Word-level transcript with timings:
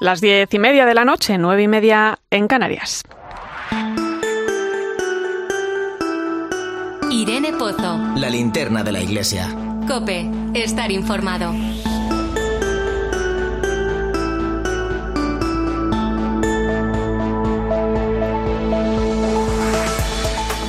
Las 0.00 0.22
diez 0.22 0.48
y 0.54 0.58
media 0.58 0.86
de 0.86 0.94
la 0.94 1.04
noche, 1.04 1.36
nueve 1.36 1.64
y 1.64 1.68
media 1.68 2.20
en 2.30 2.48
Canarias. 2.48 3.02
Irene 7.10 7.52
Pozo. 7.52 7.98
La 8.16 8.30
linterna 8.30 8.82
de 8.82 8.92
la 8.92 9.00
iglesia. 9.02 9.54
Cope, 9.86 10.26
estar 10.54 10.90
informado. 10.90 11.52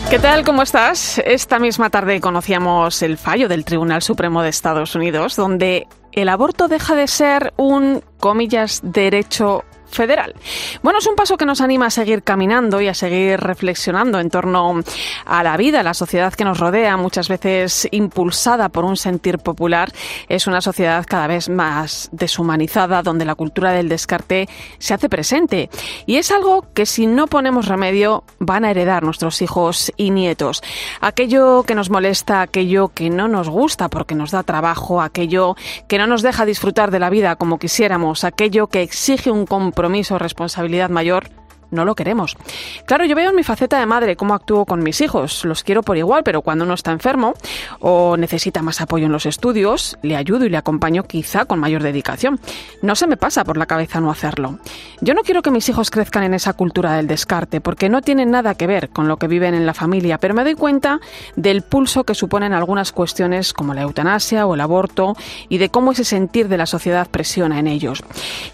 ¿Qué 0.10 0.20
tal? 0.20 0.44
¿Cómo 0.44 0.62
estás? 0.62 1.20
Esta 1.20 1.58
misma 1.58 1.90
tarde 1.90 2.20
conocíamos 2.20 3.02
el 3.02 3.18
fallo 3.18 3.48
del 3.48 3.64
Tribunal 3.64 4.02
Supremo 4.02 4.42
de 4.42 4.50
Estados 4.50 4.94
Unidos, 4.94 5.38
donde 5.38 5.88
el 6.12 6.28
aborto 6.28 6.68
deja 6.68 6.96
de 6.96 7.08
ser 7.08 7.54
un, 7.56 8.04
comillas, 8.22 8.80
derecho 8.84 9.66
federal. 9.92 10.34
Bueno, 10.82 11.00
es 11.00 11.08
un 11.08 11.16
paso 11.16 11.38
que 11.38 11.46
nos 11.46 11.62
anima 11.62 11.88
a 11.88 11.90
seguir 11.90 12.24
caminando 12.24 12.82
y 12.82 12.88
a 12.88 12.94
seguir 12.94 13.40
reflexionando 13.40 14.20
en 14.20 14.30
torno 14.30 14.82
a 15.26 15.44
la 15.44 15.58
vida, 15.58 15.84
la 15.84 15.94
sociedad 15.94 16.34
que 16.34 16.46
nos 16.46 16.60
rodea, 16.60 16.98
muchas 16.98 17.28
veces 17.28 17.88
impulsada 17.92 18.70
por 18.70 18.86
un 18.86 18.98
sentir 18.98 19.40
popular. 19.40 19.92
Es 20.30 20.48
una 20.48 20.62
sociedad 20.62 21.06
cada 21.08 21.28
vez 21.28 21.50
más 21.50 22.10
deshumanizada, 22.12 23.04
donde 23.04 23.26
la 23.26 23.36
cultura 23.36 23.72
del 23.72 23.90
descarte 23.90 24.48
se 24.80 24.94
hace 24.94 25.10
presente. 25.10 25.70
Y 26.06 26.18
es 26.18 26.32
algo 26.32 26.66
que 26.74 26.86
si 26.86 27.08
no 27.08 27.28
ponemos 27.28 27.68
remedio 27.68 28.24
van 28.40 28.66
a 28.66 28.72
heredar 28.72 29.04
nuestros 29.04 29.42
hijos 29.42 29.92
y 29.98 30.12
nietos. 30.12 30.64
Aquello 31.02 31.64
que 31.64 31.76
nos 31.76 31.90
molesta, 31.90 32.42
aquello 32.42 32.90
que 32.90 33.10
no 33.10 33.28
nos 33.28 33.50
gusta 33.50 33.90
porque 33.90 34.16
nos 34.16 34.32
da 34.32 34.44
trabajo, 34.44 35.02
aquello 35.02 35.56
que 35.88 35.98
no 35.98 36.08
nos 36.08 36.22
deja 36.22 36.46
disfrutar 36.46 36.92
de 36.92 37.00
la 37.00 37.10
vida 37.10 37.36
como 37.36 37.60
quisiéramos, 37.60 38.24
aquello 38.24 38.68
que 38.68 38.82
exige 38.82 39.32
un 39.32 39.46
compromiso 39.46 39.81
compromiso, 39.82 40.20
responsabilidad 40.20 40.92
mayor 40.92 41.28
no 41.72 41.86
lo 41.86 41.96
queremos. 41.96 42.38
Claro, 42.86 43.06
yo 43.06 43.16
veo 43.16 43.30
en 43.30 43.36
mi 43.36 43.44
faceta 43.44 43.80
de 43.80 43.86
madre 43.86 44.16
cómo 44.16 44.34
actúo 44.34 44.66
con 44.66 44.84
mis 44.84 45.02
hijos. 45.02 45.44
Los 45.46 45.64
quiero 45.64 45.84
por 45.84 45.98
igual, 45.98 46.24
pero 46.24 46.42
cuando 46.42 46.66
uno 46.66 46.74
está 46.74 46.92
enfermo 46.92 47.34
o 47.80 48.18
necesita 48.18 48.62
más 48.62 48.82
apoyo 48.82 49.06
en 49.08 49.12
los 49.12 49.26
estudios, 49.26 49.98
le 50.02 50.16
ayudo 50.16 50.46
y 50.46 50.50
le 50.50 50.58
acompaño 50.58 51.04
quizá 51.04 51.46
con 51.46 51.60
mayor 51.60 51.84
dedicación. 51.84 52.40
No 52.82 52.96
se 52.96 53.08
me 53.08 53.18
pasa 53.18 53.44
por 53.44 53.58
la 53.58 53.66
cabeza 53.66 54.00
no 54.00 54.12
hacerlo. 54.12 54.60
Yo 55.02 55.14
no 55.14 55.24
quiero 55.24 55.42
que 55.42 55.52
mis 55.52 55.68
hijos 55.70 55.90
crezcan 55.90 56.24
en 56.24 56.34
esa 56.34 56.54
cultura 56.54 56.94
del 56.94 57.08
descarte, 57.08 57.62
porque 57.62 57.90
no 57.90 58.02
tienen 58.02 58.32
nada 58.32 58.56
que 58.56 58.68
ver 58.68 58.90
con 58.90 59.08
lo 59.08 59.18
que 59.18 59.28
viven 59.28 59.54
en 59.54 59.66
la 59.66 59.74
familia, 59.74 60.18
pero 60.18 60.34
me 60.34 60.44
doy 60.44 60.56
cuenta 60.56 61.00
del 61.36 61.62
pulso 61.62 62.04
que 62.04 62.16
suponen 62.16 62.54
algunas 62.54 62.92
cuestiones 62.92 63.54
como 63.54 63.74
la 63.74 63.82
eutanasia 63.82 64.46
o 64.46 64.54
el 64.54 64.62
aborto 64.62 65.16
y 65.50 65.58
de 65.58 65.70
cómo 65.70 65.92
ese 65.92 66.04
sentir 66.04 66.48
de 66.48 66.58
la 66.58 66.66
sociedad 66.66 67.08
presiona 67.10 67.60
en 67.60 67.68
ellos. 67.68 68.04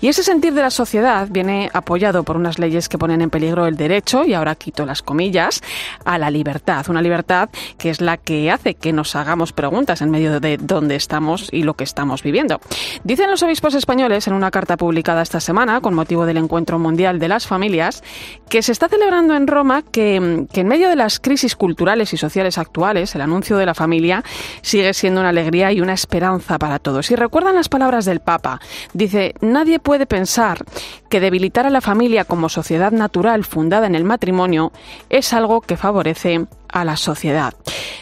Y 0.01 0.07
ese 0.07 0.23
sentir 0.23 0.53
de 0.53 0.61
la 0.61 0.71
sociedad 0.71 1.27
viene 1.29 1.69
apoyado 1.73 2.23
por 2.23 2.37
unas 2.37 2.59
leyes 2.59 2.89
que 2.89 2.97
ponen 3.07 3.21
en 3.21 3.29
peligro 3.29 3.67
el 3.67 3.77
derecho, 3.77 4.25
y 4.25 4.33
ahora 4.33 4.55
quito 4.55 4.85
las 4.85 5.01
comillas, 5.01 5.61
a 6.03 6.17
la 6.17 6.29
libertad. 6.29 6.85
Una 6.89 7.01
libertad 7.01 7.49
que 7.77 7.89
es 7.89 8.01
la 8.01 8.17
que 8.17 8.51
hace 8.51 8.73
que 8.73 8.91
nos 8.91 9.15
hagamos 9.15 9.53
preguntas 9.53 10.01
en 10.01 10.09
medio 10.09 10.41
de 10.41 10.57
dónde 10.57 10.97
estamos 10.97 11.47
y 11.53 11.63
lo 11.63 11.75
que 11.75 11.85
estamos 11.85 12.21
viviendo. 12.21 12.59
Dicen 13.05 13.31
los 13.31 13.41
obispos 13.43 13.75
españoles 13.75 14.27
en 14.27 14.33
una 14.33 14.51
carta 14.51 14.75
publicada 14.75 15.21
esta 15.21 15.39
semana 15.39 15.79
con 15.79 15.93
motivo 15.93 16.25
del 16.25 16.35
Encuentro 16.35 16.79
Mundial 16.79 17.17
de 17.17 17.29
las 17.29 17.47
Familias 17.47 18.03
que 18.49 18.61
se 18.61 18.73
está 18.73 18.89
celebrando 18.89 19.35
en 19.35 19.47
Roma 19.47 19.83
que, 19.83 20.15
en 20.15 20.67
medio 20.67 20.89
de 20.89 20.97
las 20.97 21.21
crisis 21.21 21.55
culturales 21.55 22.11
y 22.11 22.17
sociales 22.17 22.57
actuales, 22.57 23.15
el 23.15 23.21
anuncio 23.21 23.55
de 23.55 23.65
la 23.65 23.73
familia 23.73 24.21
sigue 24.61 24.93
siendo 24.93 25.21
una 25.21 25.29
alegría 25.29 25.71
y 25.71 25.79
una 25.79 25.93
esperanza 25.93 26.59
para 26.59 26.79
todos. 26.79 27.09
Y 27.09 27.15
recuerdan 27.15 27.55
las 27.55 27.69
palabras 27.69 28.03
del 28.03 28.19
Papa. 28.19 28.59
Dice, 28.91 29.33
nadie 29.39 29.79
puede 29.79 30.05
pensar 30.07 30.65
que 31.07 31.21
debilitar 31.21 31.65
a 31.65 31.69
la 31.69 31.79
familia 31.79 32.25
como 32.25 32.49
sociedad 32.49 32.91
natural 32.97 33.45
fundada 33.45 33.87
en 33.87 33.95
el 33.95 34.03
matrimonio 34.03 34.71
es 35.09 35.33
algo 35.33 35.61
que 35.61 35.77
favorece 35.77 36.45
a 36.69 36.83
la 36.83 36.97
sociedad. 36.97 37.53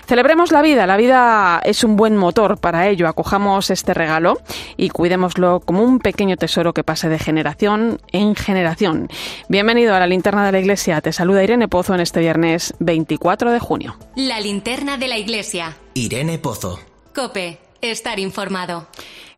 Celebremos 0.08 0.52
la 0.52 0.62
vida, 0.62 0.86
la 0.86 0.98
vida 0.98 1.62
es 1.64 1.84
un 1.84 1.96
buen 1.96 2.16
motor 2.18 2.58
para 2.58 2.88
ello. 2.88 3.08
Acojamos 3.08 3.70
este 3.70 3.94
regalo 3.94 4.40
y 4.78 4.90
cuidémoslo 4.90 5.60
como 5.60 5.84
un 5.84 6.00
pequeño 6.00 6.38
tesoro 6.38 6.74
que 6.74 6.84
pase 6.84 7.10
de 7.10 7.20
generación 7.20 8.00
en 8.12 8.36
generación. 8.36 9.10
Bienvenido 9.50 9.96
a 9.96 10.00
la 10.00 10.08
linterna 10.08 10.46
de 10.46 10.52
la 10.52 10.60
iglesia. 10.60 11.02
Te 11.02 11.12
saluda 11.12 11.44
Irene 11.44 11.68
Pozo 11.68 11.94
en 11.94 12.02
este 12.02 12.20
viernes 12.20 12.74
24 12.80 13.52
de 13.52 13.60
junio. 13.60 13.98
La 14.16 14.40
linterna 14.40 14.98
de 14.98 15.08
la 15.08 15.18
iglesia. 15.18 15.78
Irene 15.94 16.38
Pozo. 16.40 16.80
Cope, 17.14 17.60
estar 17.82 18.20
informado. 18.20 18.88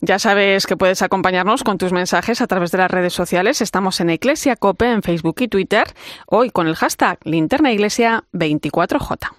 Ya 0.01 0.19
sabes 0.19 0.67
que 0.67 0.77
puedes 0.77 1.01
acompañarnos 1.01 1.63
con 1.63 1.77
tus 1.77 1.91
mensajes 1.91 2.41
a 2.41 2.47
través 2.47 2.71
de 2.71 2.77
las 2.77 2.91
redes 2.91 3.13
sociales. 3.13 3.61
Estamos 3.61 3.99
en 3.99 4.11
Iglesia 4.11 4.55
Cope 4.55 4.91
en 4.91 5.01
Facebook 5.01 5.37
y 5.39 5.47
Twitter, 5.47 5.85
hoy 6.27 6.51
con 6.51 6.67
el 6.67 6.75
hashtag 6.75 7.17
Linterna 7.23 7.71
Iglesia 7.71 8.23
24J. 8.33 9.36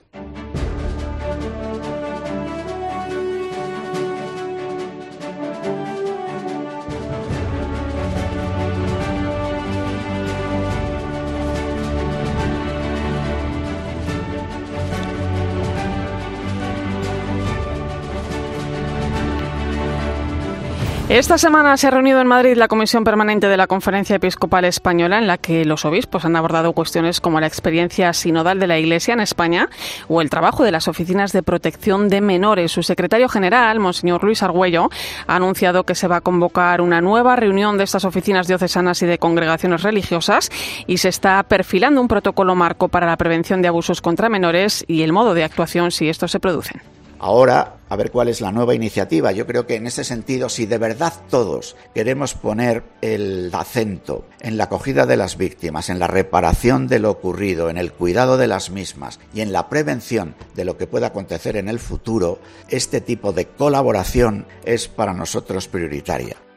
Esta 21.08 21.38
semana 21.38 21.74
se 21.78 21.86
ha 21.86 21.90
reunido 21.90 22.20
en 22.20 22.26
Madrid 22.26 22.54
la 22.54 22.68
Comisión 22.68 23.02
Permanente 23.02 23.48
de 23.48 23.56
la 23.56 23.66
Conferencia 23.66 24.16
Episcopal 24.16 24.66
Española, 24.66 25.16
en 25.16 25.26
la 25.26 25.38
que 25.38 25.64
los 25.64 25.86
obispos 25.86 26.26
han 26.26 26.36
abordado 26.36 26.74
cuestiones 26.74 27.22
como 27.22 27.40
la 27.40 27.46
experiencia 27.46 28.12
sinodal 28.12 28.60
de 28.60 28.66
la 28.66 28.78
Iglesia 28.78 29.14
en 29.14 29.20
España 29.20 29.70
o 30.08 30.20
el 30.20 30.28
trabajo 30.28 30.64
de 30.64 30.70
las 30.70 30.86
oficinas 30.86 31.32
de 31.32 31.42
protección 31.42 32.10
de 32.10 32.20
menores. 32.20 32.72
Su 32.72 32.82
secretario 32.82 33.30
general, 33.30 33.80
Monseñor 33.80 34.22
Luis 34.22 34.42
Argüello, 34.42 34.90
ha 35.26 35.36
anunciado 35.36 35.84
que 35.84 35.94
se 35.94 36.08
va 36.08 36.16
a 36.16 36.20
convocar 36.20 36.82
una 36.82 37.00
nueva 37.00 37.36
reunión 37.36 37.78
de 37.78 37.84
estas 37.84 38.04
oficinas 38.04 38.46
diocesanas 38.46 39.00
y 39.00 39.06
de 39.06 39.16
congregaciones 39.16 39.84
religiosas 39.84 40.50
y 40.86 40.98
se 40.98 41.08
está 41.08 41.42
perfilando 41.42 42.02
un 42.02 42.08
protocolo 42.08 42.54
marco 42.54 42.88
para 42.88 43.06
la 43.06 43.16
prevención 43.16 43.62
de 43.62 43.68
abusos 43.68 44.02
contra 44.02 44.28
menores 44.28 44.84
y 44.86 45.00
el 45.00 45.14
modo 45.14 45.32
de 45.32 45.44
actuación 45.44 45.90
si 45.90 46.10
estos 46.10 46.32
se 46.32 46.38
producen. 46.38 46.82
Ahora, 47.18 47.78
a 47.88 47.96
ver 47.96 48.10
cuál 48.10 48.28
es 48.28 48.40
la 48.40 48.52
nueva 48.52 48.74
iniciativa. 48.74 49.32
Yo 49.32 49.46
creo 49.46 49.66
que 49.66 49.74
en 49.74 49.86
ese 49.86 50.04
sentido, 50.04 50.48
si 50.48 50.66
de 50.66 50.78
verdad 50.78 51.12
todos 51.28 51.76
queremos 51.94 52.34
poner 52.34 52.84
el 53.00 53.50
acento 53.52 54.24
en 54.40 54.56
la 54.56 54.64
acogida 54.64 55.06
de 55.06 55.16
las 55.16 55.36
víctimas, 55.36 55.90
en 55.90 55.98
la 55.98 56.06
reparación 56.06 56.86
de 56.86 57.00
lo 57.00 57.10
ocurrido, 57.10 57.70
en 57.70 57.76
el 57.76 57.92
cuidado 57.92 58.36
de 58.36 58.46
las 58.46 58.70
mismas 58.70 59.18
y 59.34 59.40
en 59.40 59.52
la 59.52 59.68
prevención 59.68 60.34
de 60.54 60.64
lo 60.64 60.76
que 60.76 60.86
pueda 60.86 61.08
acontecer 61.08 61.56
en 61.56 61.68
el 61.68 61.80
futuro, 61.80 62.38
este 62.68 63.00
tipo 63.00 63.32
de 63.32 63.46
colaboración 63.46 64.46
es 64.64 64.86
para 64.88 65.12
nosotros 65.12 65.66
prioritaria. 65.66 66.47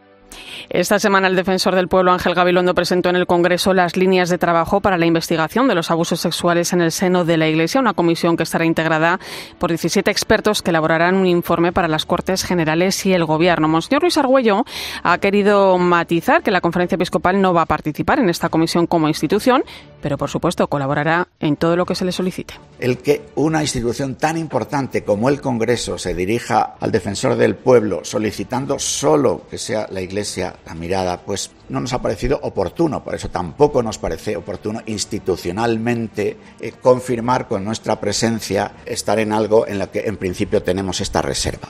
Esta 0.74 1.00
semana 1.00 1.28
el 1.28 1.36
defensor 1.36 1.76
del 1.76 1.90
pueblo 1.90 2.14
Ángel 2.14 2.34
Gabilondo 2.34 2.74
presentó 2.74 3.10
en 3.10 3.18
el 3.18 3.28
Congreso 3.28 3.74
las 3.74 3.98
líneas 3.98 4.30
de 4.30 4.38
trabajo 4.38 4.80
para 4.80 4.98
la 4.98 5.06
investigación 5.06 5.68
de 5.68 5.76
los 5.76 5.92
abusos 5.92 6.22
sexuales 6.22 6.72
en 6.72 6.80
el 6.80 6.94
seno 6.94 7.26
de 7.26 7.36
la 7.36 7.50
Iglesia, 7.50 7.82
una 7.82 7.94
comisión 7.94 8.38
que 8.38 8.44
estará 8.44 8.64
integrada 8.64 9.20
por 9.60 9.70
17 9.70 10.10
expertos 10.10 10.62
que 10.62 10.70
elaborarán 10.70 11.16
un 11.16 11.28
informe 11.28 11.74
para 11.74 11.90
las 11.90 12.06
Cortes 12.06 12.46
Generales 12.46 13.06
y 13.06 13.12
el 13.12 13.26
Gobierno. 13.26 13.68
Monseñor 13.68 14.04
Luis 14.04 14.18
Argüello 14.18 14.64
ha 15.04 15.18
querido 15.18 15.78
matizar 15.78 16.42
que 16.42 16.52
la 16.52 16.62
Conferencia 16.62 16.96
Episcopal 16.96 17.42
no 17.42 17.54
va 17.54 17.64
a 17.64 17.66
participar 17.66 18.20
en 18.20 18.30
esta 18.30 18.48
comisión 18.48 18.88
como 18.88 19.10
institución, 19.10 19.66
pero 20.02 20.18
por 20.18 20.30
supuesto 20.30 20.68
colaborará 20.68 21.28
en 21.40 21.56
todo 21.56 21.76
lo 21.76 21.86
que 21.86 21.96
se 21.96 22.06
le 22.06 22.12
solicite. 22.12 22.56
El 22.80 22.98
que 22.98 23.22
una 23.36 23.62
institución 23.62 24.16
tan 24.16 24.38
importante 24.38 25.04
como 25.04 25.30
el 25.30 25.42
Congreso 25.42 25.98
se 25.98 26.14
dirija 26.14 26.76
al 26.80 26.92
defensor 26.92 27.36
del 27.36 27.56
pueblo 27.56 28.02
solicitando 28.04 28.80
solo 28.80 29.44
que 29.50 29.58
sea 29.58 29.88
la 29.92 30.02
Iglesia 30.02 30.56
la 30.66 30.74
mirada, 30.74 31.22
pues 31.22 31.52
no 31.70 31.80
nos 31.80 31.94
ha 31.94 32.02
parecido 32.02 32.40
oportuno, 32.44 33.04
por 33.04 33.16
eso 33.16 33.30
tampoco 33.30 33.84
nos 33.84 33.98
parece 33.98 34.36
oportuno 34.36 34.82
institucionalmente 34.86 36.38
eh, 36.60 36.72
confirmar 36.82 37.48
con 37.48 37.64
nuestra 37.64 38.00
presencia 38.00 38.74
estar 38.86 39.20
en 39.20 39.32
algo 39.32 39.68
en 39.68 39.80
lo 39.80 39.92
que 39.92 40.02
en 40.02 40.18
principio 40.18 40.64
tenemos 40.64 41.02
esta 41.02 41.22
reserva. 41.22 41.70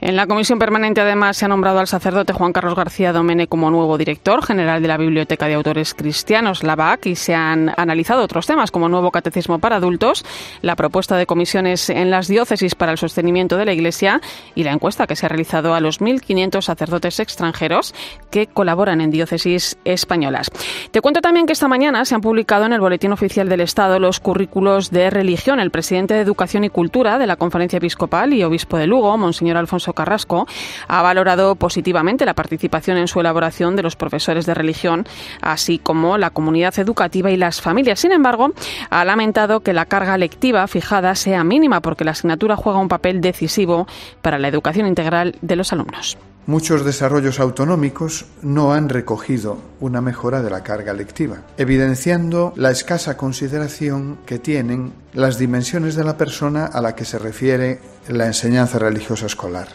En 0.00 0.16
la 0.16 0.26
comisión 0.26 0.58
permanente, 0.58 1.00
además, 1.00 1.36
se 1.36 1.44
ha 1.44 1.48
nombrado 1.48 1.78
al 1.78 1.86
sacerdote 1.86 2.32
Juan 2.32 2.52
Carlos 2.52 2.74
García 2.74 3.12
Domene 3.12 3.46
como 3.46 3.70
nuevo 3.70 3.96
director 3.98 4.44
general 4.44 4.82
de 4.82 4.88
la 4.88 4.96
Biblioteca 4.96 5.46
de 5.46 5.54
Autores 5.54 5.94
Cristianos, 5.94 6.62
la 6.62 6.76
BAC, 6.76 7.06
y 7.06 7.16
se 7.16 7.34
han 7.34 7.72
analizado 7.76 8.22
otros 8.22 8.46
temas 8.46 8.70
como 8.70 8.88
nuevo 8.88 9.10
catecismo 9.10 9.58
para 9.58 9.76
adultos, 9.76 10.24
la 10.62 10.76
propuesta 10.76 11.16
de 11.16 11.26
comisiones 11.26 11.90
en 11.90 12.10
las 12.10 12.28
diócesis 12.28 12.74
para 12.74 12.92
el 12.92 12.98
sostenimiento 12.98 13.56
de 13.56 13.64
la 13.64 13.72
Iglesia 13.72 14.20
y 14.54 14.64
la 14.64 14.72
encuesta 14.72 15.06
que 15.06 15.16
se 15.16 15.26
ha 15.26 15.28
realizado 15.28 15.74
a 15.74 15.80
los 15.80 16.00
1.500 16.00 16.60
sacerdotes 16.62 17.20
extranjeros 17.20 17.94
que 18.30 18.46
colaboran 18.46 19.00
en 19.00 19.10
diócesis 19.10 19.78
españolas. 19.84 20.50
Te 20.90 21.00
cuento 21.00 21.20
también 21.20 21.46
que 21.46 21.52
esta 21.52 21.68
mañana 21.68 22.04
se 22.04 22.14
han 22.14 22.20
publicado 22.20 22.66
en 22.66 22.72
el 22.72 22.80
Boletín 22.80 23.12
Oficial 23.12 23.48
del 23.48 23.60
Estado 23.60 23.98
los 23.98 24.20
currículos 24.20 24.90
de 24.90 25.10
religión. 25.10 25.60
El 25.60 25.70
presidente 25.70 26.14
de 26.14 26.20
Educación 26.20 26.64
y 26.64 26.70
Cultura 26.70 27.18
de 27.18 27.26
la 27.26 27.36
Conferencia 27.36 27.78
Episcopal 27.78 28.32
y 28.32 28.42
obispo 28.42 28.76
de 28.76 28.86
Lugo, 28.86 29.16
Monseñor 29.16 29.45
señor 29.46 29.58
Alfonso 29.58 29.92
Carrasco, 29.92 30.48
ha 30.88 31.02
valorado 31.02 31.54
positivamente 31.54 32.26
la 32.26 32.34
participación 32.34 32.96
en 32.96 33.06
su 33.06 33.20
elaboración 33.20 33.76
de 33.76 33.84
los 33.84 33.94
profesores 33.94 34.44
de 34.44 34.54
religión, 34.54 35.06
así 35.40 35.78
como 35.78 36.18
la 36.18 36.30
comunidad 36.30 36.76
educativa 36.80 37.30
y 37.30 37.36
las 37.36 37.60
familias. 37.60 38.00
Sin 38.00 38.10
embargo, 38.10 38.50
ha 38.90 39.04
lamentado 39.04 39.60
que 39.60 39.72
la 39.72 39.86
carga 39.86 40.18
lectiva 40.18 40.66
fijada 40.66 41.14
sea 41.14 41.44
mínima 41.44 41.80
porque 41.80 42.04
la 42.04 42.10
asignatura 42.10 42.56
juega 42.56 42.80
un 42.80 42.88
papel 42.88 43.20
decisivo 43.20 43.86
para 44.20 44.40
la 44.40 44.48
educación 44.48 44.88
integral 44.88 45.36
de 45.40 45.54
los 45.54 45.72
alumnos. 45.72 46.18
Muchos 46.46 46.84
desarrollos 46.84 47.40
autonómicos 47.40 48.26
no 48.40 48.72
han 48.72 48.88
recogido 48.88 49.58
una 49.80 50.00
mejora 50.00 50.42
de 50.42 50.50
la 50.50 50.62
carga 50.62 50.92
lectiva, 50.92 51.38
evidenciando 51.56 52.52
la 52.54 52.70
escasa 52.70 53.16
consideración 53.16 54.18
que 54.26 54.38
tienen 54.38 54.92
las 55.12 55.38
dimensiones 55.38 55.96
de 55.96 56.04
la 56.04 56.16
persona 56.16 56.66
a 56.66 56.80
la 56.80 56.94
que 56.94 57.04
se 57.04 57.18
refiere 57.18 57.80
la 58.06 58.26
enseñanza 58.26 58.78
religiosa 58.78 59.26
escolar, 59.26 59.66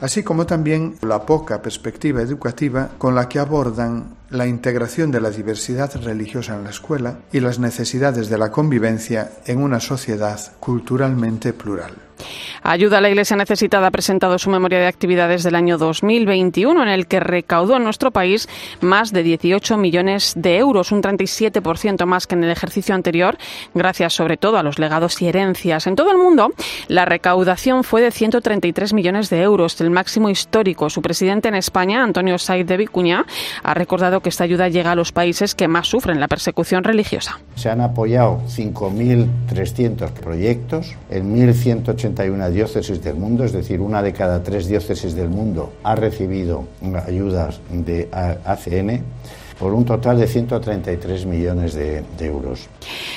así 0.00 0.24
como 0.24 0.46
también 0.46 0.96
la 1.02 1.24
poca 1.24 1.62
perspectiva 1.62 2.22
educativa 2.22 2.90
con 2.98 3.14
la 3.14 3.28
que 3.28 3.38
abordan 3.38 4.16
la 4.30 4.48
integración 4.48 5.12
de 5.12 5.20
la 5.20 5.30
diversidad 5.30 5.94
religiosa 6.02 6.56
en 6.56 6.64
la 6.64 6.70
escuela 6.70 7.20
y 7.32 7.38
las 7.38 7.60
necesidades 7.60 8.28
de 8.28 8.38
la 8.38 8.50
convivencia 8.50 9.30
en 9.46 9.58
una 9.62 9.78
sociedad 9.78 10.40
culturalmente 10.58 11.52
plural. 11.52 12.05
Ayuda 12.62 12.98
a 12.98 13.00
la 13.00 13.08
Iglesia 13.08 13.36
Necesitada 13.36 13.86
ha 13.86 13.90
presentado 13.90 14.38
su 14.38 14.50
memoria 14.50 14.78
de 14.78 14.86
actividades 14.86 15.42
del 15.42 15.54
año 15.54 15.78
2021, 15.78 16.82
en 16.82 16.88
el 16.88 17.06
que 17.06 17.20
recaudó 17.20 17.76
en 17.76 17.84
nuestro 17.84 18.10
país 18.10 18.48
más 18.80 19.12
de 19.12 19.22
18 19.22 19.76
millones 19.76 20.34
de 20.36 20.58
euros, 20.58 20.92
un 20.92 21.02
37% 21.02 22.04
más 22.06 22.26
que 22.26 22.34
en 22.34 22.44
el 22.44 22.50
ejercicio 22.50 22.94
anterior, 22.94 23.36
gracias 23.74 24.14
sobre 24.14 24.36
todo 24.36 24.58
a 24.58 24.62
los 24.62 24.78
legados 24.78 25.20
y 25.22 25.28
herencias. 25.28 25.86
En 25.86 25.96
todo 25.96 26.10
el 26.10 26.18
mundo, 26.18 26.52
la 26.88 27.04
recaudación 27.04 27.84
fue 27.84 28.02
de 28.02 28.10
133 28.10 28.92
millones 28.92 29.30
de 29.30 29.42
euros, 29.42 29.80
el 29.80 29.90
máximo 29.90 30.30
histórico. 30.30 30.90
Su 30.90 31.02
presidente 31.02 31.48
en 31.48 31.54
España, 31.54 32.02
Antonio 32.02 32.38
Saiz 32.38 32.66
de 32.66 32.76
Vicuña, 32.76 33.24
ha 33.62 33.74
recordado 33.74 34.20
que 34.20 34.28
esta 34.28 34.44
ayuda 34.44 34.68
llega 34.68 34.92
a 34.92 34.94
los 34.94 35.12
países 35.12 35.54
que 35.54 35.68
más 35.68 35.88
sufren 35.88 36.20
la 36.20 36.28
persecución 36.28 36.84
religiosa. 36.84 37.38
Se 37.54 37.70
han 37.70 37.80
apoyado 37.80 38.42
5.300 38.48 40.10
proyectos 40.12 40.94
en 41.10 41.32
1.181 42.14 42.50
diócesis 42.50 43.02
del 43.02 43.16
mundo, 43.16 43.44
es 43.44 43.52
decir, 43.52 43.80
una 43.80 44.02
de 44.02 44.12
cada 44.12 44.42
tres 44.42 44.66
diócesis 44.66 45.14
del 45.14 45.28
mundo 45.28 45.72
ha 45.82 45.94
recibido 45.94 46.64
ayudas 47.06 47.60
de 47.70 48.08
ACN 48.12 49.02
por 49.58 49.72
un 49.72 49.84
total 49.84 50.18
de 50.18 50.26
133 50.26 51.26
millones 51.26 51.74
de, 51.74 52.04
euros. 52.20 52.68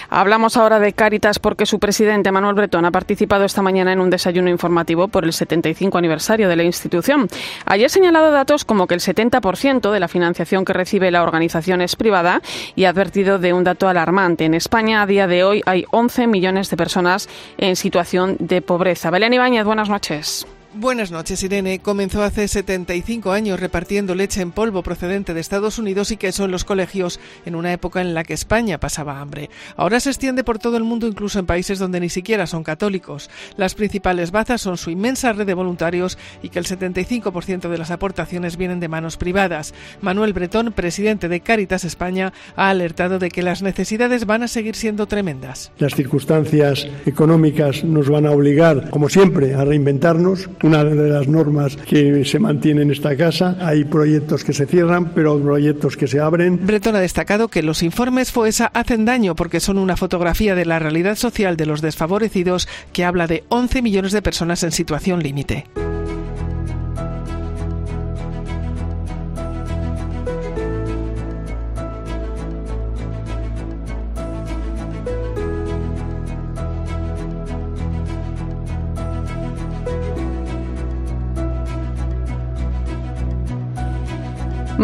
Hablamos 0.09 0.55
ahora 0.57 0.79
de 0.79 0.93
Cáritas 0.93 1.39
porque 1.39 1.65
su 1.65 1.79
presidente 1.79 2.31
Manuel 2.31 2.55
Bretón 2.55 2.85
ha 2.85 2.91
participado 2.91 3.45
esta 3.45 3.61
mañana 3.61 3.91
en 3.91 3.99
un 3.99 4.09
desayuno 4.09 4.49
informativo 4.49 5.07
por 5.07 5.25
el 5.25 5.33
75 5.33 5.97
aniversario 5.97 6.47
de 6.47 6.55
la 6.55 6.63
institución. 6.63 7.27
Ha 7.65 7.77
señalado 7.89 8.31
datos 8.31 8.65
como 8.65 8.87
que 8.87 8.93
el 8.93 8.99
70% 8.99 9.91
de 9.91 9.99
la 9.99 10.07
financiación 10.07 10.65
que 10.65 10.73
recibe 10.73 11.11
la 11.11 11.23
organización 11.23 11.81
es 11.81 11.95
privada 11.95 12.41
y 12.75 12.85
ha 12.85 12.89
advertido 12.89 13.39
de 13.39 13.53
un 13.53 13.63
dato 13.63 13.87
alarmante. 13.87 14.45
En 14.45 14.53
España 14.53 15.01
a 15.01 15.07
día 15.07 15.27
de 15.27 15.43
hoy 15.43 15.63
hay 15.65 15.85
11 15.91 16.27
millones 16.27 16.69
de 16.69 16.77
personas 16.77 17.29
en 17.57 17.75
situación 17.75 18.35
de 18.39 18.61
pobreza. 18.61 19.09
Belén 19.09 19.33
Ibáñez, 19.33 19.65
buenas 19.65 19.89
noches. 19.89 20.45
Buenas 20.75 21.09
noches, 21.09 21.41
Irene. 21.41 21.79
Comenzó 21.79 22.21
hace 22.21 22.47
75 22.47 23.31
años 23.31 23.59
repartiendo 23.59 24.13
leche 24.13 24.41
en 24.41 24.51
polvo 24.51 24.83
procedente 24.83 25.33
de 25.33 25.41
Estados 25.41 25.79
Unidos 25.79 26.11
y 26.11 26.17
queso 26.17 26.45
en 26.45 26.51
los 26.51 26.63
colegios 26.63 27.19
en 27.47 27.55
una 27.55 27.73
época 27.73 28.01
en 28.01 28.13
la 28.13 28.23
que 28.23 28.35
España 28.35 28.79
pasaba 28.79 29.19
hambre. 29.19 29.49
Ahora 29.77 29.99
se 29.99 30.11
extiende 30.11 30.43
por 30.43 30.59
todo 30.59 30.77
el 30.77 30.83
mundo, 30.83 31.07
incluso 31.07 31.39
en 31.39 31.47
países 31.47 31.79
donde 31.79 31.99
ni 31.99 32.09
siquiera 32.09 32.45
son 32.45 32.63
católicos. 32.63 33.31
Las 33.57 33.73
principales 33.73 34.29
bazas 34.29 34.61
son 34.61 34.77
su 34.77 34.91
inmensa 34.91 35.33
red 35.33 35.47
de 35.47 35.55
voluntarios 35.55 36.19
y 36.43 36.49
que 36.49 36.59
el 36.59 36.65
75% 36.65 37.67
de 37.67 37.77
las 37.79 37.89
aportaciones 37.89 38.55
vienen 38.55 38.79
de 38.79 38.89
manos 38.89 39.17
privadas. 39.17 39.73
Manuel 40.01 40.33
Bretón, 40.33 40.71
presidente 40.73 41.29
de 41.29 41.39
Cáritas 41.39 41.83
España, 41.83 42.31
ha 42.55 42.69
alertado 42.69 43.17
de 43.17 43.31
que 43.31 43.41
las 43.41 43.63
necesidades 43.63 44.27
van 44.27 44.43
a 44.43 44.47
seguir 44.47 44.75
siendo 44.75 45.07
tremendas. 45.07 45.71
Las 45.79 45.95
circunstancias 45.95 46.87
económicas 47.07 47.83
nos 47.83 48.07
van 48.07 48.27
a 48.27 48.31
obligar, 48.31 48.91
como 48.91 49.09
siempre, 49.09 49.55
a 49.55 49.65
reinventarnos 49.65 50.47
una 50.69 50.83
de 50.83 51.09
las 51.09 51.27
normas 51.27 51.75
que 51.75 52.23
se 52.25 52.37
mantiene 52.37 52.83
en 52.83 52.91
esta 52.91 53.17
casa. 53.17 53.57
Hay 53.59 53.85
proyectos 53.85 54.43
que 54.43 54.53
se 54.53 54.67
cierran, 54.67 55.13
pero 55.15 55.41
proyectos 55.41 55.97
que 55.97 56.07
se 56.07 56.19
abren. 56.19 56.59
Bretón 56.63 56.95
ha 56.95 56.99
destacado 56.99 57.47
que 57.47 57.63
los 57.63 57.81
informes 57.81 58.31
FOESA 58.31 58.67
hacen 58.67 59.03
daño 59.03 59.33
porque 59.35 59.61
son 59.61 59.79
una 59.79 59.97
fotografía 59.97 60.53
de 60.53 60.65
la 60.65 60.77
realidad 60.77 61.15
social 61.15 61.57
de 61.57 61.65
los 61.65 61.81
desfavorecidos 61.81 62.67
que 62.93 63.03
habla 63.03 63.25
de 63.25 63.45
11 63.49 63.81
millones 63.81 64.11
de 64.11 64.21
personas 64.21 64.61
en 64.61 64.71
situación 64.71 65.23
límite. 65.23 65.65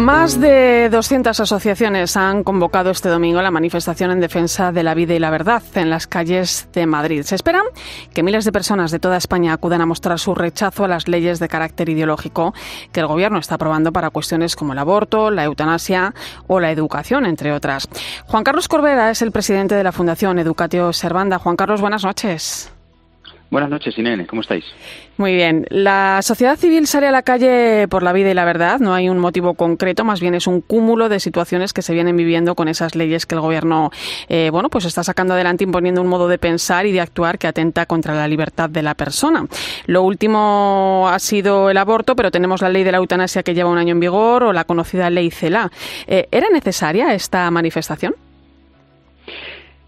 Más 0.06 0.40
de 0.40 0.88
200 0.92 1.40
asociaciones 1.40 2.16
han 2.16 2.44
convocado 2.44 2.92
este 2.92 3.10
domingo 3.10 3.42
la 3.42 3.50
manifestación 3.50 4.12
en 4.12 4.20
defensa 4.20 4.72
de 4.72 4.84
la 4.84 4.94
vida 4.94 5.16
y 5.16 5.20
la 5.20 5.32
verdad 5.32 5.64
en 5.74 5.90
las 5.90 6.06
calles 6.06 6.70
de 6.74 6.86
Madrid. 6.86 7.24
Se 7.24 7.34
espera 7.34 7.64
que 8.14 8.22
miles 8.22 8.46
de 8.46 8.52
personas 8.52 8.92
de 8.92 9.00
toda 9.00 9.18
España 9.18 9.52
acudan 9.52 9.82
a 9.82 9.88
mostrar 9.88 10.20
su 10.20 10.36
rechazo 10.36 10.84
a 10.84 10.88
las 10.88 11.08
leyes 11.08 11.40
de 11.40 11.48
carácter 11.48 11.90
ideológico 11.90 12.54
que 12.92 13.00
el 13.00 13.08
Gobierno 13.08 13.40
está 13.40 13.56
aprobando 13.56 13.92
para 13.92 14.12
cuestiones 14.12 14.56
como 14.56 14.74
el 14.74 14.80
aborto, 14.80 15.32
la 15.32 15.46
eutanasia 15.46 16.14
o 16.46 16.60
la 16.60 16.70
educación, 16.70 17.26
entre 17.26 17.52
otras. 17.52 17.90
Juan 18.28 18.44
Carlos 18.44 18.68
Corbera 18.68 19.10
es 19.10 19.24
el 19.24 19.32
presidente 19.32 19.74
de 19.74 19.84
la 19.84 19.92
Fundación 19.92 20.38
Educatio 20.38 20.94
Servanda. 20.94 21.40
Juan 21.40 21.56
Carlos, 21.56 21.82
buenas 21.82 22.04
noches. 22.04 22.75
Buenas 23.52 23.70
noches, 23.70 23.98
Inene, 23.98 24.26
¿cómo 24.26 24.42
estáis? 24.42 24.66
Muy 25.18 25.34
bien. 25.34 25.66
La 25.70 26.20
sociedad 26.22 26.58
civil 26.58 26.88
sale 26.88 27.08
a 27.08 27.12
la 27.12 27.22
calle 27.22 27.88
por 27.88 28.04
la 28.04 28.12
vida 28.12 28.32
y 28.32 28.34
la 28.34 28.44
verdad. 28.44 28.80
No 28.80 28.94
hay 28.94 29.08
un 29.08 29.20
motivo 29.20 29.54
concreto, 29.54 30.04
más 30.04 30.20
bien 30.20 30.36
es 30.36 30.48
un 30.48 30.62
cúmulo 30.62 31.10
de 31.10 31.20
situaciones 31.20 31.72
que 31.72 31.82
se 31.82 31.94
vienen 31.94 32.18
viviendo 32.18 32.56
con 32.56 32.68
esas 32.68 32.96
leyes 32.96 33.26
que 33.26 33.36
el 33.36 33.42
gobierno, 33.42 33.92
eh, 34.28 34.50
bueno, 34.52 34.70
pues 34.70 34.86
está 34.86 35.04
sacando 35.04 35.36
adelante, 35.36 35.64
imponiendo 35.64 36.02
un 36.02 36.08
modo 36.08 36.28
de 36.28 36.38
pensar 36.38 36.86
y 36.86 36.92
de 36.92 37.02
actuar 37.02 37.38
que 37.38 37.48
atenta 37.48 37.86
contra 37.86 38.14
la 38.16 38.28
libertad 38.28 38.70
de 38.70 38.82
la 38.82 38.96
persona. 38.96 39.46
Lo 39.86 40.04
último 40.04 41.08
ha 41.10 41.20
sido 41.20 41.70
el 41.70 41.78
aborto, 41.78 42.16
pero 42.16 42.32
tenemos 42.32 42.62
la 42.62 42.70
ley 42.70 42.84
de 42.84 42.92
la 42.92 42.98
eutanasia 42.98 43.44
que 43.44 43.54
lleva 43.54 43.70
un 43.70 43.78
año 43.78 43.92
en 43.92 44.00
vigor 44.00 44.44
o 44.44 44.54
la 44.54 44.64
conocida 44.66 45.10
ley 45.10 45.30
CELA. 45.32 45.72
Eh, 46.08 46.28
¿Era 46.32 46.50
necesaria 46.50 47.14
esta 47.14 47.50
manifestación? 47.52 48.16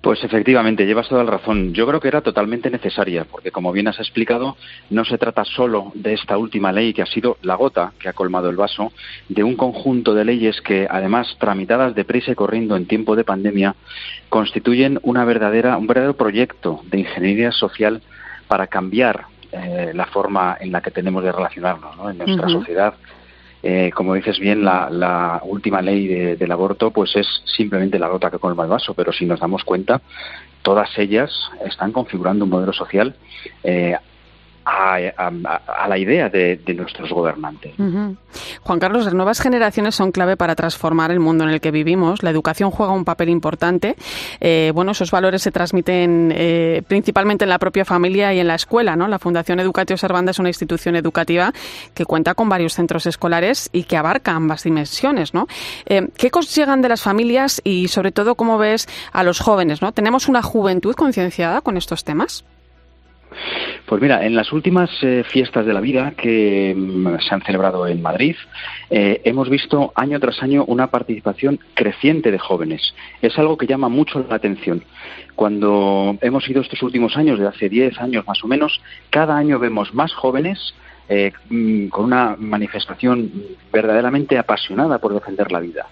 Pues 0.08 0.24
efectivamente, 0.24 0.86
llevas 0.86 1.10
toda 1.10 1.26
la 1.26 1.32
razón. 1.32 1.74
Yo 1.74 1.86
creo 1.86 2.00
que 2.00 2.08
era 2.08 2.22
totalmente 2.22 2.70
necesaria, 2.70 3.26
porque 3.30 3.52
como 3.52 3.74
bien 3.74 3.90
has 3.90 4.00
explicado, 4.00 4.56
no 4.90 5.04
se 5.04 5.18
trata 5.18 5.44
solo 5.44 5.92
de 5.96 6.14
esta 6.14 6.38
última 6.38 6.72
ley 6.72 6.94
que 6.94 7.02
ha 7.02 7.06
sido 7.06 7.36
la 7.42 7.56
gota 7.56 7.92
que 8.00 8.08
ha 8.08 8.14
colmado 8.14 8.50
el 8.50 8.56
vaso, 8.56 8.94
de 9.28 9.44
un 9.44 9.58
conjunto 9.58 10.16
de 10.16 10.24
leyes 10.24 10.62
que, 10.62 10.88
además, 10.90 11.36
tramitadas 11.42 11.94
deprisa 11.94 12.32
y 12.32 12.36
corriendo 12.36 12.78
en 12.78 12.86
tiempo 12.86 13.18
de 13.18 13.26
pandemia, 13.26 13.76
constituyen 14.30 14.98
una 15.04 15.26
verdadera, 15.26 15.76
un 15.76 15.88
verdadero 15.88 16.16
proyecto 16.16 16.80
de 16.86 17.00
ingeniería 17.00 17.52
social 17.52 18.02
para 18.48 18.68
cambiar 18.68 19.26
eh, 19.52 19.92
la 19.94 20.06
forma 20.06 20.56
en 20.58 20.72
la 20.72 20.80
que 20.80 20.92
tenemos 20.92 21.22
de 21.22 21.34
relacionarnos 21.34 22.10
en 22.10 22.18
nuestra 22.18 22.48
sociedad 22.48 22.94
eh, 23.70 23.92
como 23.92 24.14
dices 24.14 24.40
bien, 24.40 24.64
la, 24.64 25.42
última 25.44 25.82
ley 25.82 26.08
del 26.38 26.52
aborto 26.54 26.92
pues 26.92 27.14
es 27.18 27.28
simplemente 27.58 28.00
la 28.00 28.08
gota 28.08 28.32
que 28.32 28.40
colma 28.40 28.64
el 28.64 28.70
vaso, 28.70 28.94
pero 28.94 29.12
si 29.12 29.26
nos 29.26 29.42
damos 29.42 29.66
cuenta, 29.66 30.00
todas 30.62 30.98
ellas 30.98 31.30
están 31.66 31.92
configurando 31.92 32.46
un 32.46 32.52
modelo 32.52 32.72
social 32.72 33.14
eh, 33.66 33.98
a, 34.68 35.88
la 35.88 35.98
idea 35.98 36.30
de, 36.30 36.60
nuestros 36.76 37.10
gobernantes. 37.10 37.74
Juan 38.62 38.80
Carlos, 38.80 39.06
las 39.06 39.14
nuevas 39.14 39.40
generaciones 39.40 39.96
son 39.96 40.12
clave 40.12 40.38
para 40.38 40.56
transformar 40.56 41.12
el 41.12 41.20
mundo 41.20 41.44
en 41.44 41.52
el 41.52 41.62
que 41.62 41.72
vivimos. 41.72 42.24
La 42.24 42.30
educación 42.30 42.72
juega 42.72 42.94
un 42.94 43.06
papel 43.06 43.30
importante. 43.30 43.96
Eh, 44.40 44.72
bueno, 44.74 44.92
esos 44.92 45.12
valores 45.12 45.42
se 45.42 45.52
transmiten 45.52 46.34
eh, 46.36 46.84
principalmente 46.88 47.46
en 47.46 47.50
la 47.50 47.60
propia 47.60 47.86
familia 47.86 48.34
y 48.34 48.40
en 48.40 48.48
la 48.48 48.56
escuela. 48.56 48.96
¿no? 48.96 49.08
La 49.08 49.20
Fundación 49.20 49.60
Educatio 49.60 49.98
Servanda 49.98 50.32
es 50.32 50.40
una 50.40 50.50
institución 50.50 50.96
educativa 50.96 51.54
que 51.94 52.06
cuenta 52.06 52.36
con 52.36 52.50
varios 52.50 52.74
centros 52.74 53.06
escolares 53.06 53.70
y 53.72 53.84
que 53.84 53.98
abarca 53.98 54.34
ambas 54.34 54.64
dimensiones. 54.64 55.34
¿no? 55.34 55.48
Eh, 55.86 56.08
¿Qué 56.18 56.30
llegan 56.56 56.82
de 56.82 56.90
las 56.90 57.02
familias 57.02 57.62
y, 57.64 57.88
sobre 57.88 58.12
todo, 58.12 58.36
cómo 58.36 58.58
ves 58.58 58.88
a 59.12 59.24
los 59.24 59.40
jóvenes? 59.40 59.82
¿no? 59.82 59.92
¿Tenemos 59.92 60.28
una 60.28 60.42
juventud 60.44 60.94
concienciada 60.94 61.62
con 61.62 61.78
estos 61.78 62.04
temas? 62.04 62.46
Pues 63.86 64.02
mira, 64.02 64.26
en 64.26 64.36
las 64.36 64.52
últimas 64.52 64.90
eh, 65.02 65.24
fiestas 65.26 65.66
de 65.66 65.74
la 65.74 65.80
vida 65.80 66.12
que 66.18 66.76
mm, 66.76 67.20
se 67.20 67.34
han 67.34 67.42
celebrado 67.42 67.88
en 67.88 68.02
Madrid, 68.02 68.36
eh, 68.90 69.22
hemos 69.24 69.50
visto 69.50 69.94
año 69.96 70.20
tras 70.20 70.44
año 70.44 70.66
una 70.66 70.88
participación 70.88 71.60
creciente 71.74 72.32
de 72.32 72.38
jóvenes. 72.38 72.94
Es 73.22 73.40
algo 73.40 73.58
que 73.58 73.68
llama 73.68 73.88
mucho 73.88 74.26
la 74.28 74.36
atención. 74.36 74.84
Cuando 75.36 76.18
hemos 76.22 76.50
ido 76.50 76.62
estos 76.62 76.82
últimos 76.82 77.16
años, 77.16 77.40
de 77.40 77.48
hace 77.48 77.70
10 77.70 78.00
años 78.00 78.28
más 78.28 78.44
o 78.44 78.48
menos, 78.48 78.82
cada 79.10 79.38
año 79.38 79.58
vemos 79.58 79.94
más 79.94 80.14
jóvenes 80.14 80.74
eh, 81.10 81.32
mm, 81.50 81.88
con 81.88 82.04
una 82.04 82.36
manifestación 82.38 83.32
verdaderamente 83.72 84.38
apasionada 84.38 84.98
por 84.98 85.14
defender 85.14 85.50
la 85.50 85.62
vida. 85.62 85.86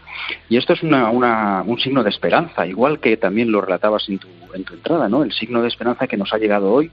Y 0.50 0.58
esto 0.58 0.74
es 0.74 0.84
un 0.84 1.80
signo 1.80 2.04
de 2.04 2.10
esperanza, 2.10 2.68
igual 2.68 3.00
que 3.00 3.16
también 3.16 3.52
lo 3.52 3.62
relatabas 3.62 4.10
en 4.10 4.20
tu, 4.20 4.28
en 4.54 4.66
tu 4.66 4.74
entrada, 4.74 5.08
¿no? 5.08 5.24
El 5.24 5.32
signo 5.32 5.62
de 5.62 5.70
esperanza 5.70 6.08
que 6.08 6.18
nos 6.18 6.34
ha 6.34 6.38
llegado 6.38 6.70
hoy 6.74 6.92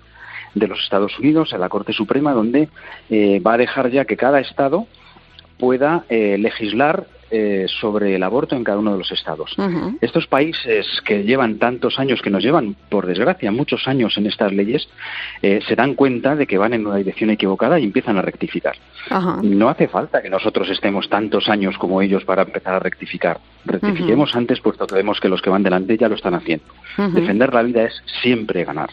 de 0.54 0.68
los 0.68 0.80
Estados 0.80 1.18
Unidos, 1.18 1.52
a 1.52 1.58
la 1.58 1.68
Corte 1.68 1.92
Suprema, 1.92 2.32
donde 2.32 2.68
eh, 3.10 3.40
va 3.40 3.54
a 3.54 3.58
dejar 3.58 3.90
ya 3.90 4.04
que 4.04 4.16
cada 4.16 4.40
Estado 4.40 4.86
pueda 5.58 6.04
eh, 6.08 6.36
legislar 6.38 7.06
eh, 7.30 7.66
sobre 7.80 8.16
el 8.16 8.22
aborto 8.24 8.56
en 8.56 8.64
cada 8.64 8.78
uno 8.78 8.92
de 8.92 8.98
los 8.98 9.10
estados. 9.10 9.56
Estos 10.02 10.26
países 10.26 10.86
que 11.02 11.22
llevan 11.22 11.58
tantos 11.58 11.98
años, 11.98 12.20
que 12.20 12.28
nos 12.28 12.42
llevan, 12.42 12.76
por 12.90 13.06
desgracia, 13.06 13.50
muchos 13.50 13.88
años 13.88 14.18
en 14.18 14.26
estas 14.26 14.52
leyes, 14.52 14.86
se 15.40 15.74
dan 15.74 15.94
cuenta 15.94 16.36
de 16.36 16.46
que 16.46 16.58
van 16.58 16.74
en 16.74 16.86
una 16.86 16.96
dirección 16.96 17.30
equivocada 17.30 17.80
y 17.80 17.84
empiezan 17.84 18.18
a 18.18 18.22
rectificar. 18.22 18.76
No 19.42 19.70
hace 19.70 19.88
falta 19.88 20.20
que 20.20 20.28
nosotros 20.28 20.68
estemos 20.68 21.08
tantos 21.08 21.48
años 21.48 21.78
como 21.78 22.02
ellos 22.02 22.22
para 22.26 22.42
empezar 22.42 22.74
a 22.74 22.80
rectificar. 22.80 23.40
Rectifiquemos 23.64 24.36
antes, 24.36 24.60
puesto 24.60 24.86
que 24.86 24.96
vemos 24.96 25.18
que 25.18 25.30
los 25.30 25.40
que 25.40 25.48
van 25.48 25.62
delante 25.62 25.96
ya 25.96 26.10
lo 26.10 26.16
están 26.16 26.34
haciendo. 26.34 26.66
Defender 27.14 27.54
la 27.54 27.62
vida 27.62 27.84
es 27.84 28.02
siempre 28.20 28.62
ganar. 28.64 28.90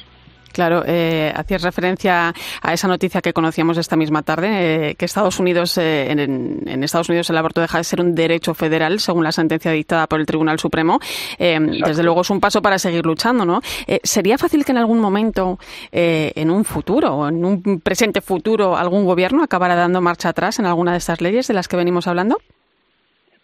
Claro, 0.52 0.84
eh, 0.86 1.32
hacías 1.36 1.62
referencia 1.62 2.34
a 2.62 2.74
esa 2.74 2.88
noticia 2.88 3.22
que 3.22 3.34
conocíamos 3.34 3.78
esta 3.78 3.96
misma 3.96 4.24
tarde, 4.24 4.90
eh, 4.90 4.96
que 4.96 5.06
Estados 5.06 5.40
Unidos, 5.40 5.78
eh, 5.78 6.12
en, 6.12 6.84
Estados 6.84 7.10
Unidos 7.10 7.30
el 7.30 7.38
aborto 7.38 7.62
deja 7.62 7.78
de 7.78 7.84
ser 7.84 8.02
un 8.02 8.16
derecho 8.16 8.54
federal, 8.54 9.00
según 9.00 9.24
la 9.24 9.32
sentencia 9.32 9.72
dictada 9.72 10.08
por 10.08 10.20
el 10.20 10.26
Tribunal 10.26 10.60
Supremo. 10.60 11.00
Eh, 11.38 11.60
desde 11.86 12.04
luego 12.04 12.22
es 12.22 12.30
un 12.30 12.40
paso 12.40 12.62
para 12.62 12.80
seguir 12.80 13.06
luchando, 13.06 13.46
¿no? 13.46 13.62
¿Sería 14.04 14.38
fácil 14.38 14.66
que 14.66 14.72
en 14.72 14.78
algún 14.78 15.00
momento, 15.00 15.60
en 15.92 16.50
un 16.50 16.66
futuro, 16.66 17.16
o 17.16 17.28
en 17.28 17.46
un 17.46 17.82
presente 17.82 18.22
futuro, 18.22 18.78
algún 18.78 19.06
gobierno 19.06 19.44
acabara 19.44 19.76
dando 19.76 20.02
marcha 20.02 20.30
atrás 20.30 20.60
en 20.60 20.66
alguna 20.66 20.94
de 20.94 20.98
estas 20.98 21.22
leyes 21.22 21.48
de 21.48 21.54
las 21.54 21.68
que 21.68 21.78
venimos 21.78 22.08
hablando? 22.08 22.38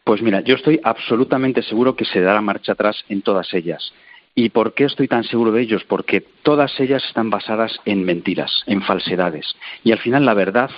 Pues 0.03 0.21
mira, 0.21 0.41
yo 0.41 0.55
estoy 0.55 0.79
absolutamente 0.83 1.63
seguro 1.63 1.95
que 1.95 2.05
se 2.05 2.21
dará 2.21 2.39
marcha 2.39 2.74
atrás 2.74 3.03
en 3.09 3.21
todas 3.21 3.51
ellas. 3.53 3.91
¿Y 4.35 4.49
por 4.49 4.73
qué 4.73 4.83
estoy 4.83 5.07
tan 5.07 5.23
seguro 5.23 5.53
de 5.53 5.61
ellos? 5.61 5.85
Porque 5.85 6.21
todas 6.43 6.77
ellas 6.81 7.03
están 7.07 7.29
basadas 7.29 7.79
en 7.85 8.03
mentiras, 8.03 8.63
en 8.67 8.81
falsedades. 8.81 9.55
Y 9.83 9.93
al 9.93 9.99
final 9.99 10.25
la 10.25 10.33
verdad 10.33 10.69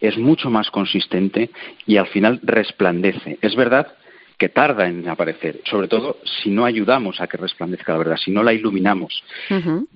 es 0.00 0.16
mucho 0.16 0.48
más 0.48 0.70
consistente 0.70 1.50
y 1.86 1.98
al 1.98 2.06
final 2.06 2.40
resplandece. 2.42 3.38
Es 3.42 3.54
verdad 3.54 3.92
que 4.38 4.48
tarda 4.48 4.88
en 4.88 5.08
aparecer, 5.08 5.60
sobre 5.64 5.86
todo 5.86 6.16
si 6.24 6.50
no 6.50 6.64
ayudamos 6.64 7.20
a 7.20 7.28
que 7.28 7.36
resplandezca 7.36 7.92
la 7.92 7.98
verdad, 7.98 8.16
si 8.16 8.32
no 8.32 8.42
la 8.42 8.52
iluminamos. 8.52 9.22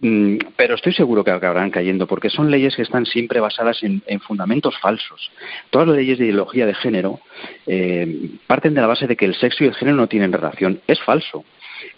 Mm, 0.00 0.36
pero 0.54 0.76
estoy 0.76 0.92
seguro 0.92 1.24
que 1.24 1.32
acabarán 1.32 1.70
cayendo, 1.70 2.06
porque 2.06 2.30
son 2.30 2.48
leyes 2.48 2.76
que 2.76 2.82
están 2.82 3.06
siempre 3.06 3.40
basadas 3.40 3.82
en, 3.82 4.02
fundamentos 4.20 4.78
falsos. 4.78 5.32
Todas 5.70 5.88
las 5.88 5.96
leyes 5.96 6.18
de 6.18 6.26
ideología 6.26 6.64
de 6.64 6.74
género 6.74 7.18
eh, 7.66 8.30
parten 8.46 8.74
de 8.74 8.82
la 8.82 8.86
base 8.86 9.08
de 9.08 9.16
que 9.16 9.24
el 9.24 9.34
sexo 9.34 9.64
y 9.64 9.66
el 9.66 9.74
género 9.74 9.96
no 9.96 10.06
tienen 10.06 10.32
relación. 10.32 10.80
Es 10.86 11.00
falso. 11.00 11.44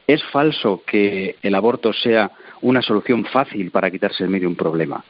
Es 0.07 0.23
falso 0.25 0.83
que 0.87 1.37
el 1.43 1.55
aborto 1.55 1.93
sea 1.93 2.31
una 2.61 2.83
solución 2.83 3.25
fácil 3.25 3.71
para 3.71 3.91
quitarse 3.91 4.25
el 4.25 4.31
medio 4.31 4.49
un 4.49 4.57
problema. 4.57 5.05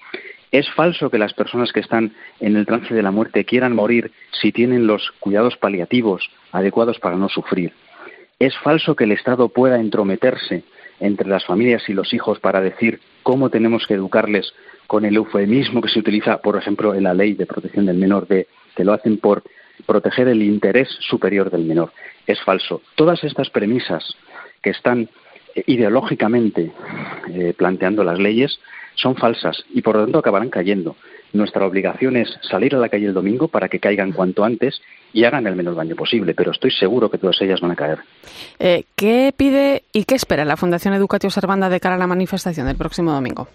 Es 0.51 0.69
falso 0.71 1.11
que 1.11 1.19
las 1.19 1.35
personas 1.35 1.73
que 1.73 1.81
están 1.81 2.13
en 2.41 2.57
el 2.57 2.67
trance 2.67 2.95
de 2.95 3.03
la 3.03 3.11
muerte 3.11 3.45
quieran 3.45 3.75
morir 3.75 4.13
si 4.33 4.51
tienen 4.51 4.87
los 4.87 5.11
cuidados 5.21 5.57
paliativos 5.57 6.31
adecuados 6.53 6.99
para 6.99 7.17
no 7.17 7.29
sufrir. 7.29 7.73
Es 8.39 8.57
falso 8.59 8.97
que 8.97 9.05
el 9.05 9.13
Estado 9.13 9.49
pueda 9.49 9.79
entrometerse 9.79 10.63
entre 11.01 11.29
las 11.29 11.45
familias 11.45 11.89
y 11.89 11.93
los 11.93 12.15
hijos 12.15 12.41
para 12.41 12.61
decir 12.61 13.01
cómo 13.23 13.51
tenemos 13.51 13.87
que 13.87 13.95
educarles 13.95 14.53
con 14.87 15.05
el 15.05 15.17
eufemismo 15.17 15.83
que 15.83 15.91
se 15.91 15.99
utiliza, 15.99 16.39
por 16.39 16.57
ejemplo, 16.57 16.95
en 16.95 17.05
la 17.05 17.15
ley 17.15 17.35
de 17.35 17.47
protección 17.47 17.87
del 17.87 17.99
menor, 17.99 18.27
de 18.27 18.47
que 18.75 18.85
lo 18.85 18.95
hacen 18.95 19.19
por 19.19 19.43
proteger 19.87 20.29
el 20.29 20.43
interés 20.43 20.89
superior 21.01 21.51
del 21.51 21.65
menor. 21.65 21.93
Es 22.27 22.41
falso. 22.43 22.83
Todas 22.95 23.23
estas 23.23 23.51
premisas 23.51 24.17
que 24.63 24.71
están 24.71 25.09
eh, 25.55 25.65
ideológicamente 25.67 26.73
eh, 27.31 27.55
planteando 27.57 28.05
las 28.05 28.19
leyes 28.19 28.59
son 28.95 29.17
falsas 29.17 29.65
y 29.73 29.83
por 29.83 29.97
lo 29.97 30.05
tanto 30.05 30.19
acabarán 30.19 30.51
cayendo. 30.51 30.97
Nuestra 31.33 31.67
obligación 31.67 32.17
es 32.17 32.29
salir 32.43 32.75
a 32.75 32.79
la 32.79 32.89
calle 32.89 33.07
el 33.07 33.15
domingo 33.15 33.49
para 33.49 33.69
que 33.69 33.79
caigan 33.79 34.13
cuanto 34.13 34.45
antes 34.45 34.81
y 35.13 35.25
hagan 35.25 35.47
el 35.47 35.57
menor 35.57 35.77
daño 35.77 35.95
posible, 35.95 36.35
pero 36.35 36.53
estoy 36.53 36.71
seguro 36.71 37.11
que 37.11 37.19
todas 37.19 37.41
ellas 37.43 37.61
van 37.61 37.73
a 37.73 37.77
caer. 37.77 37.99
Eh, 38.59 38.85
¿Qué 38.97 39.33
pide 39.37 39.83
y 39.93 40.05
qué 40.05 40.15
espera 40.15 40.45
la 40.45 40.57
Fundación 40.57 40.95
Educatio 40.95 41.31
Servanda 41.31 41.69
de 41.69 41.81
cara 41.81 41.97
a 41.97 41.99
la 41.99 42.07
manifestación 42.07 42.67
del 42.67 42.77
próximo 42.77 43.13
domingo? 43.13 43.49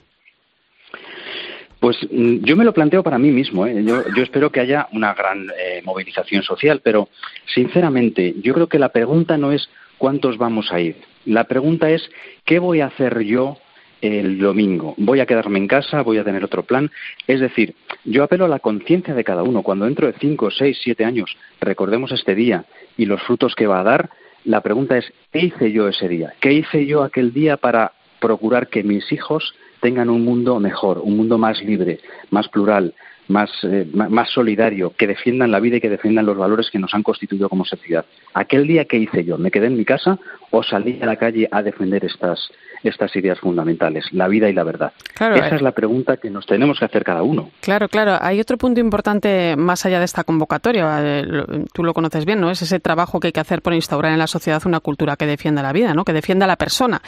Pues 1.79 1.97
mm, 2.09 2.45
yo 2.45 2.55
me 2.55 2.63
lo 2.63 2.73
planteo 2.73 3.03
para 3.03 3.17
mí 3.17 3.31
mismo. 3.31 3.67
Yo, 3.67 4.03
espero 4.17 4.51
que 4.51 4.61
haya 4.61 4.87
una 4.93 5.13
gran 5.13 5.47
movilización 5.83 6.43
social, 6.43 6.79
pero 6.83 7.09
sinceramente 7.53 8.35
yo 8.41 8.53
creo 8.53 8.67
que 8.67 8.79
la 8.79 8.89
pregunta 8.89 9.37
no 9.37 9.51
es 9.51 9.67
cuántos 10.03 10.37
vamos 10.37 10.69
a 10.73 10.81
ir. 10.81 10.97
La 11.23 11.45
pregunta 11.45 11.89
es, 11.89 12.11
¿qué 12.43 12.59
voy 12.59 12.81
a 12.81 12.87
hacer 12.87 13.21
yo 13.21 13.55
el 14.01 14.37
domingo? 14.37 14.95
¿Voy 14.97 15.21
a 15.21 15.25
quedarme 15.25 15.59
en 15.59 15.67
casa? 15.69 16.01
¿Voy 16.01 16.17
a 16.17 16.25
tener 16.25 16.43
otro 16.43 16.63
plan? 16.63 16.91
Es 17.25 17.39
decir, 17.39 17.73
yo 18.03 18.25
apelo 18.25 18.43
a 18.43 18.49
la 18.49 18.59
conciencia 18.59 19.13
de 19.13 19.23
cada 19.23 19.43
uno. 19.43 19.63
Cuando 19.63 19.85
dentro 19.85 20.07
de 20.07 20.15
cinco, 20.19 20.51
seis, 20.51 20.77
siete 20.83 21.05
años 21.05 21.37
recordemos 21.61 22.11
este 22.11 22.35
día 22.35 22.65
y 22.97 23.05
los 23.05 23.23
frutos 23.23 23.55
que 23.55 23.65
va 23.65 23.79
a 23.79 23.83
dar, 23.83 24.09
la 24.43 24.59
pregunta 24.59 24.97
es, 24.97 25.05
¿qué 25.31 25.39
hice 25.39 25.71
yo 25.71 25.87
ese 25.87 26.09
día? 26.09 26.33
¿Qué 26.41 26.51
hice 26.51 26.85
yo 26.85 27.03
aquel 27.03 27.31
día 27.31 27.55
para 27.55 27.93
procurar 28.19 28.67
que 28.67 28.83
mis 28.83 29.09
hijos 29.13 29.55
tengan 29.79 30.09
un 30.09 30.25
mundo 30.25 30.59
mejor, 30.59 30.97
un 30.97 31.15
mundo 31.15 31.37
más 31.37 31.63
libre, 31.63 32.01
más 32.29 32.49
plural, 32.49 32.93
más, 33.27 33.49
eh, 33.63 33.87
más 33.93 34.29
solidario, 34.29 34.93
que 34.97 35.07
defiendan 35.07 35.51
la 35.51 35.59
vida 35.59 35.77
y 35.77 35.81
que 35.81 35.89
defiendan 35.89 36.25
los 36.25 36.37
valores 36.37 36.69
que 36.69 36.79
nos 36.79 36.93
han 36.93 37.03
constituido 37.03 37.49
como 37.49 37.65
sociedad. 37.65 38.05
Aquel 38.33 38.67
día 38.67 38.85
que 38.85 38.97
hice 38.97 39.23
yo, 39.23 39.37
¿me 39.37 39.51
quedé 39.51 39.67
en 39.67 39.77
mi 39.77 39.85
casa 39.85 40.19
o 40.55 40.61
salí 40.61 40.99
a 41.01 41.07
la 41.07 41.15
calle 41.15 41.49
a 41.51 41.63
defender 41.63 42.05
estas, 42.05 42.39
estas 42.83 43.15
ideas 43.15 43.39
fundamentales, 43.39 44.05
la 44.11 44.27
vida 44.27 44.47
y 44.49 44.53
la 44.53 44.63
verdad? 44.63 44.93
Esa 45.15 45.35
eh. 45.35 45.55
es 45.55 45.61
la 45.63 45.71
pregunta 45.71 46.17
que 46.17 46.29
nos 46.29 46.45
tenemos 46.45 46.77
que 46.77 46.85
hacer 46.85 47.03
cada 47.03 47.23
uno. 47.23 47.49
Claro, 47.59 47.89
claro. 47.89 48.19
Hay 48.21 48.39
otro 48.39 48.59
punto 48.59 48.79
importante 48.79 49.55
más 49.57 49.83
allá 49.87 49.97
de 49.97 50.05
esta 50.05 50.23
convocatoria. 50.23 50.99
Eh, 51.01 51.25
tú 51.73 51.83
lo 51.83 51.95
conoces 51.95 52.25
bien, 52.25 52.39
¿no? 52.39 52.51
Es 52.51 52.61
ese 52.61 52.79
trabajo 52.79 53.19
que 53.19 53.27
hay 53.27 53.33
que 53.33 53.39
hacer 53.39 53.63
por 53.63 53.73
instaurar 53.73 54.11
en 54.11 54.19
la 54.19 54.27
sociedad 54.27 54.61
una 54.65 54.79
cultura 54.79 55.15
que 55.15 55.25
defienda 55.25 55.63
la 55.63 55.73
vida, 55.73 55.95
¿no? 55.95 56.05
Que 56.05 56.13
defienda 56.13 56.45
a 56.45 56.47
la 56.47 56.57
persona, 56.57 57.01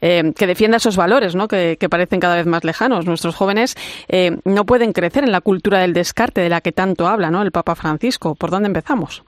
que 0.00 0.46
defienda 0.46 0.78
esos 0.78 0.96
valores, 0.96 1.36
¿no? 1.36 1.46
Que, 1.46 1.78
parecen 1.88 2.18
cada 2.18 2.34
vez 2.34 2.46
más 2.46 2.64
lejanos. 2.64 3.06
Nuestros 3.06 3.36
jóvenes 3.36 3.76
no 4.44 4.66
pueden 4.66 4.92
crecer 4.92 5.22
en 5.22 5.30
la 5.30 5.40
cultura 5.40 5.78
del 5.78 5.92
descarte 5.92 6.40
de 6.40 6.48
la 6.48 6.60
que 6.60 6.72
tanto 6.72 7.06
habla 7.06 7.30
¿no? 7.30 7.42
el 7.42 7.52
Papa 7.52 7.76
Francisco. 7.76 8.34
¿Por 8.34 8.50
dónde 8.50 8.66
empezamos? 8.66 9.22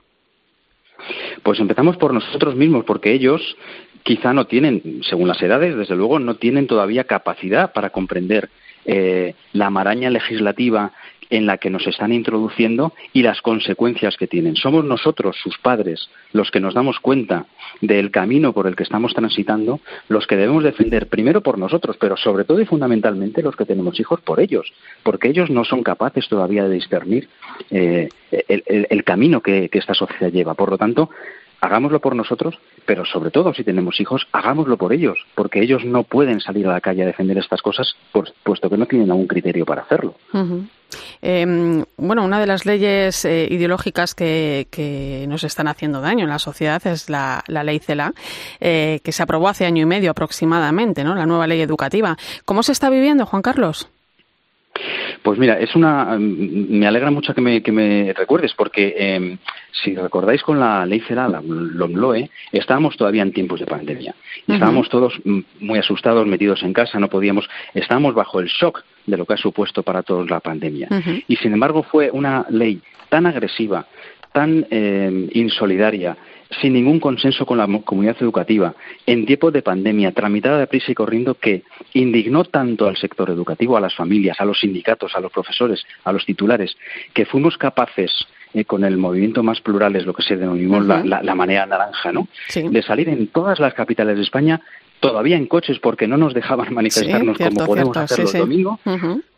Pues 1.43 1.59
empezamos 1.59 1.97
por 1.97 2.13
nosotros 2.13 2.55
mismos, 2.55 2.85
porque 2.85 3.13
ellos 3.13 3.41
quizá 4.03 4.33
no 4.33 4.45
tienen, 4.45 5.01
según 5.03 5.27
las 5.27 5.41
edades, 5.41 5.75
desde 5.75 5.95
luego, 5.95 6.19
no 6.19 6.35
tienen 6.35 6.67
todavía 6.67 7.03
capacidad 7.03 7.73
para 7.73 7.91
comprender 7.91 8.49
eh, 8.85 9.35
la 9.53 9.69
maraña 9.69 10.09
legislativa 10.09 10.91
en 11.31 11.47
la 11.47 11.57
que 11.57 11.71
nos 11.71 11.87
están 11.87 12.11
introduciendo 12.11 12.93
y 13.13 13.23
las 13.23 13.41
consecuencias 13.41 14.17
que 14.17 14.27
tienen. 14.27 14.55
Somos 14.55 14.85
nosotros, 14.85 15.37
sus 15.41 15.57
padres, 15.57 16.09
los 16.33 16.51
que 16.51 16.59
nos 16.59 16.75
damos 16.75 16.99
cuenta 16.99 17.47
del 17.79 18.11
camino 18.11 18.53
por 18.53 18.67
el 18.67 18.75
que 18.75 18.83
estamos 18.83 19.13
transitando, 19.13 19.79
los 20.09 20.27
que 20.27 20.35
debemos 20.35 20.63
defender 20.63 21.07
primero 21.07 21.41
por 21.41 21.57
nosotros, 21.57 21.97
pero 21.99 22.17
sobre 22.17 22.43
todo 22.43 22.61
y 22.61 22.65
fundamentalmente 22.65 23.41
los 23.41 23.55
que 23.55 23.65
tenemos 23.65 23.99
hijos 23.99 24.21
por 24.21 24.39
ellos, 24.39 24.71
porque 25.03 25.29
ellos 25.29 25.49
no 25.49 25.63
son 25.63 25.81
capaces 25.81 26.27
todavía 26.27 26.65
de 26.65 26.75
discernir 26.75 27.29
eh, 27.71 28.09
el, 28.29 29.03
camino 29.03 29.41
que, 29.41 29.69
que 29.69 29.79
esta 29.79 29.93
sociedad 29.93 30.31
lleva. 30.31 30.53
Por 30.53 30.69
lo 30.69 30.77
tanto, 30.77 31.09
hagámoslo 31.61 31.99
por 31.99 32.15
nosotros, 32.15 32.59
pero 32.85 33.05
sobre 33.05 33.31
todo 33.31 33.53
si 33.53 33.63
tenemos 33.63 33.99
hijos, 34.01 34.27
hagámoslo 34.31 34.77
por 34.77 34.91
ellos, 34.91 35.19
porque 35.35 35.61
ellos 35.61 35.85
no 35.85 36.03
pueden 36.03 36.41
salir 36.41 36.67
a 36.67 36.73
la 36.73 36.81
calle 36.81 37.03
a 37.03 37.05
defender 37.05 37.37
estas 37.37 37.61
cosas, 37.61 37.95
puesto 38.43 38.69
que 38.69 38.77
no 38.77 38.87
tienen 38.87 39.11
algún 39.11 39.27
criterio 39.27 39.65
para 39.65 39.83
hacerlo. 39.83 40.15
Em, 41.21 41.85
bueno, 41.97 42.25
una 42.25 42.39
de 42.39 42.47
las 42.47 42.65
leyes 42.65 43.23
eh, 43.23 43.47
ideológicas 43.49 44.15
que, 44.15 44.67
que, 44.71 45.25
nos 45.29 45.43
están 45.43 45.67
haciendo 45.67 46.01
daño 46.01 46.23
en 46.23 46.29
la 46.29 46.39
sociedad 46.39 46.85
es 46.85 47.09
la, 47.09 47.43
ley 47.47 47.79
CELA, 47.79 48.13
eh, 48.59 48.99
que 49.03 49.11
se 49.11 49.23
aprobó 49.23 49.47
hace 49.47 49.65
año 49.65 49.83
y 49.83 49.85
medio 49.85 50.11
aproximadamente, 50.11 51.03
¿no? 51.03 51.15
La 51.15 51.25
nueva 51.25 51.47
ley 51.47 51.61
educativa. 51.61 52.17
¿Cómo 52.43 52.63
se 52.63 52.71
está 52.71 52.89
viviendo, 52.89 53.25
Juan 53.25 53.41
Carlos? 53.43 53.87
Pues 55.23 55.37
mira, 55.37 55.59
es 55.59 55.75
una, 55.75 56.17
mm, 56.17 56.79
me 56.79 56.87
alegra 56.87 57.11
mucho 57.11 57.33
que 57.33 57.41
me, 57.41 57.61
que 57.61 57.71
me 57.71 58.13
recuerdes, 58.13 58.53
porque 58.55 58.95
eh, 58.97 59.37
si 59.71 59.95
recordáis 59.95 60.41
con 60.41 60.59
la 60.59 60.85
ley 60.85 60.99
CELA, 61.01 61.27
la 61.27 61.41
LOMLOE, 61.41 62.29
estábamos 62.51 62.97
todavía 62.97 63.21
en 63.21 63.31
tiempos 63.31 63.59
de 63.59 63.67
pandemia. 63.67 64.15
Estábamos 64.47 64.89
todos 64.89 65.19
mm, 65.23 65.39
muy 65.59 65.79
asustados, 65.79 66.25
metidos 66.25 66.63
en 66.63 66.73
casa, 66.73 66.99
no 66.99 67.07
podíamos, 67.07 67.47
estábamos 67.73 68.15
bajo 68.15 68.39
el 68.39 68.47
shock 68.47 68.83
de 69.05 69.17
lo 69.17 69.25
que 69.25 69.33
ha 69.33 69.37
supuesto 69.37 69.83
para 69.83 70.03
todos 70.03 70.29
la 70.29 70.39
pandemia. 70.39 70.87
Y 71.27 71.35
sin 71.37 71.53
embargo 71.53 71.83
fue 71.83 72.09
una 72.11 72.45
ley 72.49 72.81
tan 73.09 73.25
agresiva, 73.25 73.85
tan 74.31 74.65
eh, 74.71 75.29
insolidaria, 75.33 76.17
sin 76.59 76.73
ningún 76.73 76.99
consenso 76.99 77.45
con 77.45 77.57
la 77.57 77.67
comunidad 77.83 78.17
educativa, 78.19 78.73
en 79.05 79.25
tiempos 79.25 79.53
de 79.53 79.61
pandemia, 79.61 80.11
tramitada 80.11 80.59
de 80.59 80.67
prisa 80.67 80.91
y 80.91 80.95
corriendo, 80.95 81.35
que 81.35 81.63
indignó 81.93 82.43
tanto 82.43 82.87
al 82.87 82.97
sector 82.97 83.29
educativo, 83.29 83.77
a 83.77 83.81
las 83.81 83.95
familias, 83.95 84.39
a 84.39 84.45
los 84.45 84.59
sindicatos, 84.59 85.15
a 85.15 85.21
los 85.21 85.31
profesores, 85.31 85.85
a 86.03 86.11
los 86.11 86.25
titulares, 86.25 86.75
que 87.13 87.25
fuimos 87.25 87.57
capaces 87.57 88.11
eh, 88.53 88.65
con 88.65 88.83
el 88.83 88.97
movimiento 88.97 89.43
más 89.43 89.61
plural, 89.61 89.95
es 89.95 90.05
lo 90.05 90.13
que 90.13 90.23
se 90.23 90.35
denominó 90.35 90.81
la, 90.81 91.03
la, 91.03 91.35
manera 91.35 91.65
naranja, 91.65 92.11
¿no? 92.11 92.27
De 92.53 92.81
salir 92.81 93.07
en 93.07 93.27
todas 93.27 93.59
las 93.59 93.73
capitales 93.73 94.17
de 94.17 94.23
España, 94.23 94.59
todavía 94.99 95.37
en 95.37 95.47
coches, 95.47 95.79
porque 95.79 96.07
no 96.07 96.17
nos 96.17 96.33
dejaban 96.33 96.73
manifestarnos 96.73 97.37
como 97.37 97.65
podemos 97.65 97.95
hacerlo 97.95 98.29
el 98.31 98.39
domingo. 98.39 98.79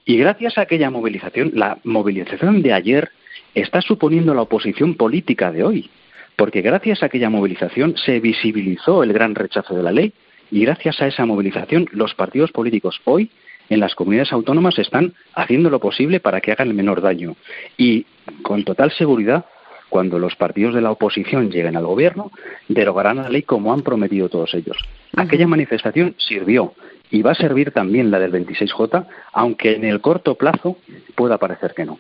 Y 0.06 0.18
gracias 0.18 0.58
a 0.58 0.62
aquella 0.62 0.90
movilización, 0.90 1.52
la 1.54 1.78
movilización 1.84 2.62
de 2.64 2.74
ayer 2.74 3.12
está 3.54 3.82
suponiendo 3.82 4.34
la 4.34 4.42
oposición 4.42 4.96
política 4.96 5.52
de 5.52 5.64
hoy 5.64 5.90
porque 6.36 6.62
gracias 6.62 7.04
a 7.04 7.08
aquella 7.08 7.30
movilización 7.30 7.96
se 7.98 8.20
visibilizó 8.20 9.04
el 9.04 9.14
gran 9.14 9.36
rechazo 9.36 9.76
de 9.76 9.84
la 9.84 9.92
ley 9.92 10.14
y 10.52 10.62
gracias 10.62 11.02
a 11.02 11.08
esa 11.08 11.26
movilización 11.26 11.88
los 11.92 12.14
partidos 12.14 12.52
políticos 12.52 13.00
hoy 13.06 13.30
en 13.70 13.80
las 13.80 13.96
comunidades 13.96 14.34
autónomas 14.34 14.78
están 14.78 15.14
haciendo 15.34 15.70
lo 15.70 15.80
posible 15.80 16.20
para 16.20 16.42
que 16.42 16.52
hagan 16.52 16.70
el 16.70 16.74
menor 16.74 17.02
daño. 17.02 17.36
Y 17.78 18.06
con 18.42 18.64
total 18.64 18.92
seguridad, 18.92 19.46
cuando 19.90 20.20
los 20.20 20.36
partidos 20.36 20.74
de 20.74 20.82
la 20.82 20.92
oposición 20.92 21.50
lleguen 21.50 21.78
al 21.78 21.86
gobierno, 21.86 22.32
derogarán 22.68 23.18
la 23.18 23.30
ley 23.30 23.44
como 23.44 23.74
han 23.74 23.82
prometido 23.82 24.30
todos 24.30 24.54
ellos. 24.54 24.78
Aquella 25.16 25.48
manifestación 25.48 26.16
sirvió 26.18 26.74
y 27.12 27.22
va 27.22 27.32
a 27.32 27.36
servir 27.36 27.72
también 27.72 28.10
la 28.10 28.20
del 28.20 28.32
26J, 28.32 29.06
aunque 29.34 29.76
en 29.76 29.86
el 29.86 30.02
corto 30.02 30.36
plazo 30.36 30.78
pueda 31.16 31.38
parecer 31.38 31.74
que 31.76 31.86
no. 31.86 32.00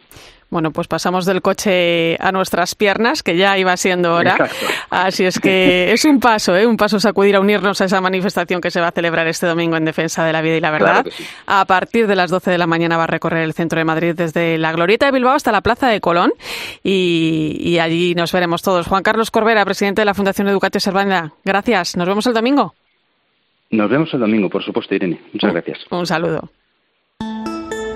Bueno, 0.54 0.70
pues 0.70 0.88
pasamos 0.88 1.26
del 1.26 1.42
coche 1.42 2.16
a 2.20 2.32
nuestras 2.32 2.76
piernas, 2.76 3.24
que 3.24 3.36
ya 3.36 3.58
iba 3.58 3.76
siendo 3.76 4.14
hora. 4.14 4.38
Así 4.92 5.26
es 5.26 5.40
que 5.40 5.92
es 5.94 6.06
un 6.06 6.20
paso, 6.20 6.56
¿eh? 6.56 6.68
un 6.68 6.78
paso 6.78 7.00
sacudir 7.00 7.36
a 7.36 7.40
unirnos 7.40 7.82
a 7.82 7.86
esa 7.86 8.00
manifestación 8.02 8.62
que 8.62 8.70
se 8.70 8.80
va 8.80 8.90
a 8.90 8.92
celebrar 8.92 9.28
este 9.28 9.48
domingo 9.48 9.78
en 9.78 9.86
defensa 9.86 10.24
de 10.24 10.32
la 10.32 10.44
vida 10.44 10.58
y 10.58 10.62
la 10.62 10.70
verdad. 10.70 11.08
A 11.48 11.66
partir 11.66 12.06
de 12.06 12.16
las 12.16 12.30
12 12.30 12.52
de 12.52 12.60
la 12.60 12.68
mañana 12.68 12.98
va 12.98 13.06
a 13.06 13.08
recorrer 13.08 13.42
el 13.42 13.54
centro 13.54 13.80
de 13.80 13.86
Madrid 13.86 14.14
desde 14.16 14.60
la 14.60 14.72
Glorieta 14.74 15.08
de 15.08 15.14
Bilbao 15.14 15.34
hasta 15.34 15.52
la 15.52 15.62
Plaza 15.62 15.88
de 15.88 16.00
Colón 16.00 16.32
y, 16.84 17.80
allí 17.80 18.14
nos 18.14 18.32
veremos 18.32 18.62
todos. 18.62 18.86
Juan 18.86 19.02
Carlos 19.02 19.32
Corbera, 19.32 19.66
presidente 19.66 20.02
de 20.02 20.06
la 20.06 20.14
Fundación 20.14 20.48
Educatio 20.50 20.80
Servanda, 20.80 21.34
gracias. 21.44 21.98
Nos 21.98 22.08
vemos 22.08 22.28
el 22.28 22.36
domingo. 22.36 22.76
Nos 23.72 23.90
vemos 23.90 24.14
el 24.14 24.20
domingo, 24.20 24.52
por 24.52 24.64
supuesto, 24.64 24.94
Irene. 24.94 25.20
Muchas 25.34 25.52
gracias. 25.52 25.80
Un 25.90 26.06
saludo. 26.06 26.52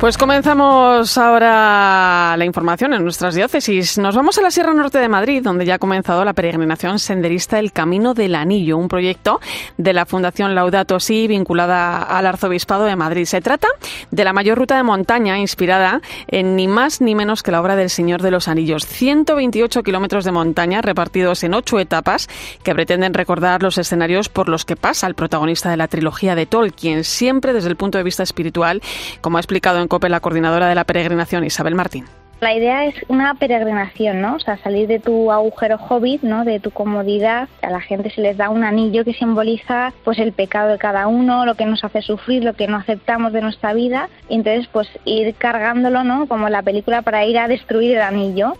Pues 0.00 0.16
comenzamos 0.16 1.18
ahora 1.18 2.34
la 2.38 2.44
información 2.46 2.94
en 2.94 3.02
nuestras 3.02 3.34
diócesis. 3.34 3.98
Nos 3.98 4.16
vamos 4.16 4.38
a 4.38 4.40
la 4.40 4.50
Sierra 4.50 4.72
Norte 4.72 4.96
de 4.96 5.10
Madrid, 5.10 5.42
donde 5.42 5.66
ya 5.66 5.74
ha 5.74 5.78
comenzado 5.78 6.24
la 6.24 6.32
peregrinación 6.32 6.98
senderista 6.98 7.58
El 7.58 7.70
Camino 7.70 8.14
del 8.14 8.34
Anillo, 8.34 8.78
un 8.78 8.88
proyecto 8.88 9.40
de 9.76 9.92
la 9.92 10.06
Fundación 10.06 10.54
Laudato 10.54 11.00
Si 11.00 11.28
vinculada 11.28 12.02
al 12.02 12.24
Arzobispado 12.24 12.84
de 12.84 12.96
Madrid. 12.96 13.26
Se 13.26 13.42
trata 13.42 13.68
de 14.10 14.24
la 14.24 14.32
mayor 14.32 14.56
ruta 14.56 14.74
de 14.74 14.84
montaña 14.84 15.38
inspirada 15.38 16.00
en 16.28 16.56
ni 16.56 16.66
más 16.66 17.02
ni 17.02 17.14
menos 17.14 17.42
que 17.42 17.50
la 17.50 17.60
obra 17.60 17.76
del 17.76 17.90
Señor 17.90 18.22
de 18.22 18.30
los 18.30 18.48
Anillos. 18.48 18.86
128 18.86 19.82
kilómetros 19.82 20.24
de 20.24 20.32
montaña 20.32 20.80
repartidos 20.80 21.44
en 21.44 21.52
ocho 21.52 21.78
etapas 21.78 22.26
que 22.62 22.74
pretenden 22.74 23.12
recordar 23.12 23.62
los 23.62 23.76
escenarios 23.76 24.30
por 24.30 24.48
los 24.48 24.64
que 24.64 24.76
pasa 24.76 25.06
el 25.06 25.14
protagonista 25.14 25.68
de 25.68 25.76
la 25.76 25.88
trilogía 25.88 26.34
de 26.34 26.46
Tolkien, 26.46 27.04
siempre 27.04 27.52
desde 27.52 27.68
el 27.68 27.76
punto 27.76 27.98
de 27.98 28.04
vista 28.04 28.22
espiritual, 28.22 28.80
como 29.20 29.36
ha 29.36 29.40
explicado 29.40 29.78
en 29.78 29.89
COPE 29.90 30.08
la 30.08 30.20
coordinadora 30.20 30.68
de 30.68 30.76
la 30.76 30.84
peregrinación, 30.84 31.44
Isabel 31.44 31.74
Martín. 31.74 32.04
La 32.40 32.54
idea 32.54 32.86
es 32.86 32.94
una 33.08 33.34
peregrinación, 33.34 34.20
¿no? 34.22 34.36
O 34.36 34.38
sea, 34.38 34.56
salir 34.58 34.86
de 34.86 35.00
tu 35.00 35.32
agujero 35.32 35.76
hobbit, 35.76 36.22
¿no? 36.22 36.44
De 36.44 36.60
tu 36.60 36.70
comodidad. 36.70 37.48
A 37.60 37.70
la 37.70 37.80
gente 37.80 38.08
se 38.08 38.22
les 38.22 38.36
da 38.36 38.50
un 38.50 38.62
anillo 38.62 39.04
que 39.04 39.12
simboliza, 39.12 39.92
pues, 40.04 40.18
el 40.20 40.32
pecado 40.32 40.68
de 40.70 40.78
cada 40.78 41.08
uno, 41.08 41.44
lo 41.44 41.56
que 41.56 41.66
nos 41.66 41.82
hace 41.82 42.02
sufrir, 42.02 42.44
lo 42.44 42.54
que 42.54 42.68
no 42.68 42.76
aceptamos 42.76 43.32
de 43.32 43.42
nuestra 43.42 43.74
vida. 43.74 44.08
Y 44.28 44.36
entonces, 44.36 44.68
pues, 44.72 44.88
ir 45.04 45.34
cargándolo, 45.34 46.04
¿no? 46.04 46.28
Como 46.28 46.48
la 46.48 46.62
película 46.62 47.02
para 47.02 47.26
ir 47.26 47.36
a 47.36 47.48
destruir 47.48 47.96
el 47.96 48.02
anillo. 48.02 48.54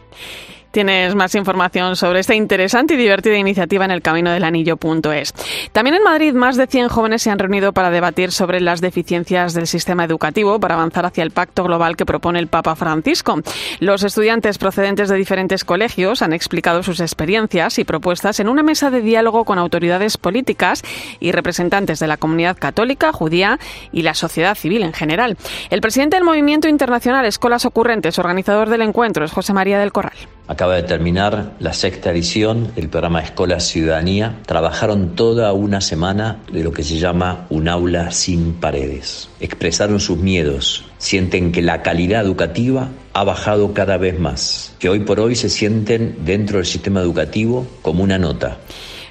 Tienes 0.71 1.17
más 1.17 1.35
información 1.35 1.97
sobre 1.97 2.21
esta 2.21 2.37
interesante 2.37 2.95
y 2.95 2.97
divertida 2.97 3.37
iniciativa 3.37 3.85
en 3.85 3.91
el 3.91 4.03
camino 4.03 4.31
del 4.31 4.45
anillo.es. 4.45 5.35
También 5.73 5.97
en 5.97 6.05
Madrid, 6.05 6.33
más 6.33 6.57
de 6.57 6.69
100 6.69 6.89
jóvenes 6.89 7.23
se 7.23 7.31
han 7.31 7.41
reunido 7.41 7.73
para 7.73 7.91
debatir 7.91 8.31
sobre 8.31 8.61
las 8.61 8.81
deficiencias 8.81 9.53
del 9.53 9.67
sistema 9.67 10.05
educativo 10.05 10.61
para 10.61 10.77
avanzar 10.77 11.07
hacia 11.07 11.25
el 11.25 11.33
pacto 11.33 11.65
global 11.65 11.97
que 11.97 12.07
propone 12.07 12.39
el 12.39 12.47
Papa 12.47 12.77
Francisco. 12.77 13.41
Los 13.81 14.05
estudiantes 14.05 14.59
procedentes 14.59 15.09
de 15.09 15.17
diferentes 15.17 15.65
colegios 15.65 16.23
han 16.23 16.33
explicado 16.33 16.85
sus 16.85 17.01
experiencias 17.01 17.81
y 17.81 17.85
propuestas 17.85 18.39
en 18.39 18.49
una 18.49 18.63
mesa 18.63 18.91
de 18.91 19.01
diálogo 19.01 19.45
con 19.45 19.59
autoridades 19.59 20.19
políticas 20.19 20.83
y 21.19 21.33
representantes 21.33 21.99
de 21.99 22.07
la 22.07 22.17
comunidad 22.17 22.57
católica, 22.57 23.11
judía 23.13 23.59
y 23.91 24.03
la 24.03 24.15
sociedad 24.15 24.55
civil 24.55 24.85
en 24.85 24.93
general. 24.93 25.37
El 25.71 25.81
presidente 25.81 26.17
del 26.17 26.25
Movimiento 26.25 26.69
Internacional 26.69 27.25
Escolas 27.25 27.65
Ocurrentes, 27.65 28.21
organizador 28.21 28.69
del 28.69 28.83
encuentro, 28.83 29.25
es 29.25 29.33
José 29.33 29.53
María 29.53 29.81
del 29.81 29.91
Corral. 29.91 30.17
Acaba 30.61 30.77
de 30.77 30.83
terminar 30.83 31.55
la 31.59 31.73
sexta 31.73 32.11
edición 32.11 32.75
del 32.75 32.91
programa 32.91 33.23
Escuela 33.23 33.61
Ciudadanía. 33.61 34.41
Trabajaron 34.45 35.17
toda 35.17 35.55
una 35.55 35.81
semana 35.81 36.43
de 36.53 36.63
lo 36.63 36.71
que 36.71 36.83
se 36.83 36.99
llama 36.99 37.47
un 37.49 37.67
aula 37.67 38.11
sin 38.11 38.53
paredes. 38.53 39.31
Expresaron 39.41 40.01
sus 40.01 40.19
miedos. 40.19 40.85
Sienten 40.99 41.51
que 41.51 41.63
la 41.63 41.81
calidad 41.81 42.23
educativa 42.23 42.91
ha 43.15 43.25
bajado 43.25 43.73
cada 43.73 43.97
vez 43.97 44.21
más. 44.21 44.75
Que 44.79 44.91
hoy 44.91 45.01
por 45.01 45.19
hoy 45.19 45.35
se 45.35 45.49
sienten 45.49 46.17
dentro 46.27 46.59
del 46.59 46.67
sistema 46.67 47.01
educativo 47.01 47.67
como 47.81 48.05
una 48.05 48.19
nota. 48.19 48.59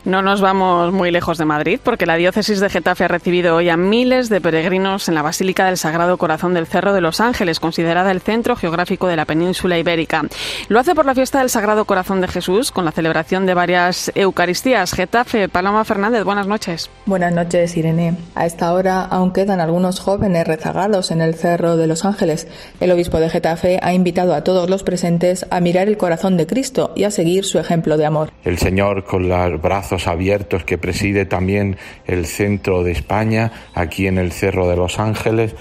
No 0.05 0.21
nos 0.21 0.39
vamos 0.39 0.93
muy 0.93 1.11
lejos 1.11 1.37
de 1.37 1.43
Madrid 1.43 1.79
porque 1.83 2.05
la 2.05 2.15
diócesis 2.15 2.61
de 2.61 2.69
Getafe 2.69 3.03
ha 3.03 3.07
recibido 3.09 3.55
hoy 3.55 3.67
a 3.67 3.75
miles 3.75 4.29
de 4.29 4.39
peregrinos 4.39 5.09
en 5.09 5.15
la 5.15 5.21
Basílica 5.21 5.65
del 5.65 5.77
Sagrado 5.77 6.17
Corazón 6.17 6.53
del 6.53 6.67
Cerro 6.67 6.93
de 6.93 7.01
los 7.01 7.19
Ángeles, 7.19 7.59
considerada 7.59 8.11
el 8.11 8.21
centro 8.21 8.55
geográfico 8.55 9.07
de 9.07 9.17
la 9.17 9.25
península 9.25 9.77
ibérica. 9.77 10.23
Lo 10.69 10.79
hace 10.79 10.95
por 10.95 11.05
la 11.05 11.15
fiesta 11.15 11.39
del 11.39 11.49
Sagrado 11.49 11.83
Corazón 11.83 12.21
de 12.21 12.29
Jesús 12.29 12.71
con 12.71 12.85
la 12.85 12.93
celebración 12.93 13.45
de 13.45 13.53
varias 13.53 14.09
Eucaristías. 14.15 14.93
Getafe, 14.93 15.49
Paloma 15.49 15.83
Fernández, 15.83 16.23
buenas 16.23 16.47
noches. 16.47 16.89
Buenas 17.05 17.33
noches, 17.33 17.75
Irene. 17.75 18.15
A 18.35 18.45
esta 18.45 18.71
hora 18.71 19.01
aún 19.01 19.33
quedan 19.33 19.59
algunos 19.59 19.99
jóvenes 19.99 20.47
rezagados 20.47 21.11
en 21.11 21.21
el 21.21 21.35
Cerro 21.35 21.75
de 21.75 21.87
los 21.87 22.05
Ángeles. 22.05 22.47
El 22.79 22.91
obispo 22.91 23.19
de 23.19 23.29
Getafe 23.29 23.79
ha 23.81 23.93
invitado 23.93 24.33
a 24.33 24.45
todos 24.45 24.69
los 24.69 24.83
presentes 24.83 25.45
a 25.49 25.59
mirar 25.59 25.89
el 25.89 25.97
corazón 25.97 26.37
de 26.37 26.47
Cristo 26.47 26.93
y 26.95 27.03
a 27.03 27.11
seguir 27.11 27.43
su 27.43 27.59
ejemplo 27.59 27.97
de 27.97 28.05
amor. 28.05 28.31
El 28.45 28.57
Señor 28.57 29.03
con 29.03 29.27
los 29.27 29.61
brazos 29.61 29.88
abiertos 30.07 30.63
que 30.63 30.77
preside 30.77 31.25
también 31.25 31.77
el 32.05 32.25
centro 32.25 32.83
de 32.83 32.91
España, 32.91 33.51
aquí 33.73 34.07
en 34.07 34.17
el 34.17 34.31
Cerro 34.31 34.67
de 34.69 34.75
los 34.75 34.99
Ángeles. 34.99 35.55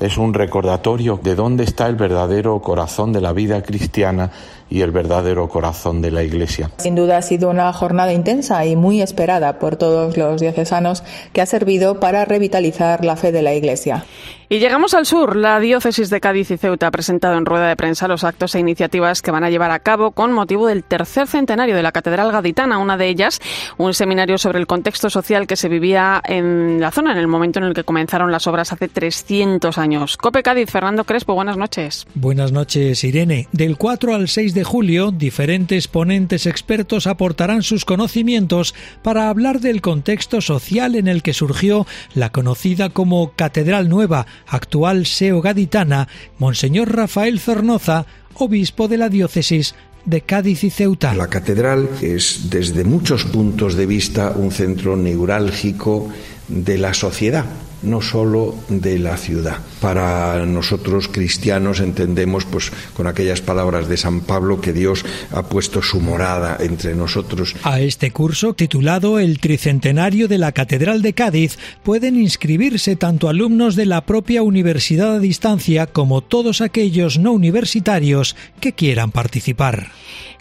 Es 0.00 0.18
un 0.18 0.34
recordatorio 0.34 1.20
de 1.22 1.34
dónde 1.34 1.64
está 1.64 1.86
el 1.86 1.94
verdadero 1.94 2.60
corazón 2.60 3.12
de 3.12 3.20
la 3.20 3.32
vida 3.32 3.62
cristiana 3.62 4.30
y 4.70 4.82
el 4.82 4.90
verdadero 4.90 5.48
corazón 5.48 6.02
de 6.02 6.10
la 6.10 6.22
Iglesia. 6.22 6.70
Sin 6.78 6.94
duda 6.94 7.18
ha 7.18 7.22
sido 7.22 7.50
una 7.50 7.72
jornada 7.72 8.12
intensa 8.12 8.64
y 8.66 8.76
muy 8.76 9.02
esperada 9.02 9.58
por 9.58 9.76
todos 9.76 10.16
los 10.16 10.40
diocesanos 10.40 11.02
que 11.32 11.40
ha 11.40 11.46
servido 11.46 12.00
para 12.00 12.24
revitalizar 12.24 13.04
la 13.04 13.16
fe 13.16 13.32
de 13.32 13.42
la 13.42 13.54
Iglesia. 13.54 14.04
Y 14.48 14.58
llegamos 14.58 14.94
al 14.94 15.06
sur. 15.06 15.36
La 15.36 15.58
diócesis 15.58 16.10
de 16.10 16.20
Cádiz 16.20 16.50
y 16.50 16.58
Ceuta 16.58 16.86
ha 16.86 16.90
presentado 16.90 17.36
en 17.36 17.46
rueda 17.46 17.68
de 17.68 17.76
prensa 17.76 18.06
los 18.08 18.24
actos 18.24 18.54
e 18.54 18.60
iniciativas 18.60 19.22
que 19.22 19.30
van 19.30 19.42
a 19.42 19.50
llevar 19.50 19.70
a 19.70 19.78
cabo 19.78 20.12
con 20.12 20.32
motivo 20.32 20.66
del 20.66 20.84
tercer 20.84 21.26
centenario 21.26 21.74
de 21.74 21.82
la 21.82 21.92
Catedral 21.92 22.30
Gaditana. 22.30 22.78
Una 22.78 22.96
de 22.96 23.08
ellas, 23.08 23.40
un 23.78 23.94
seminario 23.94 24.38
sobre 24.38 24.58
el 24.58 24.66
contexto 24.66 25.08
social 25.08 25.46
que 25.46 25.56
se 25.56 25.68
vivía 25.68 26.22
en 26.24 26.78
la 26.80 26.90
zona 26.90 27.12
en 27.12 27.18
el 27.18 27.26
momento 27.26 27.58
en 27.58 27.64
el 27.64 27.74
que 27.74 27.84
comenzaron 27.84 28.30
las 28.30 28.46
obras 28.46 28.72
hace 28.72 28.88
300 28.88 29.76
años. 29.78 30.16
Cope 30.16 30.42
Cádiz, 30.42 30.70
Fernando 30.70 31.04
Crespo, 31.04 31.34
buenas 31.34 31.56
noches. 31.56 32.06
Buenas 32.14 32.52
noches, 32.52 33.02
Irene. 33.02 33.48
Del 33.50 33.76
4 33.76 34.14
al 34.14 34.28
6 34.28 34.53
de 34.54 34.64
julio, 34.64 35.10
diferentes 35.10 35.88
ponentes 35.88 36.46
expertos 36.46 37.06
aportarán 37.06 37.62
sus 37.62 37.84
conocimientos 37.84 38.74
para 39.02 39.28
hablar 39.28 39.60
del 39.60 39.80
contexto 39.80 40.40
social 40.40 40.94
en 40.94 41.08
el 41.08 41.22
que 41.22 41.34
surgió 41.34 41.86
la 42.14 42.30
conocida 42.30 42.88
como 42.88 43.32
Catedral 43.32 43.88
Nueva, 43.88 44.26
actual 44.46 45.06
SEO 45.06 45.42
gaditana, 45.42 46.08
Monseñor 46.38 46.96
Rafael 46.96 47.40
Zornoza, 47.40 48.06
obispo 48.34 48.88
de 48.88 48.98
la 48.98 49.08
diócesis 49.08 49.74
de 50.04 50.20
Cádiz 50.22 50.64
y 50.64 50.70
Ceuta. 50.70 51.14
La 51.14 51.28
catedral 51.28 51.88
es 52.00 52.48
desde 52.50 52.84
muchos 52.84 53.24
puntos 53.24 53.74
de 53.74 53.86
vista 53.86 54.30
un 54.30 54.50
centro 54.50 54.96
neurálgico 54.96 56.08
de 56.48 56.78
la 56.78 56.94
sociedad 56.94 57.46
no 57.84 58.00
solo 58.00 58.54
de 58.68 58.98
la 58.98 59.16
ciudad. 59.16 59.58
Para 59.80 60.44
nosotros 60.46 61.08
cristianos 61.08 61.80
entendemos 61.80 62.44
pues 62.44 62.72
con 62.94 63.06
aquellas 63.06 63.40
palabras 63.40 63.88
de 63.88 63.96
San 63.96 64.20
Pablo 64.20 64.60
que 64.60 64.72
Dios 64.72 65.04
ha 65.30 65.44
puesto 65.44 65.82
su 65.82 66.00
morada 66.00 66.56
entre 66.60 66.94
nosotros. 66.94 67.54
A 67.62 67.80
este 67.80 68.10
curso 68.10 68.54
titulado 68.54 69.18
El 69.18 69.38
Tricentenario 69.38 70.28
de 70.28 70.38
la 70.38 70.52
Catedral 70.52 71.02
de 71.02 71.12
Cádiz 71.12 71.58
pueden 71.82 72.20
inscribirse 72.20 72.96
tanto 72.96 73.28
alumnos 73.28 73.76
de 73.76 73.86
la 73.86 74.06
propia 74.06 74.42
universidad 74.42 75.16
a 75.16 75.18
distancia 75.18 75.86
como 75.86 76.22
todos 76.22 76.60
aquellos 76.60 77.18
no 77.18 77.32
universitarios 77.32 78.36
que 78.60 78.72
quieran 78.72 79.10
participar. 79.10 79.88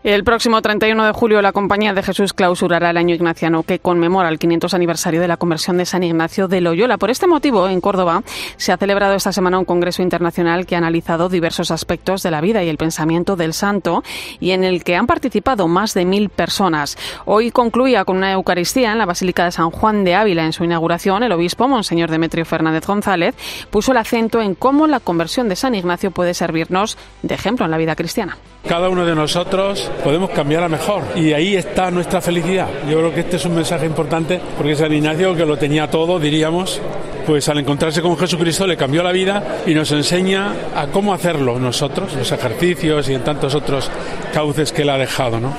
El 0.04 0.26
próximo 0.26 0.62
31 0.62 1.06
de 1.06 1.14
julio 1.14 1.42
la 1.42 1.54
Compañía 1.54 1.94
de 1.94 2.04
Jesús 2.04 2.34
clausurará 2.34 2.90
el 2.90 2.98
año 2.98 3.16
ignaciano 3.16 3.64
que 3.64 3.80
conmemora 3.80 4.28
el 4.28 4.38
500 4.38 4.74
aniversario 4.74 5.22
de 5.22 5.30
la 5.30 5.38
conversión 5.38 5.78
de 5.78 5.86
San 5.86 6.04
Ignacio 6.04 6.50
de 6.50 6.60
Loyola. 6.60 6.98
Por 6.98 7.10
este 7.10 7.26
motivo, 7.26 7.70
en 7.70 7.80
Córdoba 7.80 8.22
se 8.58 8.74
ha 8.74 8.78
celebrado 8.78 9.14
esta 9.14 9.32
semana 9.32 9.60
un 9.60 9.64
congreso 9.64 10.02
internacional 10.02 10.66
que 10.66 10.76
ha 10.76 10.80
analizado 10.80 11.30
diversos 11.30 11.72
aspectos 11.72 12.22
de 12.22 12.32
la 12.32 12.42
vida 12.42 12.62
y 12.66 12.68
el 12.68 12.76
pensamiento 12.76 13.38
del 13.38 13.54
santo 13.54 14.04
y 14.42 14.52
en 14.52 14.66
el 14.66 14.84
que 14.84 14.98
han 14.98 15.08
participado 15.08 15.70
más 15.70 15.94
de 15.94 16.04
mil 16.04 16.28
personas. 16.28 16.98
Hoy 17.24 17.52
concluía 17.52 18.04
con 18.04 18.18
una 18.18 18.34
Eucaristía 18.34 18.92
en 18.92 18.98
la 18.98 19.06
Basílica 19.06 19.46
de 19.46 19.54
San 19.54 19.72
Juan 19.72 20.04
de 20.04 20.16
Ávila. 20.16 20.44
En 20.44 20.52
su 20.52 20.66
inauguración, 20.66 21.24
el 21.24 21.32
obispo, 21.32 21.70
Monseñor 21.70 22.12
Demetrio 22.12 22.44
Fernández 22.44 22.86
González, 22.86 23.36
puso 23.70 23.94
el 23.94 24.00
acento 24.00 24.42
en 24.42 24.56
cómo 24.56 24.86
la 24.86 25.00
conversión 25.00 25.48
de 25.48 25.56
San 25.56 25.76
Ignacio 25.76 26.12
puede 26.12 26.34
servirnos 26.34 26.98
de 27.22 27.36
ejemplo 27.36 27.64
en 27.64 27.72
la 27.72 27.78
vida 27.78 27.96
cristiana. 27.96 28.38
Cada 28.68 28.88
uno 28.88 29.06
de 29.06 29.14
nosotros 29.14 29.92
podemos 30.06 30.30
cambiar 30.30 30.64
a 30.64 30.70
mejor 30.70 31.04
y 31.16 31.34
ahí 31.34 31.56
está 31.56 31.92
nuestra 31.92 32.22
felicidad. 32.22 32.68
Yo 32.90 33.00
creo 33.00 33.14
que 33.14 33.20
este 33.20 33.36
es 33.36 33.46
un 33.46 33.56
mensaje 33.56 33.86
importante 33.86 34.40
porque 34.58 34.76
San 34.76 34.94
Ignacio, 34.94 35.36
que 35.36 35.46
lo 35.46 35.58
tenía 35.58 35.90
todo, 35.90 36.18
diríamos, 36.18 36.82
pues 37.26 37.50
al 37.50 37.60
encontrarse 37.60 38.02
con 38.02 38.18
Jesucristo 38.18 38.66
le 38.66 38.78
cambió 38.78 39.04
la 39.04 39.12
vida 39.12 39.62
y 39.66 39.74
nos 39.74 39.92
enseña 39.92 40.54
a 40.76 40.88
cómo 40.88 41.14
hacerlo 41.14 41.60
nosotros, 41.60 42.14
los 42.16 42.32
ejercicios 42.32 43.10
y 43.10 43.14
en 43.14 43.24
tantos 43.24 43.54
otros 43.54 43.92
cauces 44.34 44.72
que 44.72 44.84
él 44.84 44.90
ha 44.90 44.98
dejado, 44.98 45.42
¿no? 45.42 45.54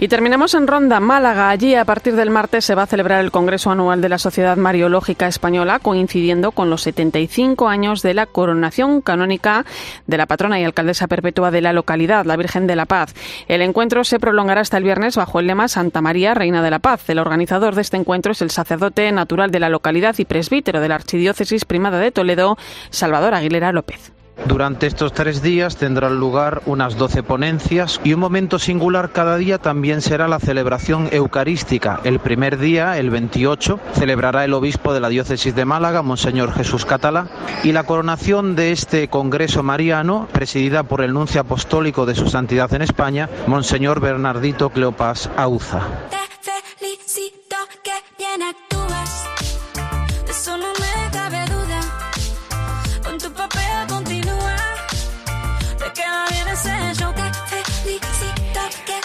Y 0.00 0.06
terminamos 0.06 0.54
en 0.54 0.68
Ronda, 0.68 1.00
Málaga. 1.00 1.50
Allí, 1.50 1.74
a 1.74 1.84
partir 1.84 2.14
del 2.14 2.30
martes, 2.30 2.64
se 2.64 2.76
va 2.76 2.84
a 2.84 2.86
celebrar 2.86 3.24
el 3.24 3.32
Congreso 3.32 3.72
Anual 3.72 4.00
de 4.00 4.08
la 4.08 4.18
Sociedad 4.18 4.56
Mariológica 4.56 5.26
Española, 5.26 5.80
coincidiendo 5.80 6.52
con 6.52 6.70
los 6.70 6.82
75 6.82 7.66
años 7.66 8.02
de 8.02 8.14
la 8.14 8.26
coronación 8.26 9.00
canónica 9.00 9.66
de 10.06 10.16
la 10.16 10.26
patrona 10.26 10.60
y 10.60 10.62
alcaldesa 10.62 11.08
perpetua 11.08 11.50
de 11.50 11.62
la 11.62 11.72
localidad, 11.72 12.26
la 12.26 12.36
Virgen 12.36 12.68
de 12.68 12.76
la 12.76 12.86
Paz. 12.86 13.12
El 13.48 13.60
encuentro 13.60 14.04
se 14.04 14.20
prolongará 14.20 14.60
hasta 14.60 14.76
el 14.76 14.84
viernes 14.84 15.16
bajo 15.16 15.40
el 15.40 15.48
lema 15.48 15.66
Santa 15.66 16.00
María, 16.00 16.32
Reina 16.32 16.62
de 16.62 16.70
la 16.70 16.78
Paz. 16.78 17.10
El 17.10 17.18
organizador 17.18 17.74
de 17.74 17.82
este 17.82 17.96
encuentro 17.96 18.30
es 18.30 18.40
el 18.40 18.52
sacerdote 18.52 19.10
natural 19.10 19.50
de 19.50 19.58
la 19.58 19.68
localidad 19.68 20.14
y 20.18 20.24
presbítero 20.24 20.80
de 20.80 20.90
la 20.90 20.94
Archidiócesis 20.94 21.64
Primada 21.64 21.98
de 21.98 22.12
Toledo, 22.12 22.56
Salvador 22.90 23.34
Aguilera 23.34 23.72
López. 23.72 24.12
Durante 24.46 24.86
estos 24.86 25.12
tres 25.12 25.42
días 25.42 25.76
tendrán 25.76 26.18
lugar 26.18 26.62
unas 26.66 26.96
doce 26.96 27.22
ponencias 27.22 28.00
y 28.04 28.14
un 28.14 28.20
momento 28.20 28.58
singular 28.58 29.10
cada 29.10 29.36
día 29.36 29.58
también 29.58 30.00
será 30.00 30.28
la 30.28 30.38
celebración 30.38 31.08
eucarística. 31.12 32.00
El 32.04 32.20
primer 32.20 32.58
día, 32.58 32.98
el 32.98 33.10
28, 33.10 33.80
celebrará 33.94 34.44
el 34.44 34.54
obispo 34.54 34.94
de 34.94 35.00
la 35.00 35.08
diócesis 35.08 35.54
de 35.54 35.64
Málaga, 35.64 36.02
Monseñor 36.02 36.52
Jesús 36.52 36.84
Catalá, 36.84 37.26
y 37.62 37.72
la 37.72 37.84
coronación 37.84 38.56
de 38.56 38.72
este 38.72 39.08
Congreso 39.08 39.62
Mariano, 39.62 40.28
presidida 40.32 40.82
por 40.84 41.02
el 41.02 41.12
nuncio 41.12 41.40
apostólico 41.40 42.06
de 42.06 42.14
su 42.14 42.28
santidad 42.28 42.72
en 42.74 42.82
España, 42.82 43.28
Monseñor 43.46 44.00
Bernardito 44.00 44.70
Cleopas 44.70 45.30
Auza. 45.36 45.82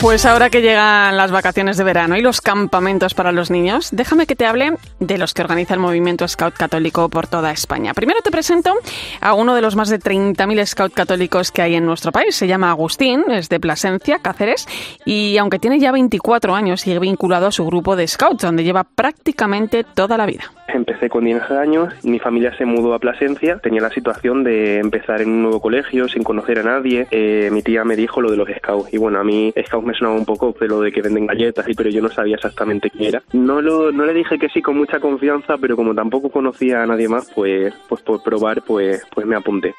Pues 0.04 0.26
ahora 0.26 0.50
que 0.50 0.62
llegan 0.62 1.16
las 1.16 1.32
vacaciones 1.32 1.78
de 1.78 1.86
verano 1.86 2.18
y 2.18 2.22
los 2.22 2.42
campamentos 2.42 3.14
para 3.14 3.32
los 3.32 3.50
niños, 3.50 3.88
déjame 3.94 4.28
que 4.28 4.36
te 4.36 4.46
hable 4.46 4.74
de 5.00 5.18
los 5.18 5.34
que 5.34 5.42
organiza 5.44 5.76
el 5.76 5.80
movimiento 5.80 6.28
Scout 6.28 6.56
Católico 6.56 7.08
por 7.08 7.28
toda 7.28 7.52
España. 7.52 7.94
Primero 7.94 8.20
te 8.22 8.30
presento 8.30 8.76
a 9.22 9.34
uno 9.34 9.56
de 9.56 9.62
los 9.62 9.78
más 9.78 9.88
de 9.88 10.02
30.000 10.02 10.66
Scout 10.66 10.94
católicos 10.94 11.52
que 11.52 11.62
hay 11.62 11.76
en 11.76 11.86
nuestro 11.86 12.12
país. 12.12 12.36
Se 12.36 12.48
llama 12.48 12.70
Agustín, 12.70 13.24
es 13.32 13.48
de 13.48 13.62
Plasencia, 13.62 14.20
Cáceres, 14.20 14.68
y 15.06 15.38
aunque 15.38 15.58
tiene 15.58 15.80
ya 15.80 15.94
24 15.94 16.54
años, 16.54 16.82
sigue 16.82 17.00
vinculado 17.00 17.48
a 17.48 17.54
su 17.54 17.66
grupo 17.66 17.96
de 17.96 18.06
Scouts, 18.06 18.44
donde 18.44 18.66
lleva 18.66 18.84
prácticamente 18.84 19.86
toda 19.86 20.18
la 20.18 20.26
vida. 20.26 20.52
Empecé 20.68 21.10
con 21.10 21.26
10 21.26 21.52
años, 21.52 21.94
mi 22.04 22.20
familia 22.20 22.56
se 22.58 22.66
mudó 22.66 22.94
a 22.94 23.00
Plasencia, 23.00 23.60
tenía 23.62 23.82
la 23.82 23.90
situación 23.90 24.44
de 24.44 24.80
empezar 24.80 25.22
en 25.22 25.30
un 25.30 25.42
nuevo 25.44 25.62
colegio 25.62 26.08
sin 26.08 26.24
conocer 26.24 26.60
a 26.60 26.64
nadie. 26.64 27.08
Eh, 27.12 27.50
mi 27.52 27.62
tía 27.62 27.84
me 27.84 27.96
dijo 27.96 28.22
lo 28.22 28.32
de 28.32 28.38
los 28.38 28.50
Scouts 28.50 28.94
y 28.94 28.98
bueno, 28.98 29.20
a 29.20 29.24
mí 29.24 29.54
Scouts 29.66 29.86
me 29.86 29.94
sonaba 29.94 30.16
un 30.16 30.26
poco 30.26 30.56
de 30.60 30.68
lo 30.68 30.82
de 30.82 30.92
que 30.92 31.02
venden 31.02 31.28
galletas, 31.28 31.68
y 31.68 31.74
pero 31.74 31.90
yo 31.90 32.02
no 32.02 32.10
sabía 32.10 32.36
exactamente 32.36 32.90
qué 32.90 33.10
era. 33.10 33.24
No, 33.34 33.62
lo, 33.62 33.92
no 33.92 34.06
le 34.06 34.14
dije 34.14 34.40
que 34.40 34.50
sí 34.50 34.62
con 34.62 34.78
mucha 34.78 35.00
confianza, 35.00 35.58
pero 35.58 35.76
como 35.76 35.94
tampoco 35.94 36.30
conocía 36.30 36.84
a 36.84 36.88
nadie 36.88 37.08
más, 37.08 37.32
pues, 37.34 37.74
pues 37.88 38.02
por 38.02 38.24
probar, 38.24 38.62
pues, 38.64 39.04
pues 39.14 39.26
me 39.26 39.36
apunté. 39.36 39.74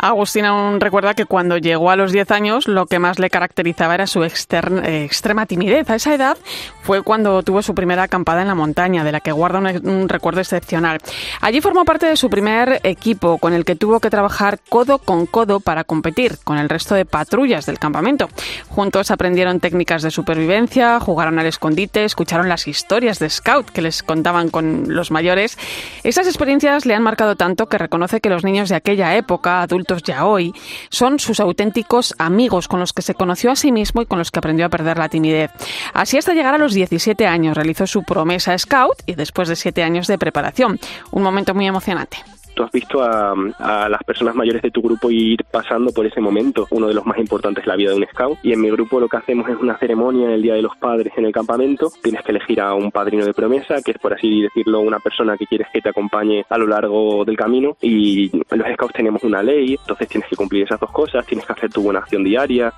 Agustín 0.00 0.46
aún 0.46 0.80
recuerda 0.80 1.14
que 1.14 1.26
cuando 1.26 1.58
llegó 1.58 1.90
a 1.90 1.96
los 1.96 2.10
10 2.10 2.30
años 2.30 2.66
lo 2.66 2.86
que 2.86 2.98
más 2.98 3.18
le 3.18 3.28
caracterizaba 3.28 3.94
era 3.94 4.06
su 4.06 4.24
eh, 4.24 5.04
extrema 5.04 5.46
timidez. 5.46 5.90
A 5.90 5.96
esa 5.96 6.14
edad 6.14 6.38
fue 6.82 7.02
cuando 7.02 7.42
tuvo 7.42 7.60
su 7.60 7.74
primera 7.74 8.04
acampada 8.04 8.40
en 8.40 8.48
la 8.48 8.54
montaña, 8.54 9.04
de 9.04 9.12
la 9.12 9.20
que 9.20 9.30
guarda 9.30 9.58
un, 9.58 10.08
recuerdo 10.08 10.40
excepcional. 10.40 10.98
Allí 11.40 11.60
formó 11.60 11.84
parte 11.84 12.06
de 12.06 12.16
su 12.16 12.30
primer 12.30 12.80
equipo, 12.82 13.38
con 13.38 13.52
el 13.52 13.64
que 13.64 13.76
tuvo 13.76 14.00
que 14.00 14.08
trabajar 14.08 14.58
codo 14.68 14.98
con 14.98 15.26
codo 15.26 15.60
para 15.60 15.84
competir 15.84 16.38
con 16.42 16.56
el 16.56 16.68
resto 16.68 16.94
de 16.94 17.04
patrullas 17.04 17.66
del 17.66 17.78
campamento. 17.78 18.28
Juntos 18.68 19.10
aprendieron 19.10 19.60
técnicas 19.60 20.02
de 20.02 20.10
supervivencia, 20.10 20.98
jugaron 20.98 21.38
al 21.38 21.46
escondite, 21.46 22.04
escucharon 22.04 22.48
las 22.48 22.66
historias 22.66 23.18
de 23.18 23.28
Scout 23.28 23.68
que 23.68 23.82
les 23.82 24.02
contaban 24.02 24.48
con 24.48 24.84
los 24.88 25.10
mayores. 25.10 25.58
Esas 26.04 26.26
experiencias 26.26 26.86
le 26.86 26.94
han 26.94 27.02
marcado 27.02 27.36
tanto 27.36 27.66
que 27.66 27.76
reconoce 27.76 28.20
que 28.20 28.30
los 28.30 28.44
niños 28.44 28.70
de 28.70 28.76
aquella 28.76 29.14
época, 29.16 29.62
adultos 29.62 29.89
ya 29.98 30.26
hoy, 30.26 30.54
son 30.88 31.18
sus 31.18 31.40
auténticos 31.40 32.14
amigos 32.18 32.68
con 32.68 32.80
los 32.80 32.92
que 32.92 33.02
se 33.02 33.14
conoció 33.14 33.50
a 33.50 33.56
sí 33.56 33.72
mismo 33.72 34.02
y 34.02 34.06
con 34.06 34.18
los 34.18 34.30
que 34.30 34.38
aprendió 34.38 34.66
a 34.66 34.70
perder 34.70 34.98
la 34.98 35.08
timidez. 35.08 35.50
Así 35.92 36.18
hasta 36.18 36.34
llegar 36.34 36.54
a 36.54 36.58
los 36.58 36.74
17 36.74 37.26
años 37.26 37.56
realizó 37.56 37.86
su 37.86 38.02
promesa 38.02 38.56
Scout 38.56 39.02
y 39.06 39.14
después 39.14 39.48
de 39.48 39.56
7 39.56 39.82
años 39.82 40.06
de 40.06 40.18
preparación. 40.18 40.78
Un 41.10 41.22
momento 41.22 41.54
muy 41.54 41.66
emocionante 41.66 42.18
tú 42.60 42.66
has 42.66 42.72
visto 42.72 43.02
a, 43.02 43.88
las 43.88 44.04
personas 44.04 44.34
mayores 44.34 44.60
de 44.60 44.70
tu 44.70 44.82
grupo 44.82 45.10
ir 45.10 45.44
pasando 45.50 45.92
por 45.92 46.04
ese 46.04 46.20
momento, 46.20 46.66
uno 46.70 46.88
de 46.88 46.94
los 46.94 47.06
más 47.06 47.18
importantes 47.18 47.64
de 47.64 47.68
la 47.68 47.76
vida 47.76 47.90
de 47.90 47.96
un 47.96 48.06
scout. 48.06 48.38
Y 48.42 48.52
en 48.52 48.60
mi 48.60 48.70
grupo 48.70 49.00
lo 49.00 49.08
que 49.08 49.16
hacemos 49.16 49.48
es 49.48 49.56
una 49.56 49.78
ceremonia 49.78 50.26
en 50.26 50.32
el 50.32 50.42
Día 50.42 50.54
de 50.54 50.62
los 50.62 50.76
Padres 50.76 51.12
en 51.16 51.24
el 51.24 51.32
campamento. 51.32 51.90
Tienes 52.02 52.22
que 52.22 52.32
elegir 52.32 52.60
a 52.60 52.74
un 52.74 52.90
padrino 52.90 53.24
de 53.24 53.32
promesa, 53.32 53.80
que 53.82 53.92
es 53.92 53.98
por 53.98 54.12
así 54.12 54.42
decirlo 54.42 54.80
una 54.80 54.98
persona 54.98 55.36
que 55.38 55.46
quieres 55.46 55.68
que 55.72 55.80
te 55.80 55.88
acompañe 55.88 56.44
a 56.48 56.58
lo 56.58 56.66
largo 56.66 57.24
del 57.24 57.36
camino. 57.36 57.76
Y 57.80 58.30
los 58.30 58.72
scouts 58.74 58.94
tenemos 58.94 59.24
una 59.24 59.42
ley, 59.42 59.76
entonces 59.80 60.08
tienes 60.08 60.28
que 60.28 60.36
cumplir 60.36 60.64
esas 60.64 60.80
dos 60.80 60.90
cosas, 60.90 61.24
tienes 61.24 61.46
que 61.46 61.52
hacer 61.54 61.72
tu 61.72 61.82
buena 61.82 62.00
acción 62.00 62.22
diaria, 62.22 62.72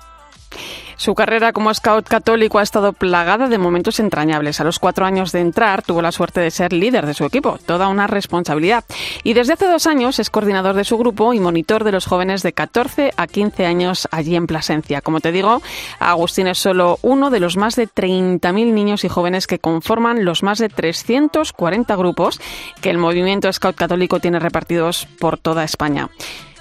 su 0.97 1.15
carrera 1.15 1.53
como 1.53 1.73
scout 1.73 2.07
católico 2.07 2.59
ha 2.59 2.63
estado 2.63 2.93
plagada 2.93 3.47
de 3.47 3.57
momentos 3.57 3.99
entrañables. 3.99 4.59
A 4.59 4.63
los 4.63 4.79
cuatro 4.79 5.05
años 5.05 5.31
de 5.31 5.39
entrar 5.39 5.81
tuvo 5.81 6.01
la 6.01 6.11
suerte 6.11 6.41
de 6.41 6.51
ser 6.51 6.73
líder 6.73 7.05
de 7.05 7.13
su 7.13 7.25
equipo, 7.25 7.57
toda 7.65 7.87
una 7.87 8.07
responsabilidad. 8.07 8.83
Y 9.23 9.33
desde 9.33 9.53
hace 9.53 9.67
dos 9.67 9.87
años 9.87 10.19
es 10.19 10.29
coordinador 10.29 10.75
de 10.75 10.83
su 10.83 10.97
grupo 10.97 11.33
y 11.33 11.39
monitor 11.39 11.83
de 11.83 11.91
los 11.91 12.05
jóvenes 12.05 12.43
de 12.43 12.53
14 12.53 13.13
a 13.15 13.27
15 13.27 13.65
años 13.65 14.07
allí 14.11 14.35
en 14.35 14.47
Plasencia. 14.47 15.01
Como 15.01 15.19
te 15.19 15.31
digo, 15.31 15.61
Agustín 15.99 16.47
es 16.47 16.57
solo 16.57 16.99
uno 17.01 17.29
de 17.29 17.39
los 17.39 17.57
más 17.57 17.75
de 17.75 17.87
30.000 17.87 18.73
niños 18.73 19.03
y 19.03 19.09
jóvenes 19.09 19.47
que 19.47 19.59
conforman 19.59 20.25
los 20.25 20.43
más 20.43 20.59
de 20.59 20.69
340 20.69 21.95
grupos 21.95 22.39
que 22.81 22.89
el 22.89 22.97
movimiento 22.97 23.51
scout 23.51 23.75
católico 23.75 24.19
tiene 24.19 24.39
repartidos 24.39 25.07
por 25.19 25.37
toda 25.37 25.63
España. 25.63 26.09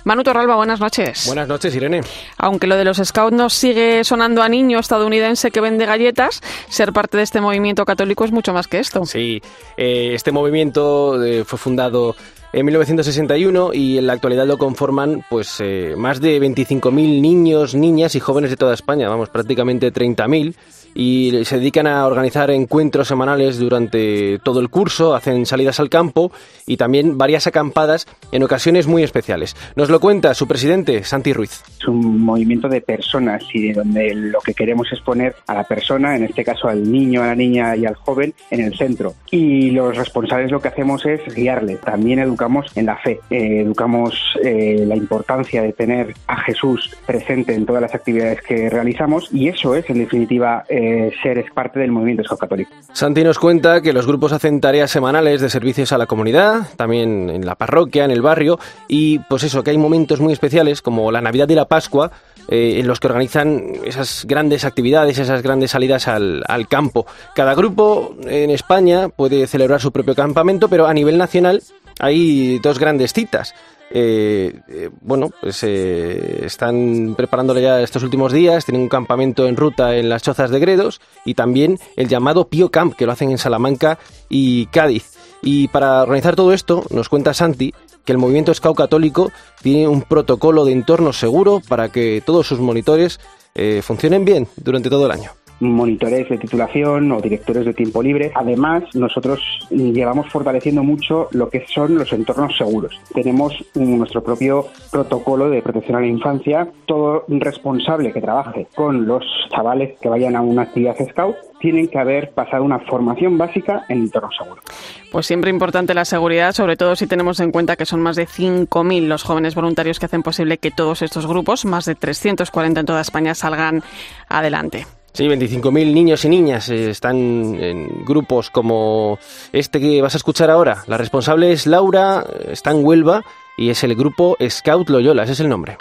Manu 0.04 0.22
Torralba, 0.22 0.56
buenas 0.56 0.80
noches. 0.80 1.26
Buenas 1.26 1.48
noches, 1.48 1.74
Irene. 1.74 2.00
Aunque 2.38 2.66
lo 2.66 2.76
de 2.76 2.84
los 2.84 2.98
scouts 2.98 3.36
nos 3.36 3.54
sigue 3.54 4.04
sonando 4.04 4.42
a 4.42 4.48
niño 4.48 4.78
estadounidense 4.78 5.50
que 5.50 5.60
vende 5.60 5.86
galletas, 5.86 6.40
ser 6.68 6.92
parte 6.92 7.16
de 7.16 7.22
este 7.22 7.40
movimiento 7.40 7.84
católico 7.84 8.24
es 8.24 8.32
mucho 8.32 8.52
más 8.52 8.66
que 8.66 8.78
esto. 8.78 9.06
Sí, 9.06 9.40
eh, 9.76 10.10
este 10.14 10.32
movimiento 10.32 11.22
eh, 11.22 11.44
fue 11.44 11.58
fundado 11.58 12.16
en 12.52 12.66
1961 12.66 13.72
y 13.72 13.98
en 13.98 14.06
la 14.06 14.12
actualidad 14.12 14.46
lo 14.46 14.58
conforman 14.58 15.24
pues 15.30 15.56
eh, 15.60 15.94
más 15.96 16.20
de 16.20 16.40
25.000 16.40 17.20
niños, 17.20 17.74
niñas 17.74 18.14
y 18.14 18.20
jóvenes 18.20 18.50
de 18.50 18.56
toda 18.56 18.74
España, 18.74 19.08
vamos, 19.08 19.30
prácticamente 19.30 19.92
30.000 19.92 20.54
y 20.94 21.44
se 21.44 21.58
dedican 21.58 21.86
a 21.86 22.06
organizar 22.06 22.50
encuentros 22.50 23.08
semanales 23.08 23.58
durante 23.58 24.38
todo 24.40 24.60
el 24.60 24.68
curso, 24.68 25.14
hacen 25.14 25.46
salidas 25.46 25.80
al 25.80 25.88
campo 25.88 26.32
y 26.66 26.76
también 26.76 27.18
varias 27.18 27.46
acampadas 27.46 28.06
en 28.30 28.42
ocasiones 28.42 28.86
muy 28.86 29.02
especiales. 29.02 29.56
Nos 29.76 29.90
lo 29.90 30.00
cuenta 30.00 30.34
su 30.34 30.46
presidente, 30.46 31.04
Santi 31.04 31.32
Ruiz. 31.32 31.62
Es 31.78 31.88
un 31.88 32.20
movimiento 32.20 32.68
de 32.68 32.80
personas 32.80 33.42
y 33.52 33.68
de 33.68 33.74
donde 33.74 34.14
lo 34.14 34.40
que 34.40 34.54
queremos 34.54 34.90
es 34.92 35.00
poner 35.00 35.34
a 35.46 35.54
la 35.54 35.64
persona, 35.64 36.16
en 36.16 36.24
este 36.24 36.44
caso 36.44 36.68
al 36.68 36.90
niño, 36.90 37.22
a 37.22 37.28
la 37.28 37.34
niña 37.34 37.76
y 37.76 37.86
al 37.86 37.94
joven, 37.94 38.34
en 38.50 38.60
el 38.60 38.76
centro. 38.76 39.14
Y 39.30 39.70
los 39.70 39.96
responsables 39.96 40.50
lo 40.50 40.60
que 40.60 40.68
hacemos 40.68 41.04
es 41.06 41.20
guiarle. 41.34 41.76
También 41.76 42.18
educamos 42.18 42.70
en 42.76 42.86
la 42.86 42.96
fe, 42.96 43.20
eh, 43.30 43.60
educamos 43.60 44.14
eh, 44.42 44.84
la 44.86 44.96
importancia 44.96 45.62
de 45.62 45.72
tener 45.72 46.14
a 46.26 46.36
Jesús 46.42 46.96
presente 47.06 47.54
en 47.54 47.66
todas 47.66 47.82
las 47.82 47.94
actividades 47.94 48.40
que 48.42 48.68
realizamos 48.68 49.28
y 49.32 49.48
eso 49.48 49.74
es, 49.74 49.88
en 49.90 49.98
definitiva, 49.98 50.64
eh, 50.68 50.81
ser 51.22 51.44
parte 51.54 51.80
del 51.80 51.90
movimiento 51.90 52.36
católico. 52.36 52.70
Santi 52.92 53.24
nos 53.24 53.38
cuenta 53.38 53.80
que 53.80 53.92
los 53.92 54.06
grupos 54.06 54.32
hacen 54.32 54.60
tareas 54.60 54.90
semanales 54.90 55.40
de 55.40 55.50
servicios 55.50 55.92
a 55.92 55.98
la 55.98 56.06
comunidad, 56.06 56.68
también 56.76 57.30
en 57.30 57.46
la 57.46 57.54
parroquia, 57.54 58.04
en 58.04 58.10
el 58.10 58.22
barrio 58.22 58.58
y 58.88 59.18
pues 59.20 59.44
eso, 59.44 59.62
que 59.62 59.70
hay 59.70 59.78
momentos 59.78 60.20
muy 60.20 60.32
especiales 60.32 60.82
como 60.82 61.10
la 61.10 61.20
Navidad 61.20 61.48
y 61.48 61.54
la 61.54 61.66
Pascua 61.66 62.10
eh, 62.48 62.80
en 62.80 62.88
los 62.88 62.98
que 62.98 63.06
organizan 63.06 63.72
esas 63.84 64.24
grandes 64.26 64.64
actividades, 64.64 65.18
esas 65.18 65.42
grandes 65.42 65.70
salidas 65.70 66.08
al, 66.08 66.42
campo. 66.68 67.06
Cada 67.34 67.54
grupo 67.54 68.16
en 68.24 68.50
España 68.50 69.08
puede 69.08 69.46
celebrar 69.46 69.80
su 69.80 69.92
propio 69.92 70.14
campamento, 70.14 70.68
pero 70.68 70.86
a 70.86 70.94
nivel 70.94 71.18
nacional 71.18 71.62
hay 72.00 72.58
dos 72.58 72.78
grandes 72.78 73.12
citas. 73.12 73.54
Eh, 73.94 74.58
eh, 74.68 74.90
bueno, 75.02 75.30
pues 75.40 75.62
están 75.62 77.14
preparándolo 77.14 77.60
ya 77.60 77.82
estos 77.82 78.02
últimos 78.02 78.32
días, 78.32 78.64
tienen 78.64 78.82
un 78.82 78.88
campamento 78.88 79.46
en 79.46 79.56
ruta 79.56 79.96
en 79.96 80.08
las 80.08 80.22
Chozas 80.22 80.50
de 80.50 80.58
Gredos 80.60 81.00
y 81.24 81.34
también 81.34 81.78
el 81.96 82.08
llamado 82.08 82.48
Pío 82.48 82.70
Camp, 82.70 82.94
que 82.94 83.04
lo 83.04 83.12
hacen 83.12 83.30
en 83.30 83.38
Salamanca 83.38 83.98
y 84.28 84.66
Cádiz. 84.66 85.18
Y 85.42 85.68
para 85.68 86.02
organizar 86.02 86.36
todo 86.36 86.52
esto, 86.52 86.84
nos 86.90 87.08
cuenta 87.08 87.34
Santi 87.34 87.74
que 88.04 88.12
el 88.12 88.18
movimiento 88.18 88.54
Scout 88.54 88.76
Católico 88.76 89.30
tiene 89.60 89.88
un 89.88 90.02
protocolo 90.02 90.64
de 90.64 90.72
entorno 90.72 91.12
seguro 91.12 91.60
para 91.68 91.90
que 91.90 92.22
todos 92.24 92.46
sus 92.46 92.60
monitores 92.60 93.20
eh, 93.54 93.82
funcionen 93.82 94.24
bien 94.24 94.48
durante 94.56 94.88
todo 94.88 95.06
el 95.06 95.12
año 95.12 95.32
monitores 95.62 96.28
de 96.28 96.38
titulación 96.38 97.12
o 97.12 97.20
directores 97.20 97.64
de 97.64 97.72
tiempo 97.72 98.02
libre. 98.02 98.32
Además, 98.34 98.84
nosotros 98.94 99.40
llevamos 99.70 100.28
fortaleciendo 100.28 100.82
mucho 100.82 101.28
lo 101.30 101.48
que 101.48 101.64
son 101.66 101.94
los 101.94 102.12
entornos 102.12 102.56
seguros. 102.56 102.98
Tenemos 103.14 103.54
nuestro 103.74 104.22
propio 104.22 104.66
protocolo 104.90 105.48
de 105.48 105.62
protección 105.62 105.96
a 105.96 106.00
la 106.00 106.06
infancia. 106.06 106.68
Todo 106.86 107.24
responsable 107.28 108.12
que 108.12 108.20
trabaje 108.20 108.66
con 108.74 109.06
los 109.06 109.24
chavales 109.50 109.98
que 110.00 110.08
vayan 110.08 110.36
a 110.36 110.42
una 110.42 110.62
actividad 110.62 110.96
scout 111.10 111.36
tienen 111.60 111.86
que 111.88 111.98
haber 111.98 112.32
pasado 112.32 112.64
una 112.64 112.80
formación 112.80 113.38
básica 113.38 113.84
en 113.88 113.98
entornos 114.00 114.34
seguros. 114.36 114.64
Pues 115.12 115.26
siempre 115.26 115.50
importante 115.50 115.94
la 115.94 116.04
seguridad, 116.04 116.52
sobre 116.52 116.76
todo 116.76 116.96
si 116.96 117.06
tenemos 117.06 117.38
en 117.38 117.52
cuenta 117.52 117.76
que 117.76 117.86
son 117.86 118.00
más 118.00 118.16
de 118.16 118.26
5.000 118.26 119.06
los 119.06 119.22
jóvenes 119.22 119.54
voluntarios 119.54 120.00
que 120.00 120.06
hacen 120.06 120.22
posible 120.22 120.58
que 120.58 120.72
todos 120.72 121.02
estos 121.02 121.26
grupos, 121.26 121.64
más 121.64 121.84
de 121.84 121.94
340 121.94 122.80
en 122.80 122.86
toda 122.86 123.00
España, 123.00 123.34
salgan 123.34 123.82
adelante. 124.28 124.86
Sí, 125.14 125.24
25.000 125.24 125.92
niños 125.92 126.24
y 126.24 126.28
niñas 126.30 126.70
eh, 126.70 126.88
están 126.88 127.16
en 127.16 128.04
grupos 128.04 128.48
como 128.48 129.18
este 129.52 129.78
que 129.78 130.00
vas 130.00 130.14
a 130.14 130.16
escuchar 130.16 130.50
ahora. 130.50 130.84
La 130.86 130.96
responsable 130.96 131.52
es 131.52 131.66
Laura, 131.66 132.24
está 132.48 132.70
en 132.70 132.84
Huelva 132.84 133.22
y 133.58 133.68
es 133.68 133.84
el 133.84 133.94
grupo 133.94 134.38
Scout 134.48 134.88
Loyola, 134.88 135.24
ese 135.24 135.32
es 135.32 135.40
el 135.40 135.50
nombre. 135.50 135.76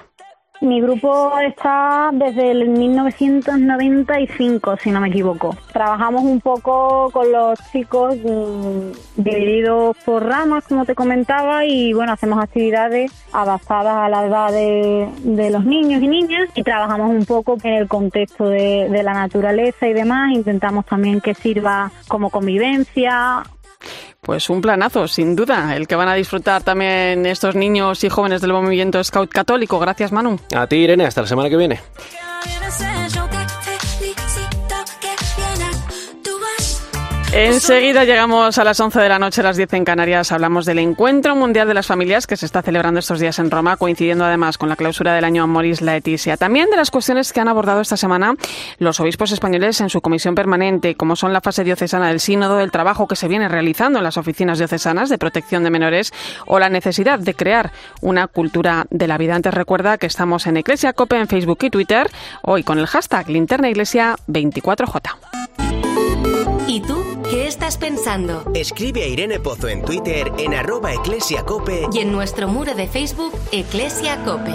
Mi 0.62 0.80
grupo 0.80 1.40
está 1.40 2.12
desde 2.14 2.52
el 2.52 2.70
1995, 2.70 4.78
si 4.78 4.92
no 4.92 5.02
me 5.02 5.08
equivoco. 5.08 5.58
Trabajamos 5.74 6.24
un 6.24 6.40
poco 6.40 7.10
con 7.12 7.32
los 7.32 7.58
chicos 7.72 8.16
mm, 8.18 9.22
divididos 9.22 9.98
por 10.06 10.24
ramas, 10.24 10.68
como 10.68 10.86
te 10.86 10.94
comentaba, 10.94 11.66
y 11.66 11.94
bueno, 11.94 12.14
hacemos 12.14 12.44
actividades 12.44 13.12
adaptadas 13.34 13.96
a 13.96 14.10
la 14.10 14.28
edad 14.28 14.52
de, 14.52 15.50
los 15.50 15.66
niños 15.66 16.04
y 16.04 16.08
niñas 16.08 16.50
y 16.54 16.62
trabajamos 16.62 17.10
un 17.10 17.26
poco 17.26 17.58
en 17.64 17.74
el 17.74 17.88
contexto 17.88 18.48
de, 18.48 18.88
de 18.88 19.02
la 19.02 19.14
naturaleza 19.14 19.88
y 19.88 19.94
demás. 19.94 20.32
Intentamos 20.32 20.86
también 20.86 21.22
que 21.22 21.34
sirva 21.34 21.92
como 22.08 22.30
convivencia, 22.30 23.42
pues 24.22 24.52
un 24.52 24.62
planazo, 24.62 25.08
sin 25.08 25.36
duda, 25.36 25.76
el 25.76 25.88
que 25.88 25.96
van 25.96 26.08
a 26.08 26.14
disfrutar 26.14 26.62
también 26.62 27.26
estos 27.26 27.56
niños 27.56 28.04
y 28.04 28.10
jóvenes 28.10 28.42
del 28.42 28.54
movimiento 28.54 29.04
Scout 29.04 29.32
Católico. 29.32 29.80
Gracias, 29.80 30.12
Manu. 30.12 30.40
A 30.56 30.68
ti, 30.68 30.76
Irene, 30.78 31.06
hasta 31.06 31.22
la 31.22 31.28
semana 31.28 31.50
que 31.50 31.58
viene. 31.58 31.80
Enseguida 37.34 38.04
llegamos 38.04 38.58
a 38.58 38.66
las 38.66 38.78
11 38.78 39.00
de 39.00 39.08
la 39.08 39.18
noche, 39.18 39.40
a 39.40 39.46
las 39.46 39.56
10 39.56 39.74
en 39.76 39.86
Canarias. 39.86 40.34
Hablamos 40.34 40.66
del 40.66 40.80
Encuentro 40.80 41.34
Mundial 41.34 41.66
de 41.66 41.74
las 41.74 41.88
Familias 41.88 42.28
que 42.28 42.36
se 42.36 42.46
está 42.46 42.62
celebrando 42.62 43.00
estos 43.00 43.22
días 43.22 43.40
en 43.40 43.50
Roma, 43.50 43.78
coincidiendo 43.78 44.26
además 44.26 44.58
con 44.58 44.68
la 44.68 44.76
clausura 44.76 45.14
del 45.14 45.24
año 45.24 45.44
Amoris 45.44 45.82
Laetitia. 45.82 46.36
También 46.36 46.70
de 46.70 46.76
las 46.76 46.92
cuestiones 46.92 47.32
que 47.32 47.40
han 47.40 47.48
abordado 47.48 47.80
esta 47.80 47.96
semana 47.96 48.36
los 48.80 49.00
obispos 49.00 49.32
españoles 49.32 49.80
en 49.80 49.90
su 49.90 50.02
comisión 50.02 50.36
permanente, 50.36 50.96
como 50.96 51.16
son 51.16 51.32
la 51.32 51.40
fase 51.40 51.64
diocesana 51.64 52.10
del 52.10 52.20
sínodo, 52.20 52.60
el 52.60 52.70
trabajo 52.70 53.08
que 53.08 53.16
se 53.16 53.30
viene 53.30 53.48
realizando 53.48 54.00
en 54.00 54.04
las 54.04 54.18
oficinas 54.18 54.58
diocesanas 54.58 55.08
de 55.08 55.18
protección 55.18 55.64
de 55.64 55.70
menores 55.70 56.12
o 56.48 56.60
la 56.60 56.68
necesidad 56.68 57.18
de 57.18 57.34
crear 57.34 57.72
una 58.02 58.28
cultura 58.28 58.88
de 58.90 59.08
la 59.08 59.18
vida. 59.18 59.36
Antes 59.36 59.54
recuerda 59.54 59.98
que 59.98 60.08
estamos 60.08 60.48
en 60.48 60.58
Iglesia 60.58 60.92
Cope 60.92 61.16
en 61.16 61.30
Facebook 61.30 61.60
y 61.62 61.70
Twitter, 61.70 62.10
hoy 62.42 62.64
con 62.64 62.78
el 62.78 62.88
hashtag 62.88 63.30
Linterna 63.30 63.70
Iglesia 63.70 64.18
24J. 64.28 65.41
¿Y 66.72 66.80
tú? 66.80 67.04
¿Qué 67.30 67.48
estás 67.48 67.78
pensando? 67.78 68.46
Escribe 68.54 69.04
a 69.04 69.08
Irene 69.08 69.42
Pozo 69.42 69.68
en 69.68 69.84
Twitter 69.84 70.32
en 70.38 70.54
arroba 70.54 70.94
eclesiacope 70.94 71.88
y 71.92 72.00
en 72.00 72.14
nuestro 72.14 72.48
muro 72.48 72.74
de 72.76 72.88
Facebook 72.88 73.34
Eclesia 73.52 74.24
Cope. 74.24 74.54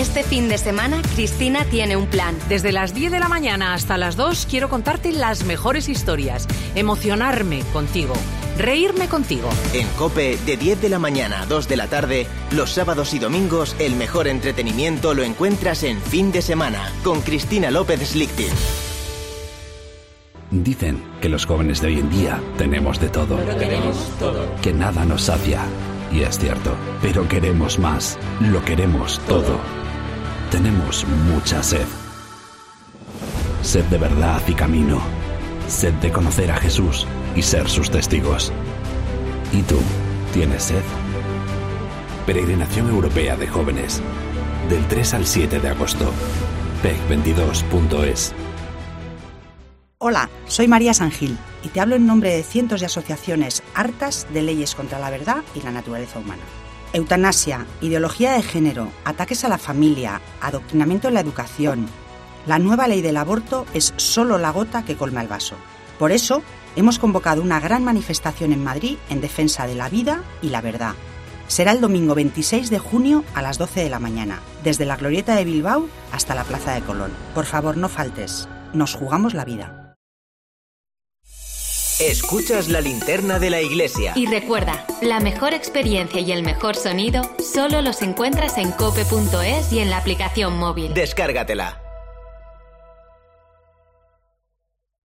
Este 0.00 0.22
fin 0.22 0.48
de 0.48 0.56
semana, 0.56 1.02
Cristina 1.14 1.66
tiene 1.66 1.94
un 1.94 2.06
plan. 2.06 2.34
Desde 2.48 2.72
las 2.72 2.94
10 2.94 3.12
de 3.12 3.20
la 3.20 3.28
mañana 3.28 3.74
hasta 3.74 3.98
las 3.98 4.16
2 4.16 4.46
quiero 4.48 4.70
contarte 4.70 5.12
las 5.12 5.44
mejores 5.44 5.90
historias, 5.90 6.48
emocionarme 6.74 7.60
contigo, 7.74 8.14
reírme 8.56 9.08
contigo. 9.08 9.50
En 9.74 9.86
Cope, 9.98 10.38
de 10.46 10.56
10 10.56 10.80
de 10.80 10.88
la 10.88 10.98
mañana 10.98 11.42
a 11.42 11.46
2 11.46 11.68
de 11.68 11.76
la 11.76 11.86
tarde, 11.86 12.26
los 12.52 12.70
sábados 12.70 13.12
y 13.12 13.18
domingos, 13.18 13.76
el 13.78 13.94
mejor 13.94 14.26
entretenimiento 14.26 15.12
lo 15.12 15.22
encuentras 15.22 15.82
en 15.82 16.00
fin 16.00 16.32
de 16.32 16.40
semana, 16.40 16.90
con 17.04 17.20
Cristina 17.20 17.70
López 17.70 18.00
Slichting. 18.00 18.54
Dicen 20.50 21.04
que 21.20 21.28
los 21.28 21.44
jóvenes 21.44 21.82
de 21.82 21.88
hoy 21.88 21.98
en 21.98 22.08
día 22.08 22.40
tenemos 22.56 22.98
de 23.00 23.10
todo. 23.10 23.36
tenemos 23.36 23.98
todo. 24.18 24.48
Que 24.62 24.72
nada 24.72 25.04
nos 25.04 25.24
sacia. 25.24 25.60
Y 26.10 26.22
es 26.22 26.38
cierto, 26.38 26.74
pero 27.02 27.28
queremos 27.28 27.78
más. 27.78 28.18
Lo 28.40 28.64
queremos 28.64 29.20
todo. 29.28 29.60
Tenemos 30.50 31.06
mucha 31.32 31.62
sed. 31.62 31.86
Sed 33.62 33.84
de 33.84 33.98
verdad 33.98 34.42
y 34.48 34.54
camino. 34.54 35.00
Sed 35.68 35.94
de 35.94 36.10
conocer 36.10 36.50
a 36.50 36.56
Jesús 36.56 37.06
y 37.36 37.42
ser 37.42 37.68
sus 37.68 37.88
testigos. 37.88 38.52
¿Y 39.52 39.62
tú? 39.62 39.78
¿Tienes 40.32 40.64
sed? 40.64 40.82
Peregrinación 42.26 42.88
Europea 42.88 43.36
de 43.36 43.46
Jóvenes. 43.46 44.02
Del 44.68 44.84
3 44.88 45.14
al 45.14 45.26
7 45.26 45.60
de 45.60 45.68
agosto. 45.68 46.10
PEC22.es. 46.82 48.34
Hola, 49.98 50.28
soy 50.48 50.66
María 50.66 50.94
Sangil 50.94 51.38
y 51.62 51.68
te 51.68 51.80
hablo 51.80 51.94
en 51.94 52.06
nombre 52.06 52.30
de 52.30 52.42
cientos 52.42 52.80
de 52.80 52.86
asociaciones 52.86 53.62
hartas 53.74 54.26
de 54.34 54.42
leyes 54.42 54.74
contra 54.74 54.98
la 54.98 55.10
verdad 55.10 55.44
y 55.54 55.62
la 55.62 55.70
naturaleza 55.70 56.18
humana. 56.18 56.42
Eutanasia, 56.92 57.66
ideología 57.80 58.32
de 58.32 58.42
género, 58.42 58.90
ataques 59.04 59.44
a 59.44 59.48
la 59.48 59.58
familia, 59.58 60.20
adoctrinamiento 60.40 61.06
en 61.06 61.14
la 61.14 61.20
educación. 61.20 61.86
La 62.46 62.58
nueva 62.58 62.88
ley 62.88 63.00
del 63.00 63.16
aborto 63.16 63.64
es 63.74 63.94
solo 63.96 64.38
la 64.38 64.50
gota 64.50 64.84
que 64.84 64.96
colma 64.96 65.20
el 65.20 65.28
vaso. 65.28 65.54
Por 66.00 66.10
eso, 66.10 66.42
hemos 66.74 66.98
convocado 66.98 67.42
una 67.42 67.60
gran 67.60 67.84
manifestación 67.84 68.52
en 68.52 68.64
Madrid 68.64 68.96
en 69.08 69.20
defensa 69.20 69.68
de 69.68 69.76
la 69.76 69.88
vida 69.88 70.22
y 70.42 70.48
la 70.48 70.60
verdad. 70.60 70.94
Será 71.46 71.72
el 71.72 71.80
domingo 71.80 72.14
26 72.14 72.70
de 72.70 72.78
junio 72.78 73.24
a 73.34 73.42
las 73.42 73.58
12 73.58 73.84
de 73.84 73.90
la 73.90 73.98
mañana, 74.00 74.40
desde 74.64 74.84
la 74.84 74.96
Glorieta 74.96 75.36
de 75.36 75.44
Bilbao 75.44 75.88
hasta 76.12 76.34
la 76.34 76.44
Plaza 76.44 76.74
de 76.74 76.80
Colón. 76.80 77.12
Por 77.34 77.44
favor, 77.44 77.76
no 77.76 77.88
faltes. 77.88 78.48
Nos 78.72 78.94
jugamos 78.94 79.34
la 79.34 79.44
vida. 79.44 79.79
Escuchas 82.00 82.68
la 82.68 82.80
linterna 82.80 83.38
de 83.38 83.50
la 83.50 83.60
iglesia. 83.60 84.14
Y 84.16 84.24
recuerda, 84.24 84.86
la 85.02 85.20
mejor 85.20 85.52
experiencia 85.52 86.18
y 86.18 86.32
el 86.32 86.42
mejor 86.42 86.74
sonido 86.74 87.30
solo 87.38 87.82
los 87.82 88.00
encuentras 88.00 88.56
en 88.56 88.72
cope.es 88.72 89.70
y 89.70 89.80
en 89.80 89.90
la 89.90 89.98
aplicación 89.98 90.56
móvil. 90.56 90.94
Descárgatela. 90.94 91.78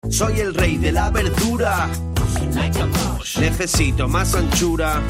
Soy 0.10 0.40
el 0.40 0.56
rey 0.56 0.78
de 0.78 0.92
la 0.92 1.12
verdura. 1.12 1.88
Necesito 3.40 4.08
más 4.08 4.34
anchura 4.34 5.04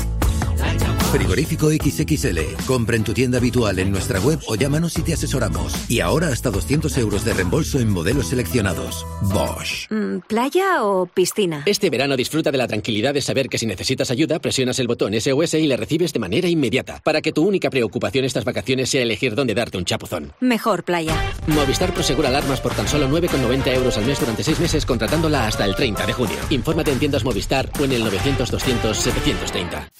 Frigorífico 1.11 1.69
XXL. 1.69 2.39
Compra 2.65 2.95
en 2.95 3.03
tu 3.03 3.13
tienda 3.13 3.37
habitual 3.37 3.79
en 3.79 3.91
nuestra 3.91 4.21
web 4.21 4.39
o 4.47 4.55
llámanos 4.55 4.97
y 4.97 5.01
te 5.01 5.13
asesoramos. 5.13 5.73
Y 5.89 5.99
ahora 5.99 6.29
hasta 6.29 6.49
200 6.49 6.97
euros 6.99 7.25
de 7.25 7.33
reembolso 7.33 7.79
en 7.79 7.89
modelos 7.89 8.27
seleccionados. 8.27 9.05
Bosch. 9.23 9.91
Mm, 9.91 10.19
¿Playa 10.25 10.85
o 10.85 11.07
piscina? 11.07 11.63
Este 11.65 11.89
verano 11.89 12.15
disfruta 12.15 12.49
de 12.49 12.57
la 12.57 12.67
tranquilidad 12.67 13.13
de 13.13 13.21
saber 13.21 13.49
que 13.49 13.57
si 13.57 13.65
necesitas 13.65 14.09
ayuda, 14.09 14.39
presionas 14.39 14.79
el 14.79 14.87
botón 14.87 15.13
SOS 15.19 15.55
y 15.55 15.67
le 15.67 15.75
recibes 15.75 16.13
de 16.13 16.19
manera 16.19 16.47
inmediata. 16.47 17.01
Para 17.03 17.21
que 17.21 17.33
tu 17.33 17.45
única 17.45 17.69
preocupación 17.69 18.23
estas 18.23 18.45
vacaciones 18.45 18.89
sea 18.89 19.01
elegir 19.01 19.35
dónde 19.35 19.53
darte 19.53 19.77
un 19.77 19.83
chapuzón. 19.83 20.31
Mejor 20.39 20.85
playa. 20.85 21.13
Movistar 21.47 21.93
Prosegura 21.93 22.29
alarmas 22.29 22.61
por 22.61 22.73
tan 22.73 22.87
solo 22.87 23.09
9,90 23.09 23.75
euros 23.75 23.97
al 23.97 24.05
mes 24.05 24.17
durante 24.17 24.43
6 24.43 24.61
meses 24.61 24.85
contratándola 24.85 25.45
hasta 25.45 25.65
el 25.65 25.75
30 25.75 26.05
de 26.05 26.13
junio. 26.13 26.37
Infórmate 26.51 26.91
en 26.93 26.99
tiendas 26.99 27.25
Movistar 27.25 27.69
o 27.81 27.83
en 27.83 27.91
el 27.91 28.03
900 28.05 28.49
200 28.49 28.97
730. 28.97 29.91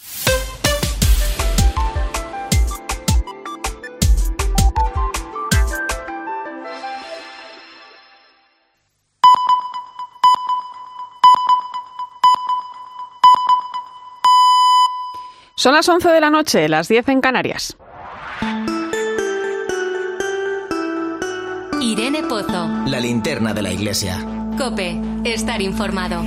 Son 15.61 15.75
las 15.75 15.87
11 15.87 16.09
de 16.09 16.19
la 16.19 16.31
noche, 16.31 16.67
las 16.67 16.87
10 16.87 17.09
en 17.09 17.21
Canarias. 17.21 17.77
Irene 21.79 22.23
Pozo. 22.23 22.67
La 22.87 22.99
linterna 22.99 23.53
de 23.53 23.61
la 23.61 23.71
iglesia. 23.71 24.17
Cope, 24.57 24.99
estar 25.23 25.61
informado. 25.61 26.23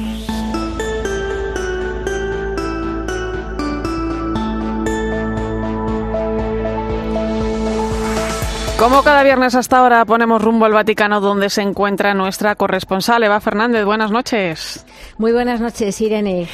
Como 8.79 9.03
cada 9.03 9.25
viernes 9.25 9.57
hasta 9.57 9.79
ahora 9.79 10.05
ponemos 10.05 10.43
rumbo 10.43 10.67
al 10.67 10.73
Vaticano 10.75 11.21
donde 11.21 11.51
se 11.51 11.63
encuentra 11.63 12.13
nuestra 12.13 12.55
corresponsal 12.55 13.25
Eva 13.25 13.41
Fernández. 13.41 13.85
Buenas 13.85 14.13
noches. 14.13 14.85
Muy 15.19 15.33
buenas 15.33 15.61
noches, 15.61 16.01
Irene. 16.01 16.47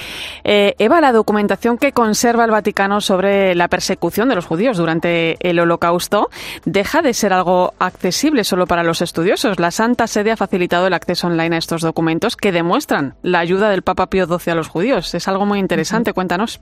Eh, 0.45 0.75
Eva, 0.79 1.01
la 1.01 1.13
documentación 1.13 1.79
que 1.79 1.93
conserva 1.93 2.45
el 2.45 2.51
Vaticano 2.51 3.01
sobre 3.01 3.55
la 3.55 3.69
persecución 3.69 4.29
de 4.29 4.35
los 4.35 4.47
judíos 4.47 4.77
durante 4.77 5.37
el 5.41 5.59
Holocausto 5.61 6.31
deja 6.65 7.03
de 7.03 7.15
ser 7.15 7.33
algo 7.33 7.75
accesible 7.79 8.45
solo 8.45 8.67
para 8.67 8.83
los 8.83 9.03
estudiosos. 9.03 9.59
La 9.59 9.71
Santa 9.71 10.07
Sede 10.07 10.33
ha 10.33 10.37
facilitado 10.37 10.87
el 10.87 10.95
acceso 10.95 11.27
online 11.27 11.57
a 11.57 11.59
estos 11.59 11.83
documentos 11.83 12.37
que 12.37 12.53
demuestran 12.53 13.15
la 13.23 13.41
ayuda 13.41 13.71
del 13.71 13.83
Papa 13.83 14.09
Pío 14.09 14.27
XII 14.27 14.53
a 14.53 14.57
los 14.57 14.69
judíos. 14.69 15.15
Es 15.15 15.29
algo 15.29 15.47
muy 15.47 15.59
interesante. 15.59 16.13
Cuéntanos. 16.13 16.61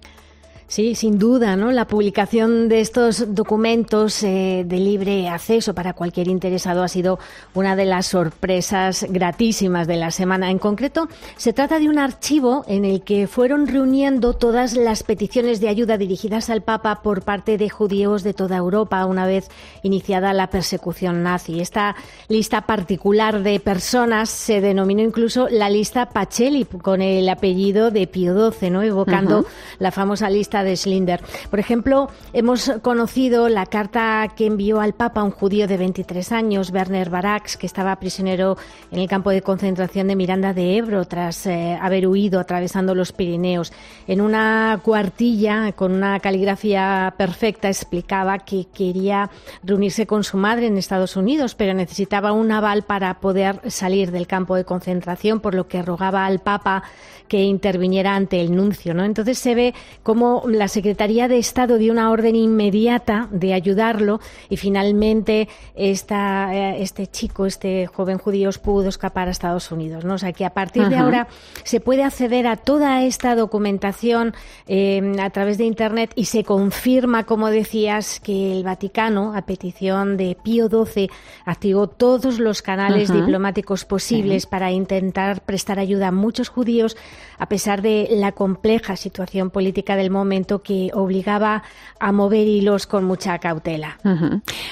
Sí, 0.68 0.94
sin 0.94 1.18
duda, 1.18 1.56
¿no? 1.56 1.72
La 1.72 1.86
publicación 1.86 2.68
de 2.68 2.82
estos 2.82 3.34
documentos 3.34 4.22
eh, 4.22 4.64
de 4.66 4.76
libre 4.76 5.26
acceso 5.26 5.72
para 5.72 5.94
cualquier 5.94 6.28
interesado 6.28 6.82
ha 6.82 6.88
sido 6.88 7.18
una 7.54 7.74
de 7.74 7.86
las 7.86 8.08
sorpresas 8.08 9.06
gratísimas 9.08 9.86
de 9.86 9.96
la 9.96 10.10
semana. 10.10 10.50
En 10.50 10.58
concreto, 10.58 11.08
se 11.38 11.54
trata 11.54 11.78
de 11.78 11.88
un 11.88 11.98
archivo 11.98 12.66
en 12.68 12.84
el 12.84 13.00
que 13.00 13.26
fueron 13.26 13.66
reuniendo 13.66 14.34
todas 14.34 14.76
las 14.76 15.04
peticiones 15.04 15.60
de 15.60 15.70
ayuda 15.70 15.96
dirigidas 15.96 16.50
al 16.50 16.60
Papa 16.60 17.00
por 17.02 17.22
parte 17.22 17.56
de 17.56 17.70
judíos 17.70 18.22
de 18.22 18.34
toda 18.34 18.58
Europa 18.58 19.06
una 19.06 19.24
vez 19.24 19.48
iniciada 19.82 20.34
la 20.34 20.50
persecución 20.50 21.22
nazi. 21.22 21.60
Esta 21.60 21.96
lista 22.28 22.66
particular 22.66 23.42
de 23.42 23.58
personas 23.58 24.28
se 24.28 24.60
denominó 24.60 25.00
incluso 25.00 25.48
la 25.48 25.70
lista 25.70 26.10
Pacelli 26.10 26.66
con 26.66 27.00
el 27.00 27.26
apellido 27.30 27.90
de 27.90 28.06
Pío 28.06 28.52
XII, 28.52 28.68
¿no? 28.68 28.82
Evocando 28.82 29.46
la 29.78 29.92
famosa 29.92 30.28
lista 30.28 30.57
de 30.64 30.76
Schlinder. 30.76 31.20
Por 31.50 31.58
ejemplo, 31.58 32.08
hemos 32.32 32.70
conocido 32.82 33.48
la 33.48 33.66
carta 33.66 34.28
que 34.36 34.46
envió 34.46 34.80
al 34.80 34.94
Papa 34.94 35.22
un 35.22 35.30
judío 35.30 35.66
de 35.66 35.76
23 35.76 36.32
años, 36.32 36.70
Werner 36.70 37.10
Barax, 37.10 37.56
que 37.56 37.66
estaba 37.66 37.96
prisionero 37.96 38.56
en 38.90 38.98
el 39.00 39.08
campo 39.08 39.30
de 39.30 39.42
concentración 39.42 40.08
de 40.08 40.16
Miranda 40.16 40.52
de 40.52 40.76
Ebro 40.76 41.04
tras 41.04 41.46
eh, 41.46 41.78
haber 41.80 42.06
huido 42.06 42.40
atravesando 42.40 42.94
los 42.94 43.12
Pirineos. 43.12 43.72
En 44.06 44.20
una 44.20 44.80
cuartilla 44.82 45.72
con 45.72 45.92
una 45.92 46.20
caligrafía 46.20 47.14
perfecta 47.16 47.68
explicaba 47.68 48.38
que 48.38 48.66
quería 48.72 49.30
reunirse 49.62 50.06
con 50.06 50.24
su 50.24 50.36
madre 50.36 50.66
en 50.66 50.78
Estados 50.78 51.16
Unidos, 51.16 51.54
pero 51.54 51.74
necesitaba 51.74 52.32
un 52.32 52.50
aval 52.52 52.82
para 52.82 53.20
poder 53.20 53.60
salir 53.70 54.10
del 54.10 54.26
campo 54.26 54.56
de 54.56 54.64
concentración, 54.64 55.40
por 55.40 55.54
lo 55.54 55.68
que 55.68 55.82
rogaba 55.82 56.26
al 56.26 56.40
Papa 56.40 56.82
que 57.28 57.42
interviniera 57.42 58.16
ante 58.16 58.40
el 58.40 58.54
nuncio. 58.54 58.94
¿no? 58.94 59.04
Entonces 59.04 59.38
se 59.38 59.54
ve 59.54 59.74
cómo 60.02 60.42
la 60.48 60.68
Secretaría 60.68 61.28
de 61.28 61.38
Estado 61.38 61.78
dio 61.78 61.92
una 61.92 62.10
orden 62.10 62.34
inmediata 62.36 63.28
de 63.30 63.54
ayudarlo 63.54 64.20
y 64.48 64.56
finalmente 64.56 65.48
esta, 65.74 66.54
eh, 66.54 66.82
este 66.82 67.06
chico, 67.06 67.46
este 67.46 67.86
joven 67.86 68.18
judío, 68.18 68.48
pudo 68.62 68.88
escapar 68.88 69.28
a 69.28 69.30
Estados 69.30 69.70
Unidos. 69.70 70.04
¿no? 70.04 70.14
O 70.14 70.18
sea 70.18 70.32
que 70.32 70.44
a 70.44 70.50
partir 70.50 70.88
de 70.88 70.96
ahora 70.96 71.28
se 71.64 71.80
puede 71.80 72.02
acceder 72.02 72.46
a 72.46 72.56
toda 72.56 73.02
esta 73.02 73.34
documentación 73.34 74.34
eh, 74.66 75.16
a 75.20 75.30
través 75.30 75.58
de 75.58 75.64
Internet 75.64 76.12
y 76.14 76.26
se 76.26 76.44
confirma, 76.44 77.24
como 77.24 77.50
decías, 77.50 78.20
que 78.20 78.52
el 78.52 78.64
Vaticano, 78.64 79.34
a 79.34 79.42
petición 79.42 80.16
de 80.16 80.36
Pío 80.42 80.68
XII, 80.68 81.10
activó 81.44 81.88
todos 81.88 82.38
los 82.38 82.62
canales 82.62 83.10
Ajá. 83.10 83.20
diplomáticos 83.20 83.84
posibles 83.84 84.46
para 84.46 84.70
intentar 84.70 85.42
prestar 85.42 85.78
ayuda 85.78 86.08
a 86.08 86.12
muchos 86.12 86.48
judíos, 86.48 86.96
a 87.38 87.48
pesar 87.48 87.82
de 87.82 88.08
la 88.10 88.32
compleja 88.32 88.96
situación 88.96 89.50
política 89.50 89.96
del 89.96 90.10
momento 90.10 90.37
que 90.46 90.90
obligaba 90.94 91.62
a 92.00 92.12
mover 92.12 92.46
hilos 92.46 92.86
con 92.86 93.04
mucha 93.04 93.38
cautela. 93.38 93.98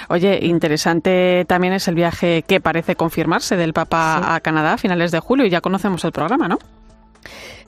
Oye, 0.08 0.38
interesante 0.42 1.44
también 1.46 1.72
es 1.72 1.88
el 1.88 1.94
viaje 1.94 2.42
que 2.46 2.60
parece 2.60 2.96
confirmarse 2.96 3.56
del 3.56 3.72
Papa 3.72 4.34
a 4.34 4.40
Canadá 4.40 4.74
a 4.74 4.78
finales 4.78 5.10
de 5.10 5.20
julio 5.20 5.46
y 5.46 5.50
ya 5.50 5.60
conocemos 5.60 6.04
el 6.04 6.12
programa, 6.12 6.48
¿no? 6.48 6.58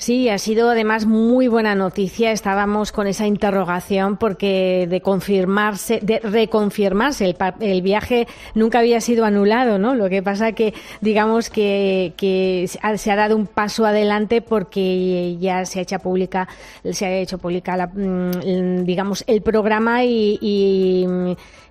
Sí, 0.00 0.28
ha 0.28 0.38
sido 0.38 0.70
además 0.70 1.06
muy 1.06 1.48
buena 1.48 1.74
noticia. 1.74 2.30
Estábamos 2.30 2.92
con 2.92 3.08
esa 3.08 3.26
interrogación 3.26 4.16
porque 4.16 4.87
de 4.88 5.00
confirmarse, 5.00 5.98
de 6.02 6.20
reconfirmarse, 6.20 7.24
el, 7.24 7.37
el 7.61 7.82
viaje 7.82 8.28
nunca 8.54 8.78
había 8.78 9.00
sido 9.00 9.24
anulado, 9.24 9.76
¿no? 9.78 9.96
Lo 9.96 10.08
que 10.08 10.22
pasa 10.22 10.52
que, 10.52 10.72
digamos 11.00 11.50
que, 11.50 12.12
que 12.16 12.66
se 12.68 12.78
ha- 12.80 12.96
se 12.96 13.11
ha 13.11 13.16
dado 13.16 13.34
un 13.37 13.48
paso 13.48 13.84
adelante 13.87 14.40
porque 14.40 15.37
ya 15.40 15.64
se 15.64 15.80
ha 15.80 15.82
hecho 15.82 15.98
pública, 15.98 16.46
se 16.88 17.04
ha 17.04 17.16
hecho 17.18 17.38
pública, 17.38 17.76
la, 17.76 17.88
mm, 17.88 18.84
digamos, 18.84 19.24
el 19.26 19.42
programa 19.42 20.04
y, 20.04 20.38
y, 20.40 21.06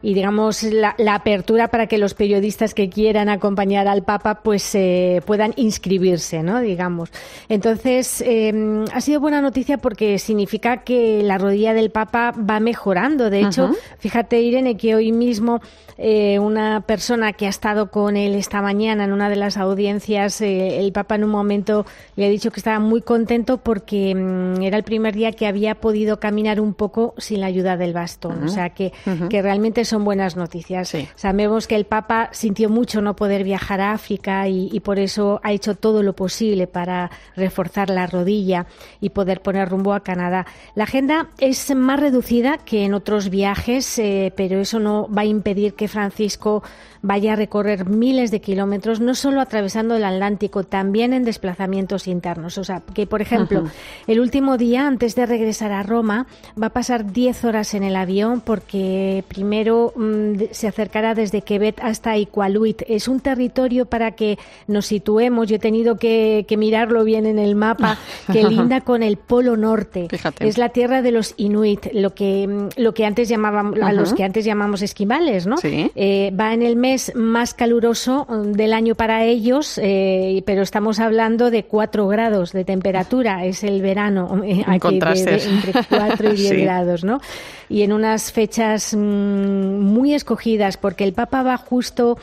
y, 0.01 0.13
digamos 0.13 0.63
la, 0.63 0.95
la 0.97 1.15
apertura 1.15 1.69
para 1.69 1.87
que 1.87 1.97
los 1.97 2.13
periodistas 2.13 2.73
que 2.73 2.89
quieran 2.89 3.29
acompañar 3.29 3.87
al 3.87 4.03
Papa 4.03 4.41
pues 4.43 4.75
eh, 4.75 5.21
puedan 5.25 5.53
inscribirse, 5.55 6.43
¿no? 6.43 6.59
Digamos. 6.59 7.09
Entonces 7.47 8.16
eh, 8.21 8.85
ha 8.93 9.01
sido 9.01 9.19
buena 9.19 9.41
noticia 9.41 9.77
porque 9.77 10.19
significa 10.19 10.77
que 10.83 11.21
la 11.23 11.37
rodilla 11.37 11.73
del 11.73 11.89
Papa 11.91 12.33
va 12.37 12.59
mejorando. 12.59 13.29
De 13.29 13.41
hecho, 13.41 13.65
Ujú. 13.65 13.75
fíjate 13.99 14.41
Irene 14.41 14.77
que 14.77 14.95
hoy 14.95 15.11
mismo 15.11 15.61
eh, 15.97 16.37
una 16.39 16.81
persona 16.81 17.33
que 17.33 17.47
ha 17.47 17.49
estado 17.49 17.89
con 17.89 18.17
él 18.17 18.35
esta 18.35 18.61
mañana 18.61 19.03
en 19.05 19.13
una 19.13 19.29
de 19.29 19.35
las 19.35 19.57
audiencias, 19.57 20.41
eh, 20.41 20.79
el 20.79 20.91
Papa 20.91 21.15
en 21.15 21.23
un 21.23 21.31
momento 21.31 21.85
le 22.15 22.25
ha 22.25 22.29
dicho 22.29 22.51
que 22.51 22.59
estaba 22.59 22.79
muy 22.79 23.01
contento 23.01 23.57
porque 23.57 24.13
mm, 24.13 24.61
era 24.61 24.77
el 24.77 24.83
primer 24.83 25.15
día 25.15 25.31
que 25.31 25.47
había 25.47 25.75
podido 25.75 26.19
caminar 26.19 26.59
un 26.61 26.73
poco 26.73 27.13
sin 27.17 27.41
la 27.41 27.47
ayuda 27.47 27.77
del 27.77 27.93
bastón. 27.93 28.37
O 28.37 28.45
Ujú. 28.45 28.49
sea 28.49 28.69
que, 28.69 28.91
que 29.29 29.41
realmente 29.41 29.85
son 29.85 30.03
buenas 30.03 30.35
noticias. 30.35 30.93
Sabemos 31.15 31.67
que 31.67 31.75
el 31.75 31.85
Papa 31.85 32.29
sintió 32.31 32.69
mucho 32.69 33.01
no 33.01 33.15
poder 33.15 33.43
viajar 33.43 33.81
a 33.81 33.91
África 33.93 34.47
y, 34.47 34.69
y 34.71 34.79
por 34.81 34.99
eso 34.99 35.39
ha 35.43 35.51
hecho 35.51 35.75
todo 35.75 36.03
lo 36.03 36.13
posible 36.13 36.67
para 36.67 37.09
reforzar 37.35 37.89
la 37.89 38.06
rodilla 38.07 38.67
y 39.01 39.09
poder 39.09 39.41
poner 39.41 39.69
rumbo 39.69 39.93
a 39.93 40.01
Canadá. 40.01 40.45
La 40.75 40.85
agenda 40.85 41.29
es 41.37 41.73
más 41.75 41.99
reducida 41.99 42.57
que 42.57 42.85
en 42.85 42.93
otros 42.93 43.29
viajes, 43.29 43.99
eh, 43.99 44.33
pero 44.35 44.59
eso 44.59 44.79
no 44.79 45.07
va 45.09 45.21
a 45.21 45.25
impedir 45.25 45.73
que 45.73 45.87
Francisco 45.87 46.63
vaya 47.01 47.33
a 47.33 47.35
recorrer 47.35 47.87
miles 47.87 48.31
de 48.31 48.41
kilómetros, 48.41 48.99
no 48.99 49.15
solo 49.15 49.41
atravesando 49.41 49.95
el 49.95 50.03
Atlántico, 50.03 50.63
también 50.63 51.13
en 51.13 51.23
desplazamientos 51.23 52.07
internos. 52.07 52.57
O 52.57 52.63
sea, 52.63 52.81
que, 52.93 53.07
por 53.07 53.21
ejemplo, 53.21 53.65
el 54.07 54.19
último 54.19 54.57
día, 54.57 54.87
antes 54.87 55.15
de 55.15 55.25
regresar 55.25 55.71
a 55.71 55.83
Roma, 55.83 56.27
va 56.61 56.67
a 56.67 56.71
pasar 56.71 57.11
10 57.11 57.45
horas 57.45 57.73
en 57.73 57.83
el 57.83 57.95
avión 57.95 58.41
porque 58.41 59.23
primero 59.27 59.93
mm, 59.95 60.33
se 60.51 60.67
acercará 60.67 61.13
desde 61.13 61.41
Quebec 61.41 61.79
hasta 61.81 62.17
Iqaluit. 62.17 62.83
Es 62.87 63.07
un 63.07 63.19
territorio 63.19 63.85
para 63.85 64.11
que 64.11 64.37
nos 64.67 64.85
situemos. 64.85 65.47
Yo 65.47 65.57
he 65.57 65.59
tenido 65.59 65.97
que, 65.97 66.45
que 66.47 66.57
mirarlo 66.57 67.03
bien 67.03 67.25
en 67.25 67.39
el 67.39 67.55
mapa 67.55 67.97
que 68.31 68.43
linda 68.43 68.81
con 68.81 69.03
el 69.03 69.17
Polo 69.17 69.57
Norte. 69.57 70.07
Es 70.39 70.57
la 70.57 70.69
tierra 70.69 71.01
de 71.01 71.11
los 71.11 71.33
Inuit, 71.37 71.87
lo 71.93 72.13
que, 72.13 72.47
mm, 72.47 72.81
lo 72.81 72.93
que 72.93 73.05
antes 73.05 73.29
llamábamos, 73.29 73.79
a 73.81 73.93
los 73.93 74.13
que 74.13 74.23
antes 74.23 74.45
llamamos 74.45 74.81
esquimales, 74.81 75.47
¿no? 75.47 75.57
Eh, 75.63 76.33
va 76.39 76.53
en 76.53 76.63
el 76.63 76.75
mes 76.87 77.13
más 77.15 77.53
caluroso 77.53 78.25
mm, 78.29 78.51
del 78.53 78.73
año 78.73 78.95
para 78.95 79.23
ellos, 79.23 79.79
eh, 79.81 80.41
pero 80.45 80.61
estamos 80.61 80.99
hablando 80.99 81.51
de 81.51 81.63
4 81.63 82.07
grados 82.07 82.53
de 82.53 82.63
temperatura. 82.63 83.45
Es 83.45 83.63
el 83.63 83.81
verano 83.81 84.41
eh, 84.43 84.63
aquí, 84.65 84.99
de, 84.99 85.43
entre 85.43 85.73
4 85.89 86.33
y 86.33 86.35
10 86.35 86.61
grados, 86.63 87.03
¿no? 87.03 87.19
Y 87.69 87.81
en 87.81 87.91
unas 87.91 88.31
fechas 88.31 88.95
mm, 88.95 88.99
muy 88.99 90.13
escogidas, 90.13 90.77
porque 90.77 91.03
el 91.03 91.13
Papa 91.13 91.43
va 91.43 91.57
justo 91.57 92.17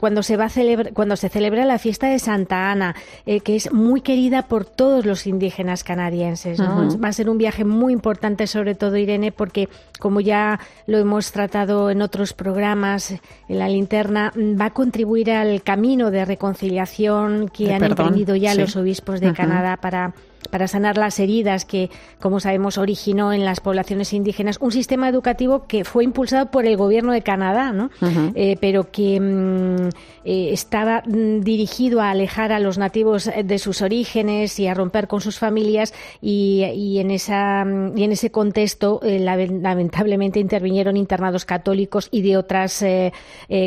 cuando 0.00 0.22
se 0.22 0.36
va 0.36 0.46
a 0.46 0.48
celebrar, 0.48 0.92
cuando 0.92 1.16
se 1.16 1.28
celebra 1.28 1.64
la 1.64 1.78
fiesta 1.78 2.08
de 2.08 2.18
Santa 2.18 2.70
Ana, 2.70 2.96
que 3.24 3.54
es 3.54 3.72
muy 3.72 4.00
querida 4.00 4.48
por 4.48 4.64
todos 4.64 5.06
los 5.06 5.26
indígenas 5.26 5.84
canadienses. 5.84 6.58
¿no? 6.58 6.88
Va 6.98 7.08
a 7.08 7.12
ser 7.12 7.28
un 7.28 7.38
viaje 7.38 7.64
muy 7.64 7.92
importante, 7.92 8.46
sobre 8.46 8.74
todo 8.74 8.96
Irene, 8.96 9.30
porque 9.30 9.68
como 10.00 10.20
ya 10.20 10.58
lo 10.86 10.98
hemos 10.98 11.30
tratado 11.30 11.90
en 11.90 12.02
otros 12.02 12.32
programas, 12.32 13.14
la 13.54 13.68
linterna, 13.68 14.32
va 14.36 14.66
a 14.66 14.70
contribuir 14.70 15.30
al 15.30 15.62
camino 15.62 16.10
de 16.10 16.24
reconciliación 16.24 17.48
que 17.48 17.74
han 17.74 17.84
emprendido 17.84 18.36
ya 18.36 18.54
los 18.54 18.76
obispos 18.76 19.20
de 19.20 19.32
Canadá 19.32 19.76
para 19.76 20.14
para 20.52 20.68
sanar 20.68 20.98
las 20.98 21.18
heridas 21.18 21.64
que, 21.64 21.88
como 22.20 22.38
sabemos, 22.38 22.76
originó 22.76 23.32
en 23.32 23.42
las 23.42 23.60
poblaciones 23.60 24.12
indígenas 24.12 24.58
un 24.60 24.70
sistema 24.70 25.08
educativo 25.08 25.66
que 25.66 25.82
fue 25.82 26.04
impulsado 26.04 26.50
por 26.50 26.66
el 26.66 26.76
gobierno 26.76 27.12
de 27.12 27.22
Canadá, 27.22 27.72
¿no? 27.72 27.90
Eh, 28.34 28.58
pero 28.60 28.90
que 28.90 29.18
mm, 29.18 29.88
eh, 30.26 30.50
estaba 30.52 31.04
mm, 31.06 31.40
dirigido 31.40 32.02
a 32.02 32.10
alejar 32.10 32.52
a 32.52 32.60
los 32.60 32.76
nativos 32.76 33.30
de 33.42 33.58
sus 33.58 33.80
orígenes 33.80 34.60
y 34.60 34.66
a 34.66 34.74
romper 34.74 35.08
con 35.08 35.22
sus 35.22 35.38
familias 35.38 35.94
y, 36.20 36.98
en, 36.98 37.10
esa, 37.10 37.64
mm, 37.64 37.96
y 37.96 38.04
en 38.04 38.12
ese 38.12 38.30
contexto 38.30 39.00
eh, 39.02 39.20
lamentablemente 39.20 40.38
intervinieron 40.38 40.98
internados 40.98 41.46
católicos 41.46 42.08
y 42.10 42.20
de 42.20 42.36
otras 42.36 42.84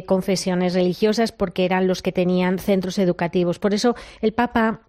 confesiones 0.05 0.75
religiosas 0.75 1.31
porque 1.31 1.65
eran 1.65 1.87
los 1.87 2.03
que 2.03 2.11
tenían 2.11 2.59
centros 2.59 2.99
educativos. 2.99 3.57
Por 3.57 3.73
eso 3.73 3.95
el 4.21 4.33
Papa 4.33 4.81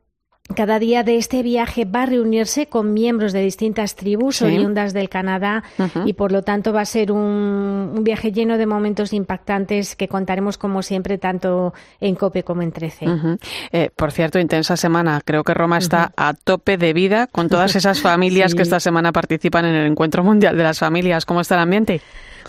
cada 0.55 0.79
día 0.79 1.03
de 1.03 1.17
este 1.17 1.43
viaje 1.43 1.85
va 1.85 2.05
a 2.05 2.07
reunirse 2.07 2.67
con 2.67 2.95
miembros 2.95 3.33
de 3.33 3.43
distintas 3.43 3.97
tribus 3.97 4.43
oriundas 4.43 4.93
del 4.93 5.09
Canadá 5.09 5.65
y 6.05 6.13
por 6.13 6.33
lo 6.33 6.43
tanto 6.43 6.73
va 6.73 6.83
a 6.83 6.85
ser 6.85 7.13
un, 7.13 8.01
viaje 8.03 8.31
lleno 8.31 8.57
de 8.57 8.67
momentos 8.67 9.13
impactantes 9.13 9.97
que 9.97 10.07
contaremos 10.07 10.59
como 10.59 10.83
siempre 10.83 11.19
tanto 11.19 11.75
en 12.01 12.15
COPE 12.15 12.45
como 12.45 12.63
en 12.63 12.73
13. 12.73 13.07
Eh, 13.73 13.91
por 13.95 14.13
cierto, 14.13 14.39
intensa 14.39 14.77
semana. 14.77 15.21
Creo 15.25 15.43
que 15.43 15.55
Roma 15.55 15.79
está 15.79 16.13
a 16.17 16.35
tope 16.35 16.77
de 16.77 16.93
vida 16.93 17.27
con 17.27 17.49
todas 17.49 17.75
esas 17.75 18.01
familias 18.03 18.55
que 18.55 18.63
esta 18.63 18.81
semana 18.81 19.13
participan 19.13 19.65
en 19.65 19.75
el 19.75 19.87
Encuentro 19.87 20.23
Mundial 20.23 20.57
de 20.57 20.63
las 20.63 20.79
Familias. 20.79 21.27
¿Cómo 21.27 21.41
está 21.41 21.57
el 21.57 21.63
ambiente? 21.63 22.01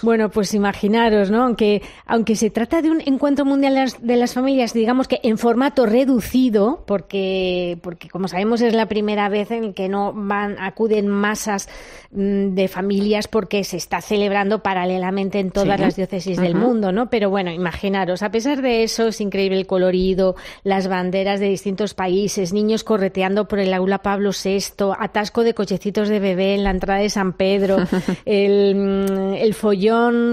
Bueno, 0.01 0.29
pues 0.29 0.53
imaginaros, 0.53 1.31
¿no? 1.31 1.43
Aunque, 1.43 1.81
aunque 2.05 2.35
se 2.35 2.49
trata 2.49 2.81
de 2.81 2.91
un 2.91 3.01
encuentro 3.05 3.45
mundial 3.45 3.91
de 3.99 4.15
las, 4.15 4.33
familias, 4.33 4.73
digamos 4.73 5.07
que 5.07 5.19
en 5.23 5.37
formato 5.37 5.85
reducido, 5.85 6.83
porque, 6.85 7.79
porque 7.81 8.09
como 8.09 8.27
sabemos 8.27 8.61
es 8.61 8.73
la 8.73 8.87
primera 8.87 9.29
vez 9.29 9.51
en 9.51 9.73
que 9.73 9.89
no 9.89 10.13
van, 10.13 10.57
acuden 10.59 11.07
masas 11.07 11.67
mm, 12.11 12.53
de 12.53 12.67
familias 12.67 13.27
porque 13.27 13.63
se 13.63 13.77
está 13.77 14.01
celebrando 14.01 14.61
paralelamente 14.61 15.39
en 15.39 15.51
todas 15.51 15.79
las 15.79 15.95
diócesis 15.95 16.37
del 16.37 16.55
mundo, 16.55 16.91
¿no? 16.91 17.09
Pero 17.09 17.29
bueno, 17.29 17.51
imaginaros, 17.51 18.21
a 18.21 18.31
pesar 18.31 18.61
de 18.61 18.83
eso, 18.83 19.07
es 19.07 19.21
increíble 19.21 19.57
el 19.57 19.67
colorido, 19.67 20.35
las 20.63 20.87
banderas 20.87 21.39
de 21.39 21.49
distintos 21.49 21.93
países, 21.93 22.53
niños 22.53 22.83
correteando 22.83 23.47
por 23.47 23.59
el 23.59 23.73
aula 23.73 23.99
Pablo 23.99 24.31
VI, 24.31 24.93
atasco 24.99 25.43
de 25.43 25.53
cochecitos 25.53 26.09
de 26.09 26.19
bebé 26.19 26.55
en 26.55 26.63
la 26.63 26.71
entrada 26.71 26.99
de 26.99 27.09
San 27.09 27.33
Pedro, 27.33 27.77
el, 28.25 28.75
mm, 28.75 29.33
el 29.35 29.53
follón 29.53 29.86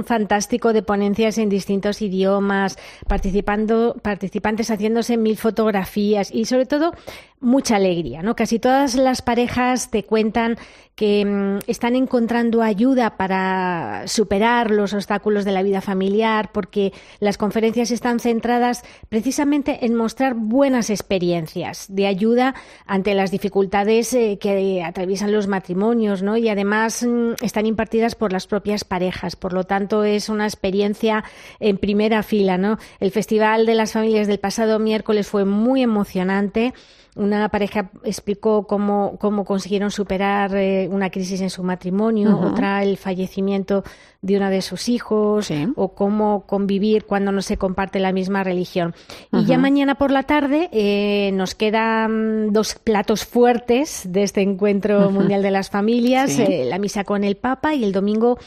fantástico 0.04 0.72
de 0.72 0.82
ponencias 0.82 1.38
en 1.38 1.48
distintos 1.48 2.02
idiomas, 2.02 2.78
participando, 3.08 3.96
participantes 4.02 4.70
haciéndose 4.70 5.16
mil 5.16 5.36
fotografías 5.36 6.30
y 6.32 6.44
sobre 6.44 6.66
todo 6.66 6.92
mucha 7.40 7.76
alegría, 7.76 8.22
¿no? 8.22 8.34
Casi 8.34 8.58
todas 8.58 8.94
las 8.94 9.22
parejas 9.22 9.90
te 9.90 10.04
cuentan 10.04 10.56
que 10.94 11.24
mm, 11.24 11.58
están 11.66 11.96
encontrando 11.96 12.62
ayuda 12.62 13.16
para 13.16 14.04
superar 14.06 14.70
los 14.70 14.94
obstáculos 14.94 15.44
de 15.44 15.52
la 15.52 15.62
vida 15.62 15.80
familiar, 15.80 16.50
porque 16.52 16.92
las 17.20 17.36
conferencias 17.36 17.90
están 17.90 18.20
centradas 18.20 18.82
precisamente 19.08 19.84
en 19.84 19.94
mostrar 19.94 20.34
buenas 20.34 20.90
experiencias 20.90 21.86
de 21.88 22.06
ayuda 22.06 22.54
ante 22.86 23.14
las 23.14 23.30
dificultades 23.30 24.12
eh, 24.14 24.38
que 24.40 24.82
atraviesan 24.82 25.32
los 25.32 25.48
matrimonios, 25.48 26.22
¿no? 26.22 26.36
Y 26.36 26.48
además 26.48 27.02
mm, 27.02 27.32
están 27.42 27.66
impartidas 27.66 28.14
por 28.14 28.32
las 28.32 28.46
propias 28.46 28.84
parejas, 28.84 29.36
por 29.36 29.52
lo 29.52 29.64
tanto 29.64 30.04
es 30.04 30.28
una 30.28 30.44
experiencia 30.46 31.24
en 31.58 31.78
primera 31.78 32.22
fila, 32.22 32.56
¿no? 32.56 32.78
El 33.00 33.10
Festival 33.10 33.66
de 33.66 33.74
las 33.74 33.92
Familias 33.92 34.28
del 34.28 34.38
pasado 34.38 34.78
miércoles 34.78 35.26
fue 35.26 35.44
muy 35.44 35.82
emocionante. 35.82 36.72
Una 37.16 37.48
pareja 37.48 37.90
explicó 38.02 38.66
cómo, 38.66 39.16
cómo 39.20 39.44
consiguieron 39.44 39.92
superar 39.92 40.56
eh, 40.56 40.88
una 40.90 41.10
crisis 41.10 41.40
en 41.40 41.50
su 41.50 41.62
matrimonio, 41.62 42.40
otra 42.40 42.82
el 42.82 42.96
fallecimiento 42.96 43.84
de 44.20 44.36
uno 44.36 44.50
de 44.50 44.62
sus 44.62 44.88
hijos, 44.88 45.48
o 45.76 45.94
cómo 45.94 46.44
convivir 46.46 47.04
cuando 47.04 47.30
no 47.30 47.40
se 47.40 47.56
comparte 47.56 48.00
la 48.00 48.10
misma 48.10 48.42
religión. 48.42 48.94
Y 49.32 49.44
ya 49.44 49.58
mañana 49.58 49.94
por 49.94 50.10
la 50.10 50.24
tarde 50.24 50.68
eh, 50.72 51.30
nos 51.34 51.54
quedan 51.54 52.52
dos 52.52 52.74
platos 52.74 53.24
fuertes 53.24 54.02
de 54.08 54.24
este 54.24 54.40
encuentro 54.40 55.10
mundial 55.12 55.42
de 55.42 55.52
las 55.52 55.70
familias, 55.70 56.36
eh, 56.40 56.64
la 56.64 56.78
misa 56.78 57.04
con 57.04 57.22
el 57.22 57.36
Papa 57.36 57.74
y 57.74 57.84
el 57.84 57.92
domingo 57.92 58.38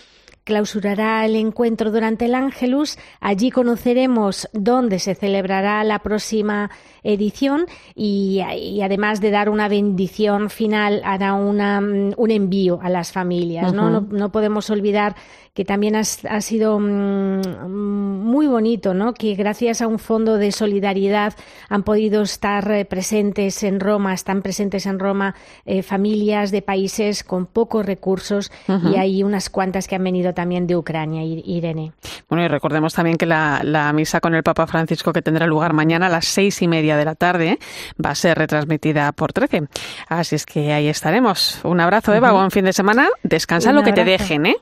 clausurará 0.48 1.26
el 1.26 1.36
encuentro 1.36 1.92
durante 1.92 2.24
el 2.24 2.34
Ángelus. 2.34 2.98
Allí 3.20 3.52
conoceremos 3.52 4.48
dónde 4.54 4.98
se 5.00 5.14
celebrará 5.14 5.84
la 5.84 6.00
próxima 6.00 6.72
edición 7.04 7.66
y, 7.94 8.40
además 8.82 9.20
de 9.20 9.30
dar 9.30 9.50
una 9.50 9.68
bendición 9.68 10.50
final 10.50 11.02
hará 11.04 11.34
una, 11.34 11.80
un 11.80 12.32
envío 12.32 12.80
a 12.82 12.90
las 12.90 13.12
familias. 13.12 13.74
¿no? 13.74 13.90
¿no? 13.90 14.08
No, 14.10 14.32
podemos 14.32 14.70
olvidar 14.70 15.18
que 15.58 15.66
también 15.66 15.96
ha, 15.96 16.04
sido 16.04 16.80
mm, 16.80 17.42
muy 17.68 18.46
bonito, 18.46 18.94
¿no? 18.94 19.16
Que 19.16 19.34
gracias 19.34 19.82
a 19.82 19.88
un 19.88 19.98
fondo 19.98 20.38
de 20.38 20.52
solidaridad 20.52 21.34
han 21.68 21.82
podido 21.82 22.22
estar 22.22 22.70
eh, 22.70 22.86
presentes 22.86 23.64
en 23.64 23.80
Roma, 23.80 24.14
están 24.14 24.44
presentes 24.44 24.86
en 24.86 25.00
Roma 25.00 25.34
eh, 25.66 25.82
familias 25.82 26.52
de 26.52 26.62
países 26.62 27.24
con 27.24 27.48
pocos 27.48 27.88
recursos 27.88 28.52
y 28.68 28.98
hay 28.98 29.24
unas 29.24 29.50
cuantas 29.50 29.88
que 29.88 29.96
han 29.96 30.04
venido 30.04 30.32
también 30.36 30.68
de 30.68 30.76
Ucrania, 30.76 31.24
Irene. 31.24 31.94
Bueno, 32.30 32.46
y 32.46 32.48
recordemos 32.48 32.94
también 32.94 33.18
que 33.18 33.26
la, 33.26 33.92
misa 33.96 34.20
con 34.20 34.36
el 34.36 34.44
Papa 34.44 34.68
Francisco 34.68 35.12
que 35.12 35.24
tendrá 35.24 35.48
lugar 35.48 35.74
mañana 35.74 36.06
a 36.06 36.10
las 36.10 36.26
seis 36.26 36.62
y 36.62 36.68
media 36.68 36.98
de 36.98 37.06
la 37.06 37.16
tarde 37.16 37.58
va 38.00 38.12
a 38.12 38.16
ser 38.16 38.38
retransmitida 38.38 39.12
por 39.12 39.34
13. 39.34 39.64
Así 40.08 40.36
es 40.36 40.46
que 40.46 40.72
ahí 40.72 40.88
estaremos. 40.88 41.62
Un 41.64 41.80
abrazo, 41.80 42.14
Eva, 42.14 42.32
buen 42.32 42.52
fin 42.52 42.66
de 42.66 42.74
semana. 42.74 43.10
Descansa 43.24 43.74
lo 43.74 43.82
que 43.82 43.94
te 43.94 44.06
dejen, 44.06 44.46
¿eh? 44.46 44.58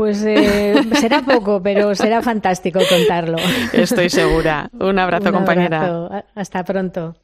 Pues 0.00 0.24
eh, 0.24 0.82
será 0.98 1.20
poco, 1.20 1.60
pero 1.62 1.94
será 1.94 2.22
fantástico 2.22 2.80
contarlo. 2.88 3.36
Estoy 3.74 4.08
segura. 4.08 4.70
Un 4.72 4.98
abrazo, 4.98 5.28
Un 5.28 5.34
compañera. 5.34 6.24
Hasta 6.34 6.64
pronto. 6.64 7.16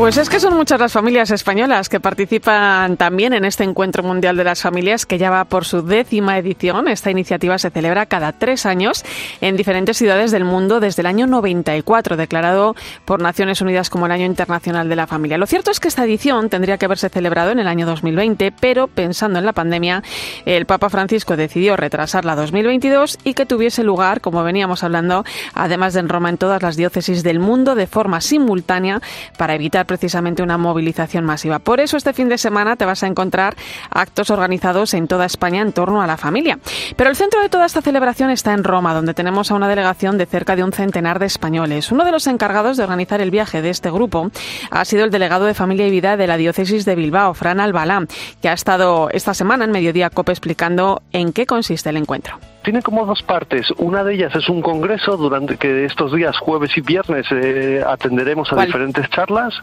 Pues 0.00 0.16
es 0.16 0.30
que 0.30 0.40
son 0.40 0.56
muchas 0.56 0.80
las 0.80 0.94
familias 0.94 1.30
españolas 1.30 1.90
que 1.90 2.00
participan 2.00 2.96
también 2.96 3.34
en 3.34 3.44
este 3.44 3.64
Encuentro 3.64 4.02
Mundial 4.02 4.34
de 4.34 4.44
las 4.44 4.62
Familias 4.62 5.04
que 5.04 5.18
ya 5.18 5.28
va 5.28 5.44
por 5.44 5.66
su 5.66 5.82
décima 5.82 6.38
edición. 6.38 6.88
Esta 6.88 7.10
iniciativa 7.10 7.58
se 7.58 7.68
celebra 7.68 8.06
cada 8.06 8.32
tres 8.32 8.64
años 8.64 9.04
en 9.42 9.58
diferentes 9.58 9.98
ciudades 9.98 10.30
del 10.30 10.46
mundo 10.46 10.80
desde 10.80 11.02
el 11.02 11.06
año 11.06 11.26
94, 11.26 12.16
declarado 12.16 12.74
por 13.04 13.20
Naciones 13.20 13.60
Unidas 13.60 13.90
como 13.90 14.06
el 14.06 14.12
Año 14.12 14.24
Internacional 14.24 14.88
de 14.88 14.96
la 14.96 15.06
Familia. 15.06 15.36
Lo 15.36 15.46
cierto 15.46 15.70
es 15.70 15.80
que 15.80 15.88
esta 15.88 16.04
edición 16.04 16.48
tendría 16.48 16.78
que 16.78 16.86
haberse 16.86 17.10
celebrado 17.10 17.50
en 17.50 17.58
el 17.58 17.68
año 17.68 17.84
2020, 17.84 18.54
pero 18.58 18.88
pensando 18.88 19.38
en 19.38 19.44
la 19.44 19.52
pandemia, 19.52 20.02
el 20.46 20.64
Papa 20.64 20.88
Francisco 20.88 21.36
decidió 21.36 21.76
retrasarla 21.76 22.32
a 22.32 22.36
2022 22.36 23.18
y 23.22 23.34
que 23.34 23.44
tuviese 23.44 23.84
lugar, 23.84 24.22
como 24.22 24.42
veníamos 24.44 24.82
hablando, 24.82 25.26
además 25.52 25.92
de 25.92 26.00
en 26.00 26.08
Roma, 26.08 26.30
en 26.30 26.38
todas 26.38 26.62
las 26.62 26.76
diócesis 26.76 27.22
del 27.22 27.38
mundo 27.38 27.74
de 27.74 27.86
forma 27.86 28.22
simultánea 28.22 29.02
para 29.36 29.54
evitar 29.54 29.89
precisamente 29.90 30.44
una 30.44 30.56
movilización 30.56 31.24
masiva. 31.24 31.58
Por 31.58 31.80
eso 31.80 31.96
este 31.96 32.12
fin 32.12 32.28
de 32.28 32.38
semana 32.38 32.76
te 32.76 32.84
vas 32.84 33.02
a 33.02 33.08
encontrar 33.08 33.56
actos 33.90 34.30
organizados 34.30 34.94
en 34.94 35.08
toda 35.08 35.26
España 35.26 35.62
en 35.62 35.72
torno 35.72 36.00
a 36.00 36.06
la 36.06 36.16
familia. 36.16 36.60
Pero 36.94 37.10
el 37.10 37.16
centro 37.16 37.42
de 37.42 37.48
toda 37.48 37.66
esta 37.66 37.82
celebración 37.82 38.30
está 38.30 38.52
en 38.52 38.62
Roma, 38.62 38.94
donde 38.94 39.14
tenemos 39.14 39.50
a 39.50 39.56
una 39.56 39.66
delegación 39.66 40.16
de 40.16 40.26
cerca 40.26 40.54
de 40.54 40.62
un 40.62 40.72
centenar 40.72 41.18
de 41.18 41.26
españoles. 41.26 41.90
Uno 41.90 42.04
de 42.04 42.12
los 42.12 42.28
encargados 42.28 42.76
de 42.76 42.84
organizar 42.84 43.20
el 43.20 43.32
viaje 43.32 43.62
de 43.62 43.70
este 43.70 43.90
grupo 43.90 44.30
ha 44.70 44.84
sido 44.84 45.02
el 45.02 45.10
delegado 45.10 45.44
de 45.44 45.54
Familia 45.54 45.88
y 45.88 45.90
Vida 45.90 46.16
de 46.16 46.28
la 46.28 46.36
Diócesis 46.36 46.84
de 46.84 46.94
Bilbao, 46.94 47.34
Fran 47.34 47.58
Albalá, 47.58 48.06
que 48.40 48.48
ha 48.48 48.52
estado 48.52 49.08
esta 49.10 49.34
semana 49.34 49.64
en 49.64 49.72
Mediodía 49.72 50.08
COPE 50.08 50.30
explicando 50.30 51.02
en 51.10 51.32
qué 51.32 51.46
consiste 51.46 51.90
el 51.90 51.96
encuentro 51.96 52.38
tiene 52.62 52.82
como 52.82 53.06
dos 53.06 53.22
partes. 53.22 53.70
Una 53.78 54.04
de 54.04 54.14
ellas 54.14 54.34
es 54.34 54.48
un 54.48 54.62
congreso 54.62 55.16
durante 55.16 55.56
que 55.56 55.84
estos 55.84 56.12
días, 56.12 56.36
jueves 56.38 56.76
y 56.76 56.80
viernes, 56.80 57.26
eh, 57.30 57.82
atenderemos 57.86 58.52
a 58.52 58.64
diferentes 58.64 59.08
charlas 59.10 59.54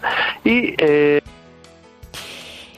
y 0.43 0.73
eh, 0.77 1.21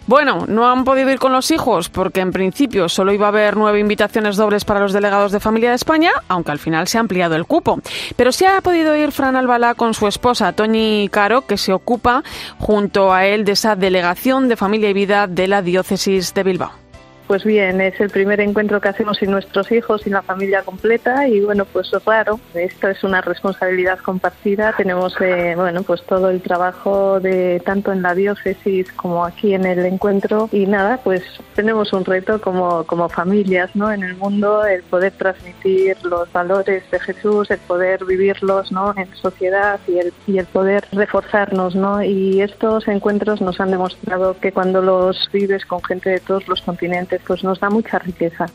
bueno, 0.10 0.46
no 0.48 0.68
han 0.68 0.86
podido 0.86 1.12
ir 1.12 1.20
con 1.20 1.32
los 1.32 1.52
hijos 1.52 1.88
porque 1.90 2.22
en 2.22 2.32
principio 2.32 2.90
solo 2.90 3.14
iba 3.14 3.28
a 3.28 3.30
haber 3.30 3.56
nueve 3.56 3.80
invitaciones 3.80 4.38
dobles 4.38 4.66
para 4.66 4.80
los 4.80 4.92
delegados 4.92 5.32
de 5.32 5.40
familia 5.40 5.70
de 5.70 5.76
España, 5.76 6.10
aunque 6.28 6.50
al 6.50 6.58
final 6.58 6.88
se 6.88 6.98
ha 6.98 7.02
ampliado 7.02 7.36
el 7.36 7.46
cupo. 7.46 7.80
Pero 8.16 8.32
sí 8.32 8.44
ha 8.44 8.60
podido 8.62 8.96
ir 8.96 9.12
Fran 9.12 9.36
Albalá 9.36 9.76
con 9.76 9.94
su 9.94 10.08
esposa, 10.08 10.52
Toñi 10.54 11.10
Caro, 11.12 11.46
que 11.46 11.58
se 11.58 11.74
ocupa 11.74 12.24
junto 12.58 13.14
a 13.14 13.28
él 13.28 13.46
de 13.46 13.52
esa 13.52 13.76
delegación 13.76 14.48
de 14.48 14.58
familia 14.58 14.90
y 14.90 14.94
vida 14.94 15.28
de 15.28 15.48
la 15.48 15.62
diócesis 15.62 16.34
de 16.34 16.42
Bilbao. 16.42 16.89
Pues 17.30 17.44
bien, 17.44 17.80
es 17.80 18.02
el 18.02 18.10
primer 18.10 18.42
encuentro 18.42 18.82
que 18.82 18.88
hacemos 18.88 19.18
sin 19.18 19.30
nuestros 19.30 19.72
hijos, 19.72 20.02
sin 20.02 20.14
la 20.14 20.24
familia 20.24 20.64
completa 20.64 21.28
y 21.28 21.42
bueno, 21.42 21.64
pues 21.66 21.94
es 21.94 22.04
raro. 22.04 22.40
Esto 22.56 22.88
es 22.88 23.04
una 23.04 23.22
responsabilidad 23.22 24.00
compartida. 24.00 24.74
Tenemos 24.76 25.16
eh, 25.22 25.54
bueno, 25.56 25.84
pues 25.84 26.02
todo 26.08 26.32
el 26.32 26.42
trabajo 26.42 27.20
de 27.20 27.62
tanto 27.64 27.92
en 27.92 28.02
la 28.02 28.16
diócesis 28.16 28.92
como 28.94 29.24
aquí 29.24 29.54
en 29.54 29.66
el 29.66 29.86
encuentro 29.86 30.50
y 30.52 30.66
nada, 30.66 31.02
pues 31.04 31.24
tenemos 31.54 31.94
un 31.94 32.04
reto 32.04 32.42
como 32.42 32.84
como 32.86 33.10
familias, 33.10 33.76
¿no? 33.76 33.92
En 33.92 34.02
el 34.02 34.16
mundo 34.16 34.66
el 34.66 34.82
poder 34.82 35.12
transmitir 35.12 36.04
los 36.04 36.32
valores 36.32 36.82
de 36.90 37.00
Jesús, 37.00 37.52
el 37.52 37.60
poder 37.60 38.06
vivirlos, 38.06 38.72
¿no? 38.72 38.96
En 38.98 39.16
sociedad 39.16 39.80
y 39.88 40.00
el 40.00 40.14
y 40.26 40.40
el 40.40 40.48
poder 40.48 40.84
reforzarnos, 40.94 41.76
¿no? 41.76 42.02
Y 42.02 42.42
estos 42.42 42.88
encuentros 42.88 43.40
nos 43.40 43.60
han 43.60 43.70
demostrado 43.70 44.36
que 44.40 44.52
cuando 44.52 44.82
los 44.82 45.30
vives 45.32 45.64
con 45.68 45.84
gente 45.84 46.10
de 46.10 46.20
todos 46.22 46.48
los 46.48 46.64
continentes 46.64 47.19
pues 47.26 47.44
nos 47.44 47.60
da 47.60 47.70
mucha 47.70 48.00
riqueza. 48.00 48.48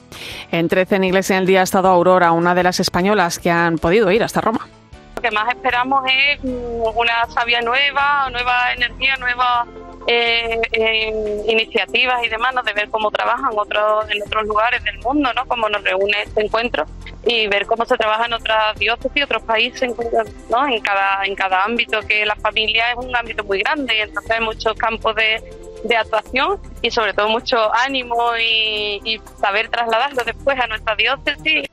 En 0.50 0.68
13 0.68 0.96
en 0.96 1.04
Iglesia 1.04 1.38
el 1.38 1.46
Día 1.46 1.60
ha 1.60 1.64
estado 1.64 1.88
Aurora, 1.88 2.32
una 2.32 2.54
de 2.54 2.62
las 2.62 2.80
españolas 2.80 3.38
que 3.38 3.50
han 3.50 3.78
podido 3.78 4.10
ir 4.10 4.22
hasta 4.22 4.40
Roma. 4.40 4.68
Lo 5.16 5.22
que 5.22 5.30
más 5.30 5.48
esperamos 5.48 6.04
es 6.06 6.40
una 6.42 7.26
sabia 7.32 7.60
nueva, 7.60 8.28
nueva 8.30 8.72
energía, 8.72 9.16
nuevas 9.16 9.66
eh, 10.06 11.42
iniciativas 11.46 12.22
y 12.24 12.28
demás, 12.28 12.54
de 12.64 12.72
ver 12.72 12.90
cómo 12.90 13.10
trabajan 13.10 13.50
otros 13.56 14.10
en 14.10 14.22
otros 14.22 14.44
lugares 14.46 14.82
del 14.84 14.98
mundo, 14.98 15.32
¿no? 15.32 15.46
cómo 15.46 15.68
nos 15.68 15.82
reúne 15.82 16.22
este 16.22 16.44
encuentro 16.44 16.84
y 17.26 17.46
ver 17.46 17.66
cómo 17.66 17.86
se 17.86 17.96
trabaja 17.96 18.26
en 18.26 18.34
otras 18.34 18.78
diócesis 18.78 19.16
y 19.16 19.22
otros 19.22 19.42
países, 19.44 19.94
¿no? 20.50 20.66
en, 20.68 20.80
cada, 20.80 21.24
en 21.24 21.34
cada 21.34 21.64
ámbito, 21.64 22.00
que 22.00 22.26
la 22.26 22.36
familia 22.36 22.90
es 22.90 22.96
un 22.96 23.16
ámbito 23.16 23.44
muy 23.44 23.60
grande 23.60 23.96
y 23.96 24.00
entonces 24.00 24.30
hay 24.30 24.44
muchos 24.44 24.74
campos 24.74 25.14
de 25.14 25.42
de 25.84 25.96
actuación 25.96 26.58
y 26.82 26.90
sobre 26.90 27.12
todo 27.12 27.28
mucho 27.28 27.56
ánimo 27.74 28.16
y, 28.36 29.20
saber 29.40 29.68
trasladarlo 29.68 30.24
después 30.24 30.58
a 30.58 30.66
nuestra 30.66 30.96
diócesis. 30.96 31.68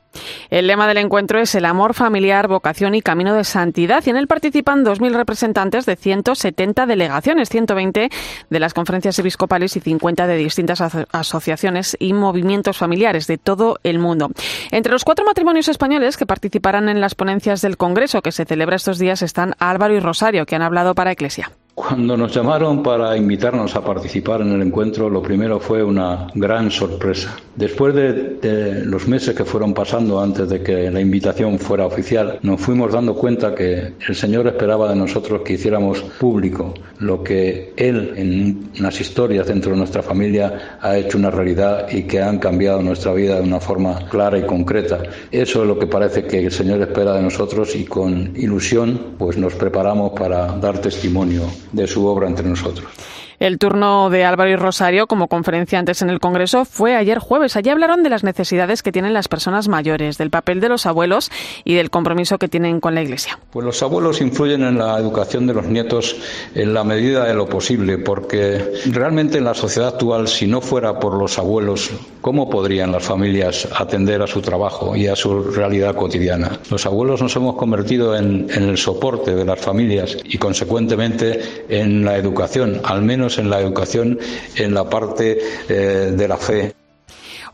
El 0.50 0.66
lema 0.66 0.86
del 0.86 0.98
encuentro 0.98 1.40
es 1.40 1.54
el 1.54 1.64
amor 1.64 1.94
familiar, 1.94 2.46
vocación 2.46 2.94
y 2.94 3.00
camino 3.00 3.34
de 3.34 3.44
santidad 3.44 4.02
y 4.06 4.10
en 4.10 4.18
él 4.18 4.26
participan 4.26 4.84
2.000 4.84 5.14
representantes 5.14 5.86
de 5.86 5.96
170 5.96 6.84
delegaciones, 6.84 7.48
120 7.48 8.10
de 8.50 8.60
las 8.60 8.74
conferencias 8.74 9.18
episcopales 9.18 9.74
y 9.76 9.80
50 9.80 10.26
de 10.26 10.36
distintas 10.36 10.82
asociaciones 11.12 11.96
y 11.98 12.12
movimientos 12.12 12.76
familiares 12.76 13.26
de 13.26 13.38
todo 13.38 13.78
el 13.82 13.98
mundo. 13.98 14.30
Entre 14.70 14.92
los 14.92 15.04
cuatro 15.04 15.24
matrimonios 15.24 15.68
españoles 15.68 16.18
que 16.18 16.26
participarán 16.26 16.90
en 16.90 17.00
las 17.00 17.14
ponencias 17.14 17.62
del 17.62 17.78
Congreso 17.78 18.20
que 18.20 18.32
se 18.32 18.44
celebra 18.44 18.76
estos 18.76 18.98
días 18.98 19.22
están 19.22 19.54
Álvaro 19.58 19.94
y 19.94 20.00
Rosario, 20.00 20.44
que 20.44 20.56
han 20.56 20.62
hablado 20.62 20.94
para 20.94 21.12
Iglesia. 21.12 21.50
Cuando 21.74 22.18
nos 22.18 22.34
llamaron 22.34 22.82
para 22.82 23.16
invitarnos 23.16 23.74
a 23.76 23.82
participar 23.82 24.42
en 24.42 24.52
el 24.52 24.60
encuentro, 24.60 25.08
lo 25.08 25.22
primero 25.22 25.58
fue 25.58 25.82
una 25.82 26.26
gran 26.34 26.70
sorpresa. 26.70 27.34
Después 27.56 27.94
de, 27.94 28.82
los 28.84 29.08
meses 29.08 29.34
que 29.34 29.46
fueron 29.46 29.72
pasando 29.72 30.20
antes 30.20 30.50
de 30.50 30.62
que 30.62 30.90
la 30.90 31.00
invitación 31.00 31.58
fuera 31.58 31.86
oficial, 31.86 32.38
nos 32.42 32.60
fuimos 32.60 32.92
dando 32.92 33.14
cuenta 33.14 33.54
que 33.54 33.94
el 34.06 34.14
Señor 34.14 34.46
esperaba 34.48 34.90
de 34.90 34.96
nosotros 34.96 35.40
que 35.42 35.54
hiciéramos 35.54 36.00
público 36.02 36.74
lo 36.98 37.22
que 37.22 37.72
Él 37.76 38.12
en 38.16 38.70
unas 38.78 39.00
historias 39.00 39.46
dentro 39.46 39.72
de 39.72 39.78
nuestra 39.78 40.02
familia 40.02 40.78
ha 40.80 40.96
hecho 40.98 41.16
una 41.16 41.30
realidad 41.30 41.90
y 41.90 42.02
que 42.02 42.20
han 42.20 42.38
cambiado 42.38 42.82
nuestra 42.82 43.14
vida 43.14 43.36
de 43.36 43.42
una 43.42 43.60
forma 43.60 44.08
clara 44.10 44.38
y 44.38 44.42
concreta. 44.42 45.02
Eso 45.30 45.62
es 45.62 45.68
lo 45.68 45.78
que 45.78 45.86
parece 45.86 46.24
que 46.24 46.44
el 46.44 46.52
Señor 46.52 46.82
espera 46.82 47.14
de 47.14 47.22
nosotros 47.22 47.74
y 47.74 47.84
con 47.84 48.32
ilusión 48.36 49.14
pues 49.18 49.38
nos 49.38 49.54
preparamos 49.54 50.12
para 50.12 50.48
dar 50.58 50.78
testimonio 50.78 51.42
de 51.72 51.86
su 51.86 52.06
obra 52.06 52.28
entre 52.28 52.46
nosotros. 52.48 52.86
El 53.42 53.58
turno 53.58 54.08
de 54.08 54.24
Álvaro 54.24 54.50
y 54.50 54.54
Rosario 54.54 55.08
como 55.08 55.26
conferenciantes 55.26 56.00
en 56.00 56.10
el 56.10 56.20
Congreso 56.20 56.64
fue 56.64 56.94
ayer 56.94 57.18
jueves. 57.18 57.56
Allí 57.56 57.70
hablaron 57.70 58.04
de 58.04 58.08
las 58.08 58.22
necesidades 58.22 58.84
que 58.84 58.92
tienen 58.92 59.14
las 59.14 59.26
personas 59.26 59.66
mayores, 59.66 60.16
del 60.16 60.30
papel 60.30 60.60
de 60.60 60.68
los 60.68 60.86
abuelos 60.86 61.28
y 61.64 61.74
del 61.74 61.90
compromiso 61.90 62.38
que 62.38 62.46
tienen 62.46 62.78
con 62.78 62.94
la 62.94 63.02
Iglesia. 63.02 63.40
Pues 63.50 63.66
los 63.66 63.82
abuelos 63.82 64.20
influyen 64.20 64.62
en 64.62 64.78
la 64.78 64.96
educación 64.96 65.48
de 65.48 65.54
los 65.54 65.66
nietos 65.66 66.14
en 66.54 66.72
la 66.72 66.84
medida 66.84 67.24
de 67.24 67.34
lo 67.34 67.48
posible, 67.48 67.98
porque 67.98 68.74
realmente 68.92 69.38
en 69.38 69.44
la 69.44 69.54
sociedad 69.54 69.88
actual, 69.88 70.28
si 70.28 70.46
no 70.46 70.60
fuera 70.60 71.00
por 71.00 71.18
los 71.18 71.36
abuelos, 71.36 71.90
¿cómo 72.20 72.48
podrían 72.48 72.92
las 72.92 73.02
familias 73.02 73.66
atender 73.76 74.22
a 74.22 74.28
su 74.28 74.40
trabajo 74.40 74.94
y 74.94 75.08
a 75.08 75.16
su 75.16 75.42
realidad 75.50 75.96
cotidiana? 75.96 76.60
Los 76.70 76.86
abuelos 76.86 77.20
nos 77.20 77.34
hemos 77.34 77.56
convertido 77.56 78.16
en, 78.16 78.46
en 78.54 78.68
el 78.68 78.78
soporte 78.78 79.34
de 79.34 79.44
las 79.44 79.58
familias 79.58 80.16
y, 80.22 80.38
consecuentemente, 80.38 81.40
en 81.68 82.04
la 82.04 82.16
educación, 82.16 82.80
al 82.84 83.02
menos 83.02 83.31
en 83.38 83.50
la 83.50 83.60
educación, 83.60 84.18
en 84.56 84.74
la 84.74 84.88
parte 84.88 85.38
eh, 85.68 86.12
de 86.12 86.28
la 86.28 86.36
fe. 86.36 86.74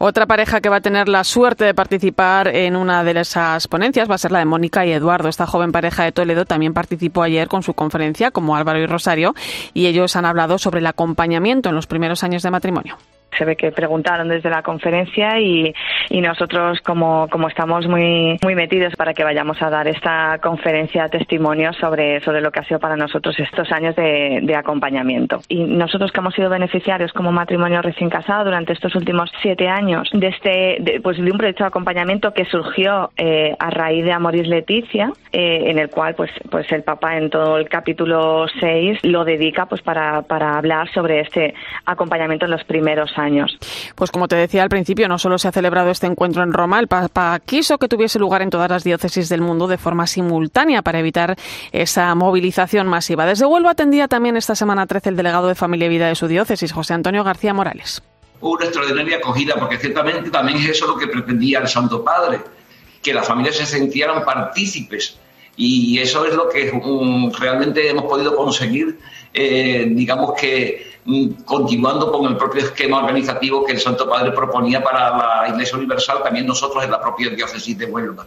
Otra 0.00 0.26
pareja 0.26 0.60
que 0.60 0.68
va 0.68 0.76
a 0.76 0.80
tener 0.80 1.08
la 1.08 1.24
suerte 1.24 1.64
de 1.64 1.74
participar 1.74 2.46
en 2.48 2.76
una 2.76 3.02
de 3.02 3.20
esas 3.20 3.66
ponencias 3.66 4.08
va 4.08 4.14
a 4.14 4.18
ser 4.18 4.30
la 4.30 4.38
de 4.38 4.44
Mónica 4.44 4.86
y 4.86 4.92
Eduardo. 4.92 5.28
Esta 5.28 5.46
joven 5.46 5.72
pareja 5.72 6.04
de 6.04 6.12
Toledo 6.12 6.44
también 6.44 6.72
participó 6.72 7.24
ayer 7.24 7.48
con 7.48 7.64
su 7.64 7.74
conferencia, 7.74 8.30
como 8.30 8.54
Álvaro 8.54 8.78
y 8.78 8.86
Rosario, 8.86 9.34
y 9.74 9.86
ellos 9.86 10.14
han 10.14 10.24
hablado 10.24 10.56
sobre 10.58 10.78
el 10.78 10.86
acompañamiento 10.86 11.68
en 11.68 11.74
los 11.74 11.88
primeros 11.88 12.22
años 12.22 12.44
de 12.44 12.50
matrimonio 12.52 12.96
se 13.36 13.44
ve 13.44 13.56
que 13.56 13.72
preguntaron 13.72 14.28
desde 14.28 14.50
la 14.50 14.62
conferencia 14.62 15.38
y, 15.38 15.74
y 16.10 16.20
nosotros 16.20 16.80
como, 16.80 17.28
como 17.28 17.48
estamos 17.48 17.86
muy, 17.86 18.38
muy 18.42 18.54
metidos 18.54 18.94
para 18.96 19.14
que 19.14 19.24
vayamos 19.24 19.60
a 19.62 19.70
dar 19.70 19.88
esta 19.88 20.38
conferencia 20.42 21.08
testimonio 21.08 21.72
sobre, 21.74 22.20
sobre 22.20 22.40
lo 22.40 22.50
que 22.50 22.60
ha 22.60 22.64
sido 22.64 22.80
para 22.80 22.96
nosotros 22.96 23.38
estos 23.38 23.70
años 23.72 23.94
de, 23.96 24.40
de 24.42 24.56
acompañamiento. 24.56 25.40
Y 25.48 25.64
nosotros 25.64 26.12
que 26.12 26.20
hemos 26.20 26.34
sido 26.34 26.50
beneficiarios 26.50 27.12
como 27.12 27.32
matrimonio 27.32 27.82
recién 27.82 28.10
casado 28.10 28.44
durante 28.44 28.72
estos 28.72 28.94
últimos 28.94 29.30
siete 29.42 29.68
años 29.68 30.08
de 30.12 30.28
este 30.28 31.00
pues 31.02 31.16
de 31.18 31.30
un 31.30 31.38
proyecto 31.38 31.64
de 31.64 31.68
acompañamiento 31.68 32.32
que 32.32 32.44
surgió 32.44 33.10
eh, 33.16 33.54
a 33.58 33.70
raíz 33.70 34.04
de 34.04 34.12
Amoris 34.12 34.46
Leticia, 34.46 35.12
eh, 35.32 35.64
en 35.66 35.78
el 35.78 35.90
cual 35.90 36.14
pues 36.14 36.30
pues 36.50 36.70
el 36.72 36.82
Papa 36.82 37.16
en 37.16 37.30
todo 37.30 37.58
el 37.58 37.68
capítulo 37.68 38.46
6 38.60 39.00
lo 39.04 39.24
dedica 39.24 39.66
pues 39.66 39.82
para, 39.82 40.22
para 40.22 40.56
hablar 40.56 40.90
sobre 40.92 41.20
este 41.20 41.54
acompañamiento 41.84 42.46
en 42.46 42.52
los 42.52 42.64
primeros 42.64 43.17
años. 43.18 43.58
Pues 43.94 44.10
como 44.10 44.28
te 44.28 44.36
decía 44.36 44.62
al 44.62 44.68
principio, 44.68 45.08
no 45.08 45.18
solo 45.18 45.38
se 45.38 45.48
ha 45.48 45.52
celebrado 45.52 45.90
este 45.90 46.06
encuentro 46.06 46.42
en 46.42 46.52
Roma, 46.52 46.80
el 46.80 46.88
Papa 46.88 47.40
quiso 47.44 47.78
que 47.78 47.88
tuviese 47.88 48.18
lugar 48.18 48.42
en 48.42 48.50
todas 48.50 48.70
las 48.70 48.84
diócesis 48.84 49.28
del 49.28 49.40
mundo 49.40 49.66
de 49.66 49.78
forma 49.78 50.06
simultánea 50.06 50.82
para 50.82 50.98
evitar 50.98 51.36
esa 51.72 52.14
movilización 52.14 52.86
masiva. 52.86 53.26
Desde 53.26 53.46
Huelva 53.46 53.70
atendía 53.70 54.08
también 54.08 54.36
esta 54.36 54.54
semana 54.54 54.86
13 54.86 55.10
el 55.10 55.16
delegado 55.16 55.48
de 55.48 55.54
Familia 55.54 55.86
y 55.86 55.90
Vida 55.90 56.08
de 56.08 56.14
su 56.14 56.28
diócesis, 56.28 56.72
José 56.72 56.94
Antonio 56.94 57.24
García 57.24 57.54
Morales. 57.54 58.02
Hubo 58.40 58.52
una 58.52 58.66
extraordinaria 58.66 59.16
acogida 59.16 59.56
porque 59.56 59.78
ciertamente 59.78 60.30
también 60.30 60.58
es 60.58 60.68
eso 60.68 60.86
lo 60.86 60.96
que 60.96 61.08
pretendía 61.08 61.58
el 61.58 61.68
Santo 61.68 62.04
Padre, 62.04 62.40
que 63.02 63.12
las 63.12 63.26
familias 63.26 63.56
se 63.56 63.66
sintieran 63.66 64.24
partícipes 64.24 65.18
y 65.58 65.98
eso 65.98 66.24
es 66.24 66.34
lo 66.34 66.48
que 66.48 66.70
um, 66.70 67.32
realmente 67.32 67.90
hemos 67.90 68.04
podido 68.04 68.36
conseguir, 68.36 68.96
eh, 69.34 69.86
digamos 69.90 70.34
que 70.40 70.86
continuando 71.44 72.12
con 72.12 72.26
el 72.26 72.36
propio 72.36 72.62
esquema 72.62 72.98
organizativo 72.98 73.64
que 73.64 73.72
el 73.72 73.80
Santo 73.80 74.08
Padre 74.08 74.32
proponía 74.32 74.82
para 74.82 75.16
la 75.16 75.48
Iglesia 75.48 75.78
Universal, 75.78 76.22
también 76.22 76.46
nosotros 76.46 76.84
en 76.84 76.90
la 76.90 77.00
propia 77.00 77.30
diócesis 77.30 77.76
de 77.78 77.86
Huelva. 77.86 78.26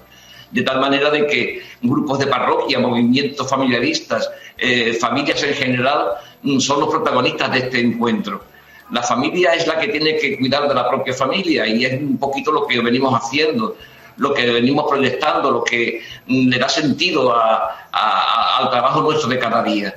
De 0.50 0.64
tal 0.64 0.82
manera 0.82 1.10
de 1.10 1.28
que 1.28 1.62
grupos 1.82 2.20
de 2.20 2.28
parroquia, 2.28 2.80
movimientos 2.80 3.48
familiaristas, 3.48 4.30
eh, 4.58 4.94
familias 5.00 5.42
en 5.44 5.54
general, 5.54 6.08
um, 6.44 6.60
son 6.60 6.82
los 6.82 6.90
protagonistas 6.90 7.52
de 7.52 7.60
este 7.60 7.80
encuentro. 7.80 8.44
La 8.92 9.02
familia 9.04 9.54
es 9.54 9.68
la 9.68 9.80
que 9.80 9.88
tiene 9.88 10.18
que 10.18 10.38
cuidar 10.38 10.68
de 10.68 10.74
la 10.74 10.90
propia 10.90 11.14
familia 11.14 11.66
y 11.68 11.86
es 11.86 12.02
un 12.02 12.18
poquito 12.18 12.52
lo 12.52 12.68
que 12.68 12.82
venimos 12.82 13.14
haciendo 13.14 13.78
lo 14.18 14.34
que 14.34 14.52
venimos 14.52 14.86
proyectando, 14.88 15.50
lo 15.50 15.64
que 15.64 16.02
mm, 16.28 16.50
le 16.50 16.60
da 16.60 16.70
sentido 16.70 17.34
al 17.34 18.70
trabajo 18.70 19.02
nuestro 19.02 19.30
de 19.30 19.40
cada 19.40 19.64
día. 19.64 19.96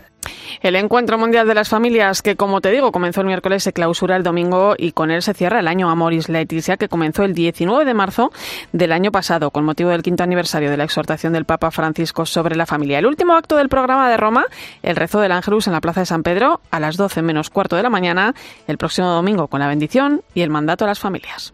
El 0.65 0.77
Encuentro 0.77 1.19
Mundial 1.19 1.47
de 1.47 1.55
las 1.55 1.69
Familias, 1.69 2.23
que 2.23 2.37
como 2.37 2.63
te 2.63 2.71
digo, 2.71 2.91
comenzó 2.91 3.21
el 3.21 3.27
miércoles, 3.27 3.63
se 3.63 3.75
clausura 3.75 4.17
el 4.17 4.23
domingo 4.23 4.75
y 4.79 4.93
con 4.93 5.11
él 5.11 5.21
se 5.21 5.35
cierra 5.35 5.61
el 5.61 5.69
año 5.69 5.91
Amoris 5.91 6.31
Laetitia, 6.31 6.79
que 6.79 6.89
comenzó 6.89 7.23
el 7.23 7.35
19 7.35 7.85
de 7.85 7.93
marzo 7.93 8.33
del 8.73 8.93
año 8.93 9.13
pasado, 9.13 9.51
con 9.51 9.67
motivo 9.67 9.91
del 9.91 10.03
quinto 10.03 10.23
aniversario 10.23 10.71
de 10.71 10.79
la 10.79 10.85
exhortación 10.85 11.35
del 11.35 11.45
Papa 11.45 11.71
Francisco 11.71 12.25
sobre 12.25 12.57
la 12.57 12.65
familia. 12.65 12.99
El 12.99 13.05
último 13.05 13.35
acto 13.35 13.57
del 13.57 13.69
programa 13.69 14.09
de 14.09 14.17
Roma, 14.17 14.47
el 14.83 14.97
rezo 14.97 15.21
del 15.21 15.33
Ángelus 15.33 15.67
en 15.67 15.75
la 15.75 15.83
Plaza 15.83 16.01
de 16.01 16.07
San 16.07 16.23
Pedro, 16.23 16.63
a 16.71 16.81
las 16.81 16.97
12 16.97 17.21
menos 17.21 17.51
cuarto 17.51 17.77
de 17.77 17.83
la 17.83 17.91
mañana, 17.91 18.35
el 18.67 18.79
próximo 18.79 19.09
domingo, 19.09 19.49
con 19.49 19.61
la 19.61 19.69
bendición 19.69 20.23
y 20.33 20.41
el 20.41 20.49
mandato 20.49 20.87
a 20.87 20.89
las 20.89 20.99
familias. 20.99 21.53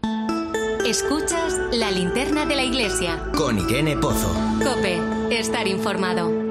Escuchas 0.85 1.59
la 1.73 1.91
linterna 1.91 2.45
de 2.45 2.55
la 2.55 2.63
iglesia. 2.63 3.19
Con 3.35 3.59
Irene 3.59 3.97
Pozo. 3.97 4.33
Cope, 4.63 5.01
estar 5.37 5.67
informado. 5.67 6.50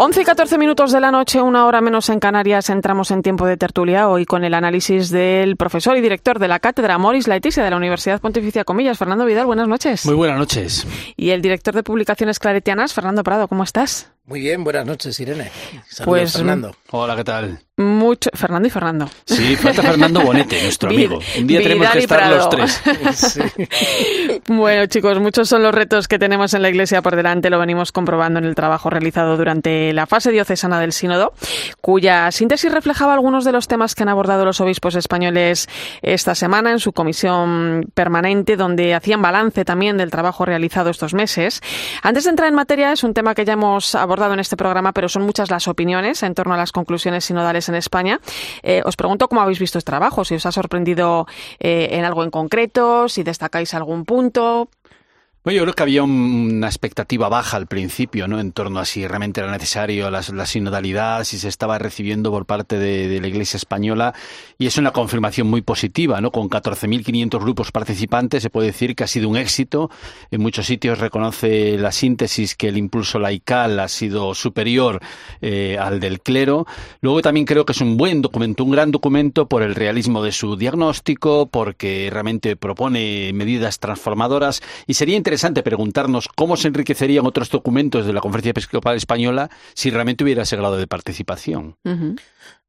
11 0.00 0.20
y 0.20 0.24
14 0.24 0.58
minutos 0.58 0.92
de 0.92 1.00
la 1.00 1.10
noche, 1.10 1.42
una 1.42 1.66
hora 1.66 1.80
menos 1.80 2.08
en 2.08 2.20
Canarias, 2.20 2.70
entramos 2.70 3.10
en 3.10 3.20
tiempo 3.20 3.46
de 3.46 3.56
tertulia 3.56 4.08
hoy 4.08 4.26
con 4.26 4.44
el 4.44 4.54
análisis 4.54 5.10
del 5.10 5.56
profesor 5.56 5.96
y 5.96 6.00
director 6.00 6.38
de 6.38 6.46
la 6.46 6.60
cátedra 6.60 6.98
Moris 6.98 7.26
Laetitia 7.26 7.64
de 7.64 7.70
la 7.70 7.76
Universidad 7.76 8.20
Pontificia 8.20 8.62
Comillas, 8.62 8.96
Fernando 8.96 9.24
Vidal. 9.24 9.46
Buenas 9.46 9.66
noches. 9.66 10.06
Muy 10.06 10.14
buenas 10.14 10.38
noches. 10.38 10.86
Y 11.16 11.30
el 11.30 11.42
director 11.42 11.74
de 11.74 11.82
publicaciones 11.82 12.38
claretianas, 12.38 12.94
Fernando 12.94 13.24
Prado. 13.24 13.48
¿Cómo 13.48 13.64
estás? 13.64 14.12
Muy 14.28 14.40
bien, 14.40 14.62
buenas 14.62 14.84
noches, 14.84 15.18
Irene. 15.20 15.50
Saludos, 15.88 16.04
Pues, 16.04 16.32
Fernando. 16.34 16.76
Hola, 16.90 17.16
¿qué 17.16 17.24
tal? 17.24 17.60
Mucho, 17.78 18.28
Fernando 18.34 18.66
y 18.66 18.70
Fernando. 18.70 19.08
Sí, 19.24 19.54
falta 19.56 19.82
Fernando 19.82 20.20
Bonete, 20.20 20.60
nuestro 20.64 20.90
amigo. 20.90 21.20
Un 21.38 21.46
día 21.46 21.62
tenemos 21.62 21.88
que 21.90 22.00
estar 22.00 22.18
Prado. 22.18 22.36
los 22.36 22.50
tres. 22.50 22.82
Bueno, 24.48 24.86
chicos, 24.86 25.18
muchos 25.20 25.48
son 25.48 25.62
los 25.62 25.72
retos 25.74 26.08
que 26.08 26.18
tenemos 26.18 26.52
en 26.54 26.62
la 26.62 26.68
Iglesia 26.70 27.00
por 27.02 27.14
delante. 27.16 27.50
Lo 27.50 27.58
venimos 27.58 27.92
comprobando 27.92 28.38
en 28.38 28.44
el 28.46 28.54
trabajo 28.54 28.90
realizado 28.90 29.36
durante 29.36 29.92
la 29.92 30.06
fase 30.06 30.30
diocesana 30.32 30.80
del 30.80 30.92
Sínodo, 30.92 31.32
cuya 31.80 32.30
síntesis 32.32 32.72
reflejaba 32.72 33.14
algunos 33.14 33.44
de 33.44 33.52
los 33.52 33.68
temas 33.68 33.94
que 33.94 34.02
han 34.02 34.08
abordado 34.08 34.44
los 34.44 34.60
obispos 34.60 34.94
españoles 34.96 35.68
esta 36.02 36.34
semana 36.34 36.72
en 36.72 36.80
su 36.80 36.92
comisión 36.92 37.84
permanente, 37.94 38.56
donde 38.56 38.94
hacían 38.94 39.22
balance 39.22 39.64
también 39.64 39.96
del 39.98 40.10
trabajo 40.10 40.44
realizado 40.44 40.90
estos 40.90 41.14
meses. 41.14 41.60
Antes 42.02 42.24
de 42.24 42.30
entrar 42.30 42.48
en 42.48 42.54
materia, 42.56 42.92
es 42.92 43.04
un 43.04 43.14
tema 43.14 43.34
que 43.34 43.44
ya 43.44 43.52
hemos 43.52 43.94
abordado 43.94 44.17
en 44.26 44.40
este 44.40 44.56
programa, 44.56 44.92
pero 44.92 45.08
son 45.08 45.22
muchas 45.22 45.50
las 45.50 45.68
opiniones 45.68 46.22
en 46.22 46.34
torno 46.34 46.54
a 46.54 46.56
las 46.56 46.72
conclusiones 46.72 47.24
sinodales 47.24 47.68
en 47.68 47.76
España. 47.76 48.20
Eh, 48.62 48.82
os 48.84 48.96
pregunto 48.96 49.28
cómo 49.28 49.40
habéis 49.40 49.58
visto 49.58 49.78
este 49.78 49.88
trabajo, 49.88 50.24
si 50.24 50.34
os 50.34 50.44
ha 50.44 50.52
sorprendido 50.52 51.26
eh, 51.60 51.88
en 51.92 52.04
algo 52.04 52.24
en 52.24 52.30
concreto, 52.30 53.08
si 53.08 53.22
destacáis 53.22 53.74
algún 53.74 54.04
punto. 54.04 54.68
Bueno, 55.48 55.60
yo 55.60 55.62
creo 55.64 55.74
que 55.76 55.82
había 55.82 56.02
un- 56.02 56.56
una 56.58 56.66
expectativa 56.66 57.30
baja 57.30 57.56
al 57.56 57.66
principio, 57.66 58.28
¿no? 58.28 58.38
En 58.38 58.52
torno 58.52 58.80
a 58.80 58.84
si 58.84 59.06
realmente 59.06 59.40
era 59.40 59.50
necesario 59.50 60.10
la, 60.10 60.20
la 60.34 60.44
sinodalidad, 60.44 61.24
si 61.24 61.38
se 61.38 61.48
estaba 61.48 61.78
recibiendo 61.78 62.30
por 62.30 62.44
parte 62.44 62.78
de, 62.78 63.08
de 63.08 63.18
la 63.18 63.28
Iglesia 63.28 63.56
española. 63.56 64.12
Y 64.58 64.66
es 64.66 64.76
una 64.76 64.90
confirmación 64.90 65.46
muy 65.46 65.62
positiva, 65.62 66.20
¿no? 66.20 66.32
Con 66.32 66.50
14.500 66.50 67.40
grupos 67.40 67.72
participantes 67.72 68.42
se 68.42 68.50
puede 68.50 68.66
decir 68.66 68.94
que 68.94 69.04
ha 69.04 69.06
sido 69.06 69.26
un 69.30 69.38
éxito. 69.38 69.90
En 70.30 70.42
muchos 70.42 70.66
sitios 70.66 70.98
reconoce 70.98 71.78
la 71.78 71.92
síntesis 71.92 72.54
que 72.54 72.68
el 72.68 72.76
impulso 72.76 73.18
laical 73.18 73.80
ha 73.80 73.88
sido 73.88 74.34
superior 74.34 75.00
eh, 75.40 75.78
al 75.80 75.98
del 75.98 76.20
clero. 76.20 76.66
Luego 77.00 77.22
también 77.22 77.46
creo 77.46 77.64
que 77.64 77.72
es 77.72 77.80
un 77.80 77.96
buen 77.96 78.20
documento, 78.20 78.64
un 78.64 78.72
gran 78.72 78.90
documento 78.90 79.48
por 79.48 79.62
el 79.62 79.74
realismo 79.74 80.22
de 80.22 80.32
su 80.32 80.56
diagnóstico, 80.56 81.46
porque 81.46 82.10
realmente 82.12 82.54
propone 82.54 83.32
medidas 83.32 83.78
transformadoras 83.78 84.60
y 84.86 84.92
sería 84.92 85.16
interesante 85.16 85.37
preguntarnos 85.62 86.28
cómo 86.34 86.56
se 86.56 86.68
enriquecerían 86.68 87.26
otros 87.26 87.50
documentos 87.50 88.06
de 88.06 88.12
la 88.12 88.20
Conferencia 88.20 88.50
Episcopal 88.50 88.96
Española 88.96 89.50
si 89.74 89.90
realmente 89.90 90.24
hubiera 90.24 90.42
ese 90.42 90.56
grado 90.56 90.76
de 90.76 90.86
participación. 90.86 91.76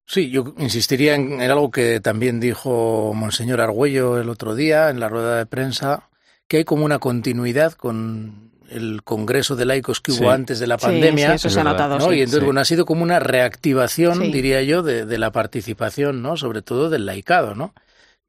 Sí, 0.05 0.29
yo 0.31 0.53
insistiría 0.57 1.13
en, 1.15 1.39
en 1.41 1.51
algo 1.51 1.69
que 1.69 1.99
también 1.99 2.39
dijo 2.39 3.11
Monseñor 3.15 3.61
Argüello 3.61 4.19
el 4.19 4.29
otro 4.29 4.55
día 4.55 4.89
en 4.89 4.99
la 4.99 5.07
rueda 5.07 5.37
de 5.37 5.45
prensa, 5.45 6.09
que 6.47 6.57
hay 6.57 6.63
como 6.63 6.83
una 6.83 6.97
continuidad 6.97 7.73
con 7.73 8.49
el 8.71 9.03
Congreso 9.03 9.55
de 9.55 9.65
Laicos 9.65 9.99
que 10.01 10.11
Sí. 10.11 10.21
hubo 10.23 10.31
antes 10.31 10.59
de 10.59 10.67
la 10.67 10.77
pandemia. 10.77 11.29
sí, 11.29 11.35
eso 11.35 11.49
se 11.49 11.59
ha 11.59 11.63
¿no? 11.63 11.71
notado, 11.71 11.97
Y 11.97 11.99
sí. 11.99 12.05
entonces, 12.21 12.39
Sí. 12.39 12.45
bueno, 12.45 12.59
ha 12.61 12.65
sido 12.65 12.85
como 12.85 13.03
una 13.03 13.19
reactivación, 13.19 14.19
Sí. 14.21 14.31
diría 14.31 14.61
yo, 14.63 14.81
de, 14.83 15.05
de 15.05 15.17
la 15.19 15.31
participación, 15.31 16.21
¿no? 16.23 16.37
Sobre 16.37 16.61
todo 16.63 16.89
del 16.89 17.05
laicado, 17.05 17.53
¿no? 17.55 17.73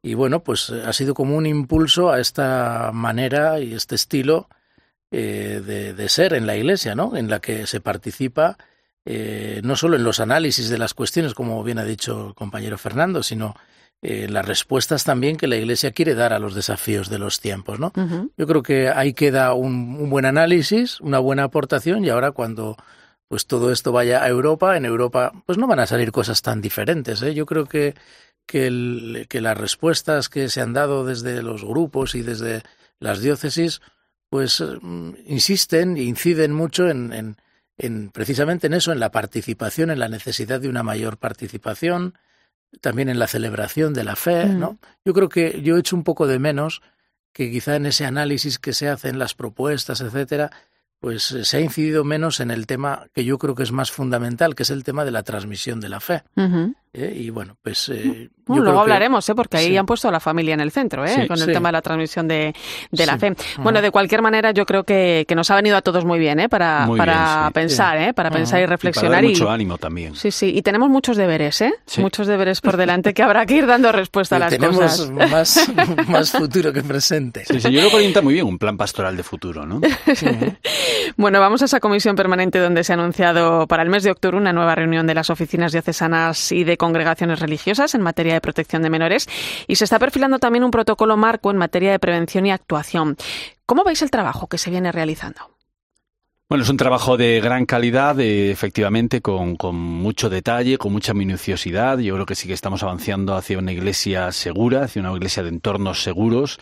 Y 0.02 0.14
bueno, 0.14 0.42
pues 0.42 0.70
eh, 0.70 0.82
ha 0.86 0.92
sido 0.92 1.14
como 1.14 1.36
un 1.36 1.46
impulso 1.46 2.10
a 2.10 2.20
esta 2.20 2.90
manera 2.92 3.60
y 3.60 3.74
este 3.74 3.94
estilo 3.94 4.48
eh, 5.10 5.62
de, 5.64 5.94
de 5.94 6.08
ser 6.08 6.34
en 6.34 6.46
la 6.46 6.56
Iglesia, 6.56 6.94
¿no? 6.94 7.16
En 7.16 7.28
la 7.28 7.40
que 7.40 7.66
se 7.66 7.80
participa 7.80 8.56
eh, 9.04 9.60
no 9.64 9.76
solo 9.76 9.96
en 9.96 10.04
los 10.04 10.20
análisis 10.20 10.68
de 10.68 10.78
las 10.78 10.94
cuestiones, 10.94 11.34
como 11.34 11.62
bien 11.64 11.78
ha 11.78 11.84
dicho 11.84 12.28
el 12.28 12.34
compañero 12.34 12.76
Fernando, 12.76 13.22
sino 13.22 13.56
eh, 14.02 14.24
en 14.24 14.34
las 14.34 14.46
respuestas 14.46 15.04
también 15.04 15.36
que 15.36 15.46
la 15.46 15.56
Iglesia 15.56 15.92
quiere 15.92 16.14
dar 16.14 16.32
a 16.32 16.38
los 16.38 16.54
desafíos 16.54 17.08
de 17.08 17.18
los 17.18 17.40
tiempos, 17.40 17.80
¿no? 17.80 17.92
Yo 18.36 18.46
creo 18.46 18.62
que 18.62 18.88
ahí 18.88 19.14
queda 19.14 19.54
un, 19.54 19.96
un 19.98 20.10
buen 20.10 20.26
análisis, 20.26 21.00
una 21.00 21.18
buena 21.18 21.44
aportación 21.44 22.04
y 22.04 22.10
ahora 22.10 22.32
cuando 22.32 22.76
pues 23.26 23.46
todo 23.46 23.70
esto 23.70 23.92
vaya 23.92 24.22
a 24.22 24.28
Europa, 24.28 24.76
en 24.76 24.84
Europa 24.84 25.32
pues 25.46 25.56
no 25.56 25.66
van 25.66 25.78
a 25.78 25.86
salir 25.86 26.12
cosas 26.12 26.42
tan 26.42 26.60
diferentes. 26.60 27.22
¿eh? 27.22 27.32
Yo 27.32 27.46
creo 27.46 27.64
que, 27.64 27.94
que, 28.50 28.66
el- 28.66 29.26
que 29.28 29.40
las 29.40 29.56
respuestas 29.56 30.28
que 30.28 30.48
se 30.48 30.60
han 30.60 30.72
dado 30.72 31.04
desde 31.04 31.42
los 31.42 31.64
grupos 31.64 32.14
y 32.16 32.22
desde 32.22 32.62
las 32.98 33.20
diócesis 33.20 33.80
pues 34.28 34.60
mm, 34.82 35.10
insisten 35.26 35.96
e 35.96 36.02
inciden 36.02 36.52
mucho 36.52 36.88
en, 36.88 37.12
en, 37.12 37.36
en 37.78 38.10
precisamente 38.10 38.66
en 38.66 38.74
eso, 38.74 38.92
en 38.92 39.00
la 39.00 39.10
participación, 39.10 39.90
en 39.90 39.98
la 39.98 40.08
necesidad 40.08 40.60
de 40.60 40.68
una 40.68 40.82
mayor 40.82 41.16
participación, 41.16 42.14
también 42.80 43.08
en 43.08 43.18
la 43.18 43.26
celebración 43.26 43.92
de 43.94 44.04
la 44.04 44.16
fe, 44.16 44.46
Mm. 44.46 44.58
¿no? 44.60 44.78
Yo 45.04 45.12
creo 45.14 45.28
que 45.28 45.60
yo 45.62 45.76
echo 45.76 45.96
un 45.96 46.04
poco 46.04 46.26
de 46.26 46.38
menos 46.38 46.82
que 47.32 47.50
quizá 47.50 47.76
en 47.76 47.86
ese 47.86 48.04
análisis 48.06 48.58
que 48.58 48.72
se 48.72 48.88
hace 48.88 49.08
en 49.08 49.18
las 49.18 49.34
propuestas, 49.34 50.00
etcétera, 50.00 50.50
pues 51.00 51.32
eh, 51.32 51.44
se 51.44 51.56
ha 51.56 51.60
incidido 51.60 52.04
menos 52.04 52.40
en 52.40 52.50
el 52.50 52.66
tema 52.66 53.06
que 53.14 53.24
yo 53.24 53.38
creo 53.38 53.54
que 53.54 53.62
es 53.62 53.72
más 53.72 53.90
fundamental, 53.90 54.54
que 54.54 54.62
es 54.64 54.70
el 54.70 54.84
tema 54.84 55.04
de 55.04 55.10
la 55.12 55.22
transmisión 55.22 55.80
de 55.80 55.88
la 55.88 56.00
fe. 56.00 56.22
Ujú. 56.36 56.74
¿Eh? 56.92 57.12
Y 57.16 57.30
bueno, 57.30 57.56
pues 57.62 57.88
eh, 57.88 58.30
Bueno, 58.46 58.62
creo 58.62 58.64
luego 58.64 58.72
que- 58.78 58.82
hablaremos, 58.82 59.28
¿eh? 59.28 59.34
porque 59.34 59.56
ahí 59.58 59.66
sí. 59.68 59.76
han 59.76 59.86
puesto 59.86 60.08
a 60.08 60.10
la 60.10 60.20
familia 60.20 60.54
en 60.54 60.60
el 60.60 60.70
centro, 60.70 61.04
¿eh? 61.04 61.14
Sí, 61.14 61.26
con 61.28 61.38
el 61.38 61.46
sí. 61.46 61.52
tema 61.52 61.68
de 61.68 61.72
la 61.72 61.82
transmisión 61.82 62.26
de, 62.28 62.54
de 62.90 63.06
la 63.06 63.16
fe. 63.18 63.34
Bueno, 63.58 63.78
Ajá. 63.78 63.82
de 63.86 63.90
cualquier 63.90 64.22
manera, 64.22 64.50
yo 64.50 64.66
creo 64.66 64.84
que, 64.84 65.24
que 65.28 65.34
nos 65.34 65.50
ha 65.50 65.56
venido 65.56 65.76
a 65.76 65.82
todos 65.82 66.04
muy 66.04 66.18
bien, 66.18 66.40
¿eh? 66.40 66.48
para, 66.48 66.86
Muy 66.86 66.98
para 66.98 67.14
bien, 67.14 67.46
sí. 67.46 67.52
pensar, 67.54 67.98
¿eh? 67.98 68.12
para 68.14 68.28
Ajá. 68.30 68.38
pensar 68.38 68.58
y 68.60 68.62
Y 68.62 68.66
para 68.66 68.74
reflexionar. 68.76 69.24
y- 69.24 69.28
mucho 69.28 69.50
ánimo 69.50 69.78
también. 69.78 70.16
Sí, 70.16 70.30
sí, 70.30 70.52
y 70.54 70.62
tenemos 70.62 70.88
muchos 70.90 71.16
deberes, 71.16 71.60
¿eh? 71.60 71.72
Sí. 71.86 72.00
Muchos 72.00 72.26
deberes 72.26 72.60
por 72.60 72.76
delante 72.76 73.14
que 73.14 73.22
habrá 73.22 73.46
que 73.46 73.54
ir 73.54 73.66
dando 73.66 73.92
respuesta 73.92 74.36
a 74.36 74.38
las 74.40 74.50
tenemos 74.50 74.76
cosas. 74.78 75.10
más, 75.10 75.70
más 76.08 76.30
futuro 76.32 76.72
que 76.72 76.82
presente. 76.82 77.44
Sí, 77.44 77.60
sí, 77.60 77.70
yo 77.72 77.88
que 77.88 77.96
orienta 77.96 78.20
muy 78.22 78.34
bien 78.34 78.46
un 78.46 78.58
plan 78.58 78.76
pastoral 78.76 79.16
de 79.16 79.22
futuro, 79.22 79.64
¿no? 79.66 79.80
Bueno, 81.16 81.40
vamos 81.40 81.60
a 81.62 81.64
esa 81.66 81.80
comisión 81.80 82.16
permanente 82.16 82.58
donde 82.58 82.84
se 82.84 82.92
ha 82.92 82.94
anunciado 82.94 83.66
para 83.66 83.82
el 83.82 83.90
mes 83.90 84.02
de 84.04 84.10
octubre 84.10 84.36
una 84.36 84.52
nueva 84.52 84.74
reunión 84.74 85.06
de 85.06 85.14
las 85.14 85.28
oficinas 85.30 85.72
diocesanas 85.72 86.52
y 86.52 86.64
de 86.64 86.76
congregaciones 86.80 87.40
religiosas 87.40 87.94
en 87.94 88.00
materia 88.00 88.32
de 88.32 88.40
protección 88.40 88.80
de 88.80 88.88
menores 88.88 89.28
y 89.68 89.76
se 89.76 89.84
está 89.84 89.98
perfilando 89.98 90.38
también 90.38 90.64
un 90.64 90.70
protocolo 90.70 91.18
marco 91.18 91.50
en 91.50 91.58
materia 91.58 91.92
de 91.92 91.98
prevención 91.98 92.46
y 92.46 92.52
actuación. 92.52 93.18
¿Cómo 93.66 93.84
veis 93.84 94.00
el 94.00 94.10
trabajo 94.10 94.46
que 94.48 94.56
se 94.56 94.70
viene 94.70 94.90
realizando? 94.90 95.40
Bueno, 96.48 96.64
es 96.64 96.70
un 96.70 96.78
trabajo 96.78 97.16
de 97.16 97.40
gran 97.40 97.64
calidad, 97.66 98.18
eh, 98.18 98.50
efectivamente, 98.50 99.20
con, 99.20 99.56
con 99.56 99.76
mucho 99.76 100.28
detalle, 100.28 100.78
con 100.78 100.90
mucha 100.90 101.14
minuciosidad. 101.14 101.98
Yo 101.98 102.14
creo 102.14 102.26
que 102.26 102.34
sí 102.34 102.48
que 102.48 102.54
estamos 102.54 102.82
avanzando 102.82 103.36
hacia 103.36 103.58
una 103.58 103.70
iglesia 103.70 104.32
segura, 104.32 104.84
hacia 104.84 105.00
una 105.00 105.12
iglesia 105.12 105.44
de 105.44 105.50
entornos 105.50 106.02
seguros, 106.02 106.58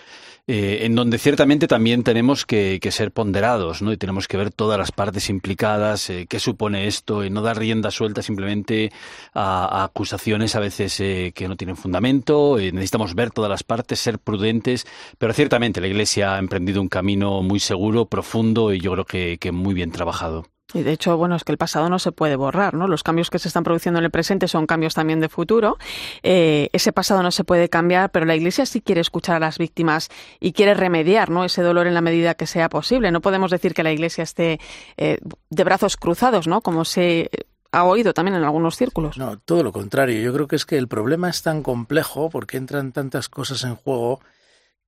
eh, 0.49 0.87
en 0.87 0.95
donde 0.95 1.19
ciertamente 1.19 1.69
también 1.69 2.03
tenemos 2.03 2.47
que, 2.47 2.81
ser 2.91 3.13
ponderados, 3.13 3.83
¿no? 3.83 3.93
Y 3.93 3.99
tenemos 3.99 4.27
que 4.27 4.39
ver 4.39 4.51
todas 4.51 4.79
las 4.79 4.93
partes 4.93 5.29
implicadas, 5.29 6.09
eh, 6.09 6.27
qué 6.27 6.41
supone 6.41 6.87
esto, 6.87 7.23
y 7.23 7.29
no 7.29 7.43
dar 7.43 7.59
rienda 7.59 7.91
suelta 7.91 8.23
simplemente 8.23 8.91
a, 9.35 9.85
acusaciones 9.85 10.57
a 10.57 10.61
veces 10.61 10.99
eh, 11.01 11.33
que 11.35 11.49
no 11.49 11.57
tienen 11.57 11.77
fundamento. 11.77 12.59
Eh, 12.59 12.73
necesitamos 12.73 13.15
ver 13.15 13.31
todas 13.31 13.51
las 13.51 13.63
partes, 13.63 14.01
ser 14.01 14.19
prudentes, 14.19 14.87
pero 15.19 15.35
ciertamente 15.35 15.83
la 15.83 15.89
iglesia 15.89 16.35
ha 16.35 16.39
emprendido 16.39 16.81
un 16.81 16.89
camino 16.89 17.43
muy 17.43 17.61
seguro, 17.61 18.07
profundo 18.07 18.73
y 18.73 18.81
yo 18.81 18.93
creo 18.93 19.05
que 19.05 19.53
muy 19.53 19.75
bien 19.75 19.93
trabajado. 19.93 20.47
Y 20.75 20.83
de 20.83 20.93
hecho, 20.93 21.17
bueno, 21.17 21.35
es 21.35 21.45
que 21.45 21.53
el 21.53 21.59
pasado 21.59 21.89
no 21.89 21.99
se 21.99 22.13
puede 22.13 22.37
borrar, 22.37 22.75
¿no? 22.75 22.89
Los 22.89 23.03
cambios 23.03 23.31
que 23.31 23.39
se 23.39 23.49
están 23.49 23.65
produciendo 23.65 23.99
en 23.99 24.05
el 24.05 24.11
presente 24.11 24.49
son 24.49 24.67
cambios 24.67 24.95
también 24.95 25.19
de 25.21 25.31
futuro. 25.31 25.79
Eh, 26.23 26.69
ese 26.73 26.93
pasado 26.93 27.23
no 27.23 27.31
se 27.31 27.43
puede 27.45 27.71
cambiar, 27.71 28.11
pero 28.11 28.27
la 28.27 28.37
Iglesia 28.37 28.67
sí 28.67 28.83
quiere 28.83 29.01
escuchar 29.01 29.37
a 29.37 29.41
las 29.41 29.57
víctimas 29.57 30.11
y 30.41 30.53
quiere 30.53 30.75
remediar, 30.75 31.31
¿no? 31.31 31.45
Ese 31.45 31.63
dolor 31.63 31.87
en 31.87 31.95
la 31.95 32.03
medida 32.03 32.35
que 32.35 32.47
sea 32.47 32.69
posible. 32.69 33.11
No 33.11 33.23
podemos 33.23 33.51
decir 33.51 33.73
que 33.73 33.83
la 33.83 33.93
Iglesia 33.93 34.25
esté 34.25 34.61
eh, 34.99 35.19
de 35.49 35.65
brazos 35.65 35.97
cruzados, 35.97 36.47
¿no? 36.47 36.61
Como 36.61 36.85
se 36.85 37.31
ha 37.73 37.85
oído 37.85 38.13
también 38.13 38.37
en 38.37 38.45
algunos 38.45 38.77
círculos. 38.77 39.17
No, 39.17 39.39
todo 39.39 39.63
lo 39.63 39.73
contrario. 39.73 40.21
Yo 40.21 40.33
creo 40.35 40.49
que 40.49 40.57
es 40.57 40.67
que 40.67 40.77
el 40.77 40.89
problema 40.89 41.31
es 41.31 41.43
tan 41.43 41.63
complejo 41.63 42.29
porque 42.29 42.59
entran 42.59 42.93
tantas 42.93 43.29
cosas 43.29 43.65
en 43.65 43.75
juego 43.75 44.21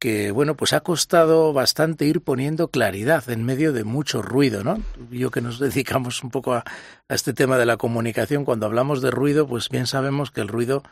que 0.01 0.31
bueno, 0.31 0.57
pues 0.57 0.73
ha 0.73 0.81
costado 0.81 1.53
bastante 1.53 2.07
ir 2.07 2.23
poniendo 2.23 2.69
claridad 2.69 3.29
en 3.29 3.45
medio 3.45 3.75
de 3.75 3.85
mucho 3.85 4.23
ruido, 4.23 4.65
¿no? 4.65 4.83
Yo 5.11 5.31
que 5.31 5.43
nos 5.43 5.59
dedicamos 5.61 6.25
un 6.25 6.31
poco 6.31 6.55
a, 6.55 6.65
este 7.09 7.35
tema 7.35 7.59
de 7.59 7.67
la 7.67 7.77
comunicación, 7.77 8.45
cuando 8.45 8.67
hablamos 8.67 9.03
de 9.03 9.11
ruido, 9.11 9.47
pues 9.47 9.69
bien 9.69 9.87
sabemos 9.87 10.31
que 10.31 10.41
el 10.41 10.49
ruido 10.49 10.83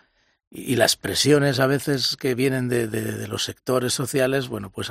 y, 0.51 0.77
las 0.77 0.97
presiones 0.97 1.59
a 1.59 1.67
veces 1.67 2.17
que 2.17 2.35
vienen 2.35 2.69
de, 2.69 3.27
los 3.29 3.45
sectores 3.45 3.95
sociales, 3.95 4.49
bueno, 4.49 4.71
pues 4.71 4.91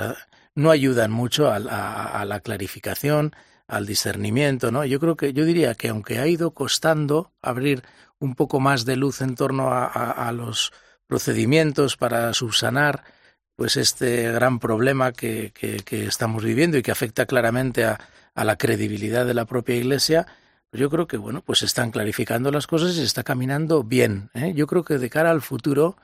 no 0.54 0.70
ayudan 0.70 1.12
mucho 1.12 1.50
a, 1.50 1.58
la 1.60 2.40
clarificación, 2.40 3.34
al 3.68 3.86
discernimiento, 3.86 4.72
¿no? 4.72 4.84
Yo 4.84 4.98
creo 4.98 5.16
que, 5.16 5.32
yo 5.32 5.44
diría 5.44 5.74
que 5.74 5.90
aunque 5.90 6.18
ha 6.18 6.26
ido 6.26 6.52
costando 6.52 7.32
abrir 7.40 7.84
un 8.18 8.34
poco 8.34 8.58
más 8.58 8.84
de 8.84 8.96
luz 8.96 9.20
en 9.20 9.36
torno 9.36 9.68
a 9.70 10.32
los 10.32 10.72
procedimientos 11.06 11.96
para 11.96 12.32
subsanar 12.34 13.04
pues 13.58 13.76
este 13.76 14.30
gran 14.30 14.60
problema 14.60 15.10
que, 15.10 15.52
que, 15.52 16.06
estamos 16.06 16.44
viviendo 16.44 16.78
y 16.78 16.82
que 16.82 16.92
afecta 16.92 17.26
claramente 17.26 17.84
a, 17.84 17.98
a, 18.36 18.44
la 18.44 18.54
credibilidad 18.54 19.26
de 19.26 19.34
la 19.34 19.46
propia 19.46 19.74
Iglesia, 19.74 20.28
pues 20.70 20.80
yo 20.80 20.88
creo 20.88 21.08
que 21.08 21.16
bueno, 21.16 21.42
pues 21.42 21.64
están 21.64 21.90
clarificando 21.90 22.52
las 22.52 22.68
cosas 22.68 22.92
y 22.92 22.98
se 22.98 23.02
está 23.02 23.24
caminando 23.24 23.82
bien. 23.82 24.30
¿eh? 24.34 24.52
Yo 24.54 24.68
creo 24.68 24.84
que 24.84 24.98
de 24.98 25.10
cara 25.10 25.32
al 25.32 25.42
futuro, 25.42 25.96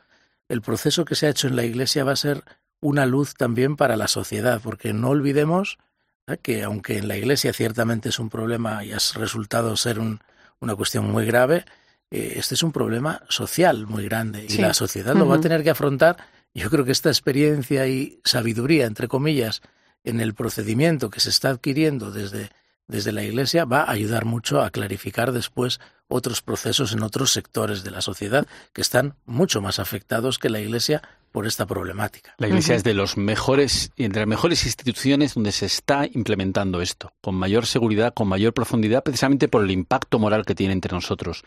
el 0.49 0.63
proceso 0.63 1.05
que 1.05 1.15
se 1.15 1.27
ha 1.27 1.31
hecho 1.31 1.47
en 1.47 1.55
la 1.55 1.63
Iglesia 1.63 2.03
va 2.03 2.11
a 2.11 2.17
ser 2.17 2.43
una 2.81 3.07
luz 3.07 3.35
también 3.35 3.77
para 3.77 3.97
la 3.97 4.09
sociedad, 4.09 4.61
porque 4.61 4.93
no 4.93 5.11
olvidemos 5.11 5.79
¿eh? 6.27 6.39
que 6.43 6.65
aunque 6.65 6.99
en 6.99 7.07
la 7.07 7.17
Iglesia 7.17 7.53
ciertamente 7.53 8.09
es 8.09 8.19
un 8.19 8.31
problema 8.31 8.85
y 8.85 8.91
ha 8.91 8.99
resultado 9.15 9.77
ser 9.77 10.01
un, 10.01 10.19
una 10.59 10.75
cuestión 10.75 11.09
muy 11.09 11.25
grave, 11.25 11.65
eh, 12.11 12.33
este 12.35 12.57
es 12.57 12.65
un 12.65 12.73
problema 12.73 13.23
social 13.29 13.87
muy 13.87 14.07
grande 14.07 14.45
y 14.49 14.57
la 14.59 14.75
sociedad 14.75 15.15
lo 15.15 15.29
va 15.29 15.37
a 15.37 15.41
tener 15.41 15.63
que 15.63 15.71
afrontar 15.71 16.17
yo 16.55 16.71
creo 16.71 16.85
que 16.85 16.93
esta 16.93 17.11
experiencia 17.11 17.87
y 17.89 18.21
sabiduría, 18.25 18.87
entre 18.87 19.09
comillas, 19.09 19.63
en 20.05 20.21
el 20.21 20.35
procedimiento 20.35 21.11
que 21.11 21.21
se 21.21 21.31
está 21.31 21.51
adquiriendo 21.51 22.13
desde, 22.13 22.51
desde 22.87 23.13
la 23.13 23.25
Iglesia 23.25 23.65
va 23.65 23.83
a 23.83 23.91
ayudar 23.91 24.25
mucho 24.25 24.63
a 24.63 24.71
clarificar 24.71 25.33
después 25.33 25.81
otros 26.09 26.43
procesos 26.43 26.93
en 26.93 27.03
otros 27.03 27.33
sectores 27.33 27.83
de 27.83 27.91
la 27.91 28.03
sociedad 28.03 28.47
que 28.73 28.83
están 28.83 29.17
mucho 29.25 29.61
más 29.61 29.79
afectados 29.79 30.39
que 30.39 30.51
la 30.51 30.61
Iglesia 30.61 31.03
por 31.33 31.47
esta 31.49 31.67
problemática. 31.67 32.35
La 32.39 32.47
Iglesia 32.47 32.77
es 32.77 32.85
de 32.85 32.95
los 32.95 33.17
mejores 33.17 33.91
y 33.97 34.05
entre 34.05 34.21
las 34.21 34.29
mejores 34.29 34.65
instituciones 34.67 35.35
donde 35.35 35.51
se 35.51 35.67
está 35.67 36.07
implementando 36.07 36.81
esto, 36.81 37.13
con 37.21 37.35
mayor 37.35 37.67
seguridad, 37.67 38.15
con 38.15 38.29
mayor 38.29 38.55
profundidad, 38.55 39.03
precisamente 39.03 39.49
por 39.49 39.65
el 39.65 39.73
impacto 39.73 40.21
moral 40.21 40.45
que 40.45 40.55
tiene 40.55 40.75
entre 40.75 40.93
nosotros. 40.93 41.43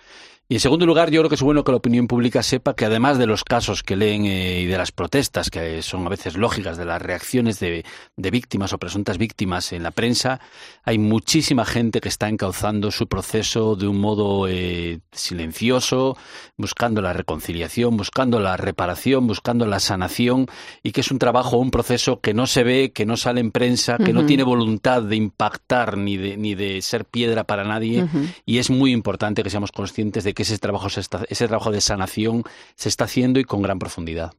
Y 0.49 0.53
en 0.53 0.59
segundo 0.61 0.85
lugar, 0.85 1.11
yo 1.11 1.19
creo 1.19 1.27
que 1.27 1.35
es 1.35 1.41
bueno 1.41 1.65
que 1.65 1.73
la 1.73 1.77
opinión 1.77 2.07
pública 2.07 2.41
sepa 2.41 2.73
que 2.73 2.85
además 2.85 3.17
de 3.17 3.25
los 3.25 3.43
casos 3.43 3.83
que 3.83 3.97
leen 3.97 4.25
eh, 4.25 4.61
y 4.61 4.65
de 4.65 4.77
las 4.77 4.93
protestas, 4.93 5.49
que 5.49 5.81
son 5.81 6.05
a 6.05 6.09
veces 6.09 6.37
lógicas, 6.37 6.77
de 6.77 6.85
las 6.85 7.01
reacciones 7.01 7.59
de, 7.59 7.83
víctimas 8.15 8.71
o 8.71 8.77
presuntas 8.77 9.17
víctimas 9.17 9.73
en 9.73 9.83
la 9.83 9.91
prensa, 9.91 10.39
hay 10.85 10.99
muchísima 10.99 11.65
gente 11.65 11.99
que 11.99 12.07
está 12.07 12.29
encauzando 12.29 12.91
su 12.91 13.07
proceso 13.07 13.75
de 13.75 13.89
un 13.89 13.99
modo 13.99 14.47
eh, 14.47 15.01
silencioso, 15.11 16.15
buscando 16.55 17.01
la 17.01 17.11
reconciliación, 17.11 17.97
buscando 17.97 18.39
la 18.39 18.55
reparación, 18.55 19.27
buscando 19.27 19.65
la 19.65 19.81
sanación 19.81 20.47
y 20.81 20.93
que 20.93 21.01
es 21.01 21.11
un 21.11 21.19
trabajo, 21.19 21.57
un 21.57 21.71
proceso 21.71 22.21
que 22.21 22.33
no 22.33 22.47
se 22.47 22.63
ve, 22.63 22.93
que 22.93 23.05
no 23.05 23.17
sale 23.17 23.41
en 23.41 23.51
prensa, 23.51 23.97
que 23.97 24.13
no 24.13 24.25
tiene 24.25 24.43
voluntad 24.43 25.03
de 25.03 25.17
impactar 25.17 25.97
ni 25.97 26.15
de, 26.15 26.37
ni 26.37 26.55
de 26.55 26.81
ser 26.81 27.03
piedra 27.03 27.43
para 27.43 27.65
nadie 27.65 28.07
y 28.45 28.59
es 28.59 28.69
muy 28.69 28.93
importante 28.93 29.43
que 29.43 29.49
seamos 29.49 29.73
conscientes 29.73 30.23
de 30.23 30.36
que 30.37 30.43
ese 30.43 30.59
trabajo, 30.59 31.71
de 31.71 31.81
sanación 31.81 32.43
se 32.75 32.89
está 32.89 33.05
haciendo 33.05 33.39
y 33.39 33.43
con 33.43 33.63
gran 33.63 33.79
profundidad. 33.79 34.33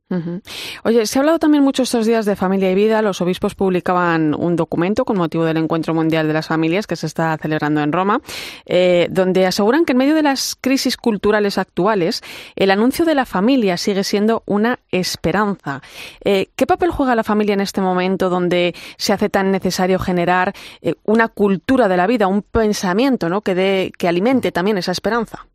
Oye, 0.84 1.04
se 1.06 1.18
ha 1.18 1.22
hablado 1.22 1.40
también 1.40 1.64
mucho 1.64 1.82
estos 1.82 2.06
días 2.06 2.24
de 2.24 2.36
familia 2.36 2.70
y 2.70 2.76
vida. 2.76 3.02
Los 3.02 3.20
obispos 3.20 3.56
publicaban 3.56 4.32
un 4.32 4.54
documento 4.54 5.04
con 5.04 5.16
motivo 5.16 5.44
del 5.44 5.56
Encuentro 5.56 5.94
Mundial 5.94 6.28
de 6.28 6.34
las 6.34 6.46
Familias 6.46 6.86
que 6.86 6.94
se 6.94 7.06
está 7.06 7.36
celebrando 7.36 7.80
en 7.80 7.90
Roma, 7.90 8.20
eh, 8.64 9.08
donde 9.10 9.44
aseguran 9.44 9.84
que 9.84 9.90
en 9.90 9.98
medio 9.98 10.14
de 10.14 10.22
las 10.22 10.56
crisis 10.60 10.96
culturales 10.96 11.58
actuales, 11.58 12.22
el 12.54 12.70
anuncio 12.70 13.04
de 13.04 13.16
la 13.16 13.26
familia 13.26 13.76
sigue 13.76 14.04
siendo 14.04 14.44
una 14.46 14.78
esperanza. 14.92 15.82
Eh, 16.24 16.46
¿Qué 16.54 16.64
papel 16.68 16.92
juega 16.92 17.16
la 17.16 17.24
familia 17.24 17.54
en 17.54 17.60
este 17.60 17.80
momento 17.80 18.30
donde 18.30 18.72
se 18.98 19.12
hace 19.12 19.30
tan 19.30 19.50
necesario 19.50 19.98
generar 19.98 20.54
eh, 20.80 20.94
una 21.02 21.26
cultura 21.26 21.88
de 21.88 21.96
la 21.96 22.06
vida, 22.06 22.28
un 22.28 22.42
pensamiento 22.42 23.28
¿no? 23.28 23.40
que, 23.40 23.90
que 23.98 24.06
alimente 24.06 24.52
también 24.52 24.78
esa 24.78 24.92
esperanza? 24.92 25.48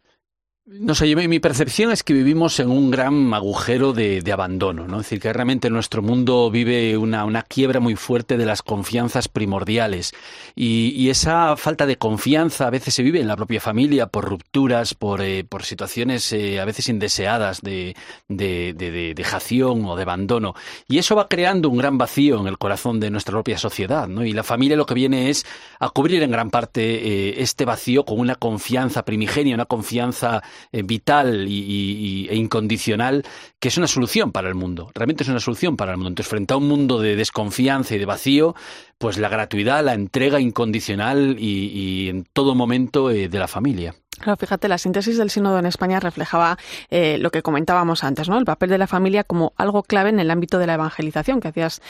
No 0.65 0.95
sé, 0.95 1.13
mi 1.13 1.39
percepción 1.41 1.91
es 1.91 2.03
que 2.03 2.13
vivimos 2.13 2.57
en 2.61 2.69
un 2.69 2.89
gran 2.89 3.33
agujero 3.33 3.91
de, 3.91 4.23
abandono, 4.31 4.87
¿no? 4.87 5.01
Es 5.01 5.07
decir, 5.07 5.19
que 5.19 5.33
realmente 5.33 5.69
nuestro 5.69 6.01
mundo 6.01 6.49
vive 6.49 6.95
una, 6.95 7.25
una 7.25 7.41
quiebra 7.41 7.81
muy 7.81 7.97
fuerte 7.97 8.37
de 8.37 8.45
las 8.45 8.61
confianzas 8.61 9.27
primordiales. 9.27 10.13
Y, 10.55 11.09
esa 11.09 11.57
falta 11.57 11.85
de 11.85 11.97
confianza 11.97 12.65
a 12.65 12.69
veces 12.69 12.93
se 12.93 13.03
vive 13.03 13.19
en 13.19 13.27
la 13.27 13.35
propia 13.35 13.59
familia 13.59 14.07
por 14.07 14.23
rupturas, 14.23 14.93
por, 14.93 15.21
eh, 15.21 15.43
por 15.43 15.63
situaciones 15.63 16.31
eh, 16.31 16.61
a 16.61 16.65
veces 16.65 16.87
indeseadas 16.87 17.59
de, 17.61 17.93
de, 18.29 19.13
dejación 19.13 19.85
o 19.85 19.97
de 19.97 20.03
abandono. 20.03 20.55
Y 20.87 20.97
eso 20.97 21.13
va 21.13 21.27
creando 21.27 21.69
un 21.69 21.77
gran 21.77 21.97
vacío 21.97 22.39
en 22.39 22.47
el 22.47 22.57
corazón 22.57 23.01
de 23.01 23.11
nuestra 23.11 23.33
propia 23.33 23.57
sociedad, 23.57 24.07
¿no? 24.07 24.23
Y 24.23 24.31
la 24.31 24.43
familia 24.43 24.77
lo 24.77 24.85
que 24.85 24.93
viene 24.93 25.29
es 25.29 25.45
a 25.79 25.89
cubrir 25.89 26.23
en 26.23 26.31
gran 26.31 26.49
parte 26.49 26.81
eh, 26.83 27.35
este 27.39 27.65
vacío 27.65 28.05
con 28.05 28.17
una 28.17 28.35
confianza 28.35 29.03
primigenia, 29.03 29.55
una 29.55 29.65
confianza 29.65 30.41
eh, 30.71 30.83
vital 30.83 31.47
y, 31.47 32.27
e 32.29 32.35
incondicional 32.35 33.23
que 33.59 33.69
es 33.69 33.77
una 33.77 33.87
solución 33.87 34.31
para 34.31 34.49
el 34.49 34.55
mundo. 34.55 34.91
Realmente 34.93 35.23
es 35.23 35.29
una 35.29 35.39
solución 35.39 35.77
para 35.77 35.91
el 35.91 35.97
mundo. 35.97 36.09
Entonces, 36.09 36.29
frente 36.29 36.53
a 36.53 36.57
un 36.57 36.67
mundo 36.67 36.99
de 36.99 37.15
desconfianza 37.15 37.95
y 37.95 37.99
de 37.99 38.05
vacío, 38.05 38.55
pues 38.97 39.17
la 39.17 39.29
gratuidad, 39.29 39.83
la 39.83 39.93
entrega 39.93 40.39
incondicional 40.39 41.37
y, 41.39 42.09
en 42.09 42.25
todo 42.33 42.55
momento 42.55 43.09
eh, 43.09 43.29
de 43.29 43.39
la 43.39 43.47
familia. 43.47 43.95
Claro, 44.19 44.37
fíjate, 44.37 44.67
la 44.67 44.77
síntesis 44.77 45.17
del 45.17 45.29
sínodo 45.29 45.57
en 45.59 45.65
España 45.65 45.99
reflejaba 45.99 46.57
eh, 46.89 47.17
lo 47.17 47.31
que 47.31 47.41
comentábamos 47.41 48.03
antes, 48.03 48.29
¿no? 48.29 48.37
El 48.37 48.45
papel 48.45 48.69
de 48.69 48.77
la 48.77 48.87
familia 48.87 49.23
como 49.23 49.53
algo 49.57 49.83
clave 49.83 50.09
en 50.09 50.19
el 50.19 50.29
ámbito 50.29 50.59
de 50.59 50.67
la 50.67 50.75
evangelización, 50.75 51.39
que 51.39 51.47
hacías 51.47 51.81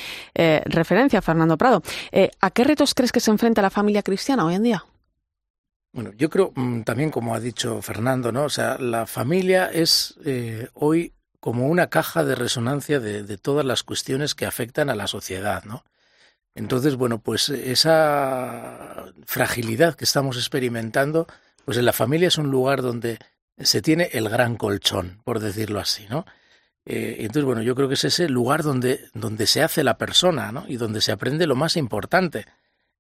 referencia, 0.65 1.21
Fernando 1.21 1.57
Prado. 1.57 1.83
¿A 2.39 2.51
qué 2.51 2.63
retos 2.63 2.93
crees 2.93 3.11
que 3.11 3.19
se 3.19 3.31
enfrenta 3.31 3.61
la 3.61 3.69
familia 3.69 4.03
cristiana 4.03 4.45
hoy 4.45 4.55
en 4.55 4.63
día? 4.63 4.85
Bueno, 5.93 6.11
yo 6.17 6.29
creo 6.29 6.51
mm, 6.55 6.81
también, 6.81 7.11
como 7.11 7.35
ha 7.35 7.39
dicho 7.39 7.81
Fernando, 7.83 8.31
¿no? 8.31 8.45
O 8.45 8.49
sea, 8.49 8.77
la 8.79 9.05
familia 9.05 9.67
es 9.67 10.15
eh, 10.25 10.69
hoy 10.73 11.13
como 11.39 11.67
una 11.67 11.89
caja 11.89 12.23
de 12.23 12.35
resonancia 12.35 12.99
de, 12.99 13.37
todas 13.37 13.65
las 13.65 13.83
cuestiones 13.83 14.33
que 14.33 14.45
afectan 14.47 14.89
a 14.89 14.95
la 14.95 15.07
sociedad, 15.07 15.63
¿no? 15.65 15.83
Entonces, 16.55 16.95
bueno, 16.95 17.19
pues 17.19 17.49
esa 17.49 19.05
fragilidad 19.25 19.95
que 19.95 20.05
estamos 20.05 20.37
experimentando, 20.37 21.27
pues 21.65 21.77
en 21.77 21.85
la 21.85 21.93
familia 21.93 22.29
es 22.29 22.37
un 22.37 22.49
lugar 22.49 22.81
donde 22.81 23.19
se 23.57 23.81
tiene 23.81 24.09
el 24.13 24.29
gran 24.29 24.55
colchón, 24.55 25.21
por 25.23 25.39
decirlo 25.39 25.79
así, 25.79 26.07
¿no? 26.09 26.25
Eh, 26.85 27.17
entonces, 27.19 27.43
bueno, 27.43 27.61
yo 27.61 27.75
creo 27.75 27.87
que 27.87 27.95
es 27.95 28.03
ese 28.03 28.29
lugar 28.29 28.63
donde, 28.63 29.09
donde 29.13 29.45
se 29.47 29.61
hace 29.61 29.83
la 29.83 29.97
persona, 29.97 30.51
¿no? 30.51 30.65
Y 30.67 30.77
donde 30.77 31.01
se 31.01 31.11
aprende 31.11 31.45
lo 31.45 31.55
más 31.55 31.77
importante 31.77 32.45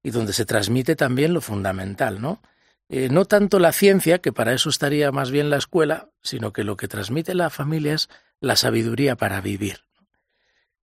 y 0.03 0.11
donde 0.11 0.33
se 0.33 0.45
transmite 0.45 0.95
también 0.95 1.33
lo 1.33 1.41
fundamental, 1.41 2.21
¿no? 2.21 2.41
Eh, 2.89 3.09
no 3.09 3.25
tanto 3.25 3.59
la 3.59 3.71
ciencia, 3.71 4.19
que 4.19 4.31
para 4.31 4.53
eso 4.53 4.69
estaría 4.69 5.11
más 5.11 5.31
bien 5.31 5.49
la 5.49 5.57
escuela, 5.57 6.09
sino 6.21 6.53
que 6.53 6.63
lo 6.63 6.77
que 6.77 6.87
transmite 6.87 7.33
la 7.33 7.49
familia 7.49 7.93
es 7.93 8.09
la 8.39 8.55
sabiduría 8.55 9.15
para 9.15 9.41
vivir. 9.41 9.79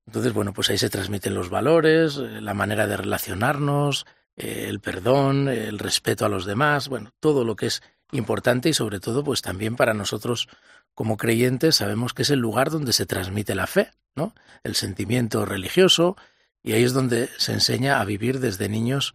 Entonces, 0.06 0.32
bueno, 0.32 0.52
pues 0.52 0.70
ahí 0.70 0.78
se 0.78 0.90
transmiten 0.90 1.34
los 1.34 1.50
valores, 1.50 2.16
eh, 2.16 2.40
la 2.40 2.54
manera 2.54 2.86
de 2.86 2.96
relacionarnos, 2.96 4.06
eh, 4.36 4.66
el 4.68 4.80
perdón, 4.80 5.48
el 5.48 5.78
respeto 5.78 6.24
a 6.24 6.28
los 6.28 6.46
demás, 6.46 6.88
bueno, 6.88 7.12
todo 7.20 7.44
lo 7.44 7.54
que 7.56 7.66
es 7.66 7.82
importante 8.12 8.68
y 8.68 8.72
sobre 8.74 8.98
todo, 8.98 9.22
pues 9.22 9.42
también 9.42 9.76
para 9.76 9.94
nosotros 9.94 10.48
como 10.94 11.16
creyentes 11.16 11.76
sabemos 11.76 12.12
que 12.12 12.22
es 12.22 12.30
el 12.30 12.40
lugar 12.40 12.70
donde 12.70 12.92
se 12.92 13.06
transmite 13.06 13.54
la 13.54 13.66
fe, 13.66 13.92
¿no? 14.14 14.34
El 14.64 14.74
sentimiento 14.74 15.44
religioso, 15.44 16.16
y 16.62 16.72
ahí 16.72 16.82
es 16.82 16.92
donde 16.92 17.28
se 17.38 17.52
enseña 17.52 18.00
a 18.00 18.04
vivir 18.04 18.40
desde 18.40 18.68
niños 18.68 19.14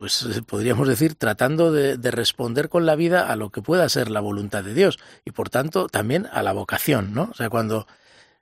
pues 0.00 0.22
eh, 0.22 0.40
podríamos 0.40 0.88
decir, 0.88 1.14
tratando 1.14 1.72
de, 1.72 1.98
responder 2.10 2.70
con 2.70 2.86
la 2.86 2.96
vida 2.96 3.30
a 3.30 3.36
lo 3.36 3.50
que 3.50 3.60
pueda 3.60 3.86
ser 3.90 4.10
la 4.10 4.20
voluntad 4.20 4.64
de 4.64 4.72
Dios 4.72 4.98
y 5.26 5.32
por 5.32 5.50
tanto 5.50 5.88
también 5.88 6.26
a 6.32 6.42
la 6.42 6.52
vocación, 6.52 7.12
¿no? 7.12 7.28
O 7.30 7.34
sea, 7.34 7.50
cuando 7.50 7.86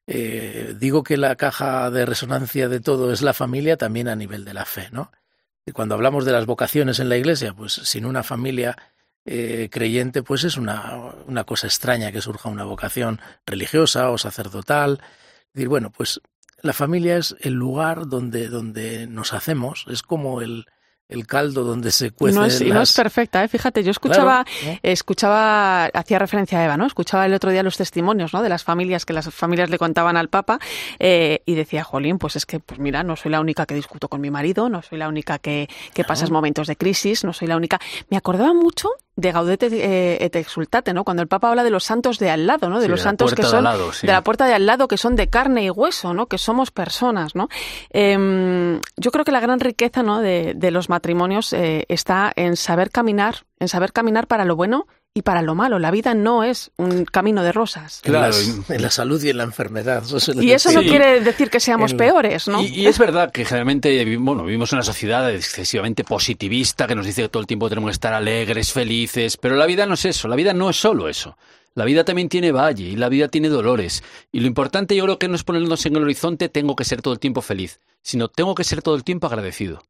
eh, 0.07 0.77
digo 0.79 1.03
que 1.03 1.17
la 1.17 1.35
caja 1.35 1.91
de 1.91 2.07
resonancia 2.07 2.69
de 2.69 2.79
todo 2.79 3.13
es 3.13 3.23
la 3.23 3.35
familia, 3.35 3.77
también 3.77 4.07
a 4.07 4.15
nivel 4.15 4.45
de 4.45 4.55
la 4.55 4.67
fe, 4.67 4.89
¿no? 4.93 5.11
Y 5.67 5.73
cuando 5.73 5.97
hablamos 5.97 6.25
de 6.25 6.31
las 6.31 6.47
vocaciones 6.47 7.01
en 7.01 7.09
la 7.09 7.17
iglesia, 7.17 7.53
pues 7.55 7.73
sin 7.73 8.05
una 8.05 8.23
familia 8.23 8.77
eh, 9.25 9.69
creyente, 9.69 10.23
pues 10.23 10.45
es 10.45 10.59
una, 10.59 11.13
una 11.27 11.43
cosa 11.43 11.67
extraña 11.67 12.13
que 12.13 12.21
surja 12.21 12.51
una 12.51 12.63
vocación 12.63 13.21
religiosa 13.45 14.11
o 14.11 14.19
sacerdotal. 14.19 15.01
Es 15.03 15.55
decir, 15.55 15.69
bueno, 15.69 15.91
pues 15.91 16.21
la 16.63 16.73
familia 16.73 17.17
es 17.17 17.35
el 17.41 17.55
lugar 17.55 18.07
donde, 18.07 18.47
donde 18.47 19.09
nos 19.09 19.33
hacemos, 19.33 19.87
es 19.89 20.03
como 20.03 20.41
el, 20.41 20.65
el 21.09 21.27
caldo 21.27 21.65
donde 21.65 21.91
se 21.91 22.11
cuece. 22.11 22.39
No 22.39 22.45
es, 22.45 22.61
no 22.61 22.83
es 22.83 22.93
perfecta, 22.93 23.43
¿eh? 23.43 23.49
fíjate, 23.49 23.83
yo 23.83 23.91
escuchaba, 23.91 24.45
escuchaba, 24.83 25.87
hacía 25.87 26.19
referencia 26.19 26.59
a 26.59 26.65
Eva, 26.65 26.77
¿no? 26.77 26.87
Escuchaba 26.87 27.25
el 27.25 27.33
otro 27.33 27.51
día 27.51 27.63
los 27.63 27.77
testimonios, 27.77 28.35
¿no? 28.35 28.43
De 28.43 28.49
las 28.49 28.63
familias 28.63 29.07
que 29.07 29.15
las 29.15 29.33
familias 29.33 29.71
le 29.71 29.79
contaban 29.79 30.17
al 30.17 30.29
Papa 30.29 30.59
eh, 30.99 31.43
y 31.47 31.55
decía, 31.55 31.83
Jolín, 31.83 32.19
pues 32.19 32.37
es 32.37 32.45
que, 32.45 32.61
pues 32.61 32.79
mira, 32.79 33.03
no 33.03 33.17
soy 33.17 33.31
la 33.31 33.41
única 33.41 33.65
que 33.65 33.75
discuto 33.75 34.09
con 34.09 34.21
mi 34.21 34.31
marido, 34.31 34.69
no 34.69 34.83
soy 34.83 34.99
la 34.99 35.09
única 35.09 35.39
que, 35.39 35.69
que 35.95 36.05
pasas 36.05 36.31
momentos 36.31 36.67
de 36.67 36.77
crisis, 36.77 37.25
no 37.25 37.33
soy 37.33 37.49
la 37.49 37.57
única. 37.57 37.81
Me 38.11 38.17
acordaba 38.17 38.53
mucho 38.53 38.91
de 39.19 39.33
Gaudete 39.33 39.67
eh, 39.67 40.25
et 40.25 40.37
Exultate, 40.37 40.95
¿no? 40.95 41.03
Cuando 41.03 41.23
el 41.23 41.29
Papa 41.29 41.49
habla 41.49 41.65
de 41.65 41.71
los 41.71 41.83
santos 41.83 42.21
de 42.21 42.31
al 42.31 42.47
lado, 42.47 42.69
¿no? 42.69 42.79
De 42.79 42.87
los 42.87 43.03
santos 43.03 43.35
que 43.35 43.43
son 43.43 43.65
de, 43.65 44.07
la 44.07 44.23
puerta 44.23 44.47
de 44.47 44.55
al 44.55 44.65
lado, 44.65 44.87
que 44.87 44.97
son 44.97 45.17
de 45.17 45.29
carne 45.29 45.65
y 45.65 45.71
hueso, 45.71 46.15
¿no? 46.15 46.27
Que 46.27 46.39
somos 46.39 46.71
personas, 46.71 47.35
¿no? 47.35 47.49
Em, 47.91 48.81
yo 48.97 49.11
creo 49.11 49.25
que 49.25 49.33
la 49.33 49.41
gran 49.41 49.59
riqueza, 49.59 50.05
¿no? 50.05 50.21
De, 50.21 50.55
de 50.55 50.71
los 50.71 50.89
matrimonios 50.89 51.53
eh, 51.53 51.85
está 51.89 52.33
en 52.37 52.55
saber 52.55 52.91
caminar, 52.91 53.45
en 53.59 53.67
saber 53.67 53.93
caminar 53.93 54.29
para 54.29 54.45
lo 54.45 54.55
bueno 54.55 54.87
y 55.15 55.23
para 55.23 55.43
lo 55.43 55.55
malo. 55.55 55.79
La 55.79 55.91
vida 55.91 56.15
no 56.15 56.45
es 56.45 56.71
un 56.77 57.05
camino 57.05 57.43
de 57.43 57.53
rosas. 57.53 58.01
Claro, 58.03 58.35
en, 58.69 58.83
la 58.83 58.91
salud 58.91 59.23
y 59.23 59.31
en 59.31 59.39
la 59.39 59.45
enfermedad. 59.45 60.05
y 60.41 60.53
eso 60.53 60.71
no 60.73 60.81
quiere 60.83 61.21
decir 61.21 61.51
que 61.51 61.61
seamos 61.61 61.95
peores, 61.95 62.49
¿no? 62.49 62.63
Y, 62.63 62.87
es 62.87 62.99
verdad 62.99 63.33
que 63.33 63.45
generalmente 63.45 64.17
bueno, 64.17 64.45
vivimos 64.45 64.73
en 64.73 64.77
una 64.77 64.85
sociedad 64.85 65.31
excesivamente 65.33 66.05
positivista 66.05 66.87
que 66.87 66.95
nos 66.95 67.07
dice 67.07 67.23
que 67.23 67.29
todo 67.29 67.41
el 67.41 67.47
tiempo 67.47 67.69
tenemos 67.69 67.89
que 67.89 67.95
estar 67.95 68.15
alegres, 68.15 68.73
felices, 68.73 69.37
pero 69.37 69.57
la 69.57 69.67
vida 69.67 69.87
no 69.87 69.95
es 69.95 70.05
eso, 70.05 70.29
la 70.29 70.37
vida 70.37 70.53
no 70.53 70.71
es 70.71 70.77
solo 70.77 71.09
eso. 71.09 71.37
La 71.75 71.85
vida 71.85 72.05
también 72.05 72.29
tiene 72.29 72.51
valle 72.51 72.85
y 72.85 72.97
la 72.97 73.09
vida 73.09 73.29
tiene 73.29 73.49
dolores. 73.49 74.03
Y 74.33 74.41
lo 74.41 74.49
importante 74.49 74.97
yo 74.97 75.05
creo 75.05 75.19
que 75.19 75.29
no 75.29 75.37
es 75.37 75.45
ponernos 75.45 75.87
en 75.87 75.95
el 75.95 76.03
horizonte 76.03 76.49
tengo 76.49 76.75
que 76.75 76.85
ser 76.85 77.03
todo 77.03 77.15
el 77.15 77.21
tiempo 77.21 77.41
feliz, 77.41 77.81
sino 78.03 78.29
tengo 78.29 78.55
que 78.55 78.65
ser 78.65 78.83
todo 78.83 78.97
el 78.97 79.05
tiempo 79.05 79.29
agradecido. 79.29 79.83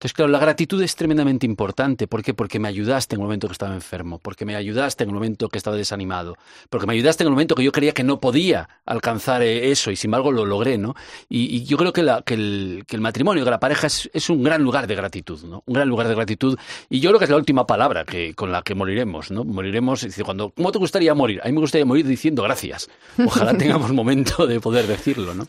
Entonces, 0.00 0.14
claro, 0.14 0.32
la 0.32 0.38
gratitud 0.38 0.82
es 0.82 0.96
tremendamente 0.96 1.44
importante. 1.44 2.06
¿Por 2.06 2.22
qué? 2.22 2.32
Porque 2.32 2.58
me 2.58 2.68
ayudaste 2.68 3.16
en 3.16 3.20
el 3.20 3.24
momento 3.24 3.48
que 3.48 3.52
estaba 3.52 3.74
enfermo, 3.74 4.18
porque 4.18 4.46
me 4.46 4.56
ayudaste 4.56 5.04
en 5.04 5.10
el 5.10 5.14
momento 5.14 5.50
que 5.50 5.58
estaba 5.58 5.76
desanimado, 5.76 6.38
porque 6.70 6.86
me 6.86 6.94
ayudaste 6.94 7.22
en 7.22 7.26
el 7.26 7.32
momento 7.32 7.54
que 7.54 7.62
yo 7.62 7.70
creía 7.70 7.92
que 7.92 8.02
no 8.02 8.18
podía 8.18 8.70
alcanzar 8.86 9.42
eh, 9.42 9.70
eso 9.70 9.90
y 9.90 9.96
sin 9.96 10.08
embargo 10.08 10.32
lo 10.32 10.46
logré, 10.46 10.78
¿no? 10.78 10.94
Y, 11.28 11.64
yo 11.64 11.76
creo 11.76 11.92
que, 11.92 12.00
el, 12.00 12.84
matrimonio, 12.98 13.44
que 13.44 13.50
la 13.50 13.60
pareja 13.60 13.88
es, 13.88 14.30
un 14.30 14.42
gran 14.42 14.62
lugar 14.62 14.86
de 14.86 14.94
gratitud, 14.94 15.42
¿no? 15.42 15.62
Un 15.66 15.74
gran 15.74 15.86
lugar 15.86 16.08
de 16.08 16.14
gratitud. 16.14 16.58
Y 16.88 17.00
yo 17.00 17.10
creo 17.10 17.18
que 17.18 17.26
es 17.26 17.30
la 17.30 17.36
última 17.36 17.66
palabra 17.66 18.06
que, 18.06 18.32
con 18.32 18.50
la 18.50 18.62
que 18.62 18.74
moriremos, 18.74 19.30
¿no? 19.30 19.44
Moriremos, 19.44 20.00
dice, 20.00 20.24
cuando, 20.24 20.48
¿cómo 20.48 20.72
te 20.72 20.78
gustaría 20.78 21.12
morir? 21.12 21.42
A 21.44 21.48
mí 21.48 21.52
me 21.52 21.60
gustaría 21.60 21.84
morir 21.84 22.06
diciendo 22.06 22.42
gracias. 22.42 22.88
Ojalá 23.22 23.52
tengamos 23.58 23.92
momento 23.92 24.46
de 24.46 24.60
poder 24.60 24.86
decirlo, 24.86 25.34
¿no? 25.34 25.46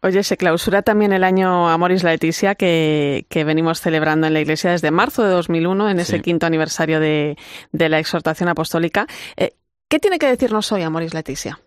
Oye, 0.00 0.24
se 0.24 0.36
clausura 0.36 0.82
también 0.82 1.12
el 1.12 1.22
año 1.22 1.68
Amoris 1.68 2.02
Laeticia 2.02 2.56
que, 2.56 3.26
que 3.28 3.44
venimos 3.44 3.80
celebrando 3.80 3.91
celebrando 3.92 4.26
en 4.26 4.32
la 4.32 4.40
Iglesia 4.40 4.70
desde 4.70 4.90
marzo 4.90 5.22
de 5.22 5.28
2001, 5.28 5.90
en 5.90 6.00
ese 6.00 6.22
quinto 6.22 6.46
aniversario 6.46 6.98
de, 6.98 7.36
la 7.72 7.98
exhortación 7.98 8.48
apostólica. 8.48 9.06
Eh, 9.36 9.50
¿Qué 9.86 9.98
tiene 9.98 10.18
que 10.18 10.26
decirnos 10.26 10.72
hoy, 10.72 10.80
Amoris 10.80 11.12
Leticia? 11.12 11.60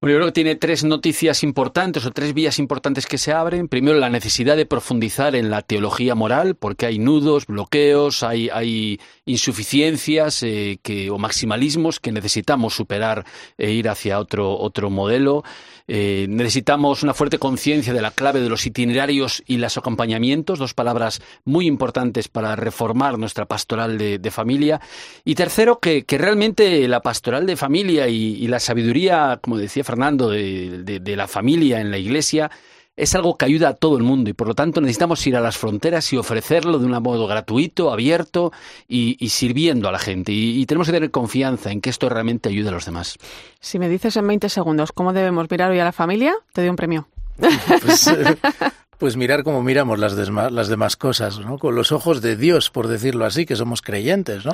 Bueno, 0.00 0.12
yo 0.12 0.18
creo 0.18 0.28
que 0.28 0.32
tiene 0.32 0.54
tres 0.54 0.84
noticias 0.84 1.42
importantes 1.42 2.06
o 2.06 2.12
tres 2.12 2.32
vías 2.32 2.60
importantes 2.60 3.06
que 3.06 3.18
se 3.18 3.32
abren. 3.32 3.66
Primero, 3.66 3.98
la 3.98 4.10
necesidad 4.10 4.56
de 4.56 4.66
profundizar 4.66 5.34
en 5.34 5.50
la 5.50 5.62
teología 5.62 6.14
moral, 6.14 6.54
porque 6.54 6.86
hay 6.86 7.00
nudos, 7.00 7.46
bloqueos, 7.46 8.22
hay, 8.22 8.50
hay 8.50 9.00
insuficiencias 9.24 10.44
eh, 10.44 10.78
que, 10.82 11.10
o 11.10 11.18
maximalismos 11.18 11.98
que 11.98 12.12
necesitamos 12.12 12.74
superar 12.74 13.24
e 13.58 13.72
ir 13.72 13.88
hacia 13.88 14.20
otro, 14.20 14.56
otro 14.58 14.90
modelo. 14.90 15.42
Eh, 15.86 16.26
necesitamos 16.28 17.02
una 17.02 17.12
fuerte 17.12 17.38
conciencia 17.38 17.92
de 17.92 18.00
la 18.00 18.10
clave 18.10 18.40
de 18.40 18.48
los 18.48 18.64
itinerarios 18.64 19.42
y 19.46 19.58
los 19.58 19.76
acompañamientos, 19.76 20.58
dos 20.58 20.72
palabras 20.72 21.20
muy 21.44 21.66
importantes 21.66 22.28
para 22.28 22.56
reformar 22.56 23.18
nuestra 23.18 23.44
pastoral 23.44 23.98
de, 23.98 24.30
familia. 24.30 24.80
Y 25.24 25.34
tercero, 25.34 25.78
que, 25.80 26.04
realmente 26.08 26.88
la 26.88 27.00
pastoral 27.00 27.46
de 27.46 27.56
familia 27.56 28.08
y, 28.08 28.46
la 28.48 28.60
sabiduría, 28.60 29.38
como 29.42 29.58
decía 29.58 29.84
Fernando, 29.84 30.30
de 30.30 31.16
la 31.16 31.28
familia 31.28 31.80
en 31.80 31.90
la 31.90 31.98
Iglesia, 31.98 32.50
es 32.96 33.14
algo 33.14 33.36
que 33.36 33.44
ayuda 33.44 33.70
a 33.70 33.74
todo 33.74 33.96
el 33.96 34.04
mundo 34.04 34.30
y 34.30 34.34
por 34.34 34.46
lo 34.46 34.54
tanto 34.54 34.80
necesitamos 34.80 35.26
ir 35.26 35.36
a 35.36 35.40
las 35.40 35.56
fronteras 35.56 36.12
y 36.12 36.16
ofrecerlo 36.16 36.78
de 36.78 36.86
un 36.86 36.92
modo 37.02 37.26
gratuito, 37.26 37.92
abierto 37.92 38.52
y, 38.86 39.28
sirviendo 39.28 39.88
a 39.88 39.92
la 39.92 39.98
gente. 39.98 40.32
Y, 40.32 40.64
tenemos 40.66 40.86
que 40.86 40.92
tener 40.92 41.10
confianza 41.10 41.72
en 41.72 41.80
que 41.80 41.90
esto 41.90 42.08
realmente 42.08 42.48
ayude 42.48 42.68
a 42.68 42.72
los 42.72 42.84
demás. 42.84 43.16
Si 43.60 43.78
me 43.78 43.88
dices 43.88 44.16
en 44.16 44.26
20 44.26 44.48
segundos 44.48 44.92
cómo 44.92 45.12
debemos 45.12 45.50
mirar 45.50 45.70
hoy 45.70 45.80
a 45.80 45.84
la 45.84 45.92
familia, 45.92 46.34
te 46.52 46.60
doy 46.60 46.70
un 46.70 46.76
premio. 46.76 47.08
Pues, 47.82 48.06
eh, 48.06 48.36
pues 48.98 49.16
mirar 49.16 49.42
como 49.42 49.62
miramos 49.62 49.98
las, 49.98 50.14
las 50.14 50.68
demás 50.68 50.96
cosas, 50.96 51.40
¿no? 51.40 51.58
Con 51.58 51.74
los 51.74 51.90
ojos 51.90 52.22
de 52.22 52.36
Dios, 52.36 52.70
por 52.70 52.86
decirlo 52.86 53.24
así, 53.24 53.44
que 53.44 53.56
somos 53.56 53.82
creyentes, 53.82 54.46
¿no? 54.46 54.52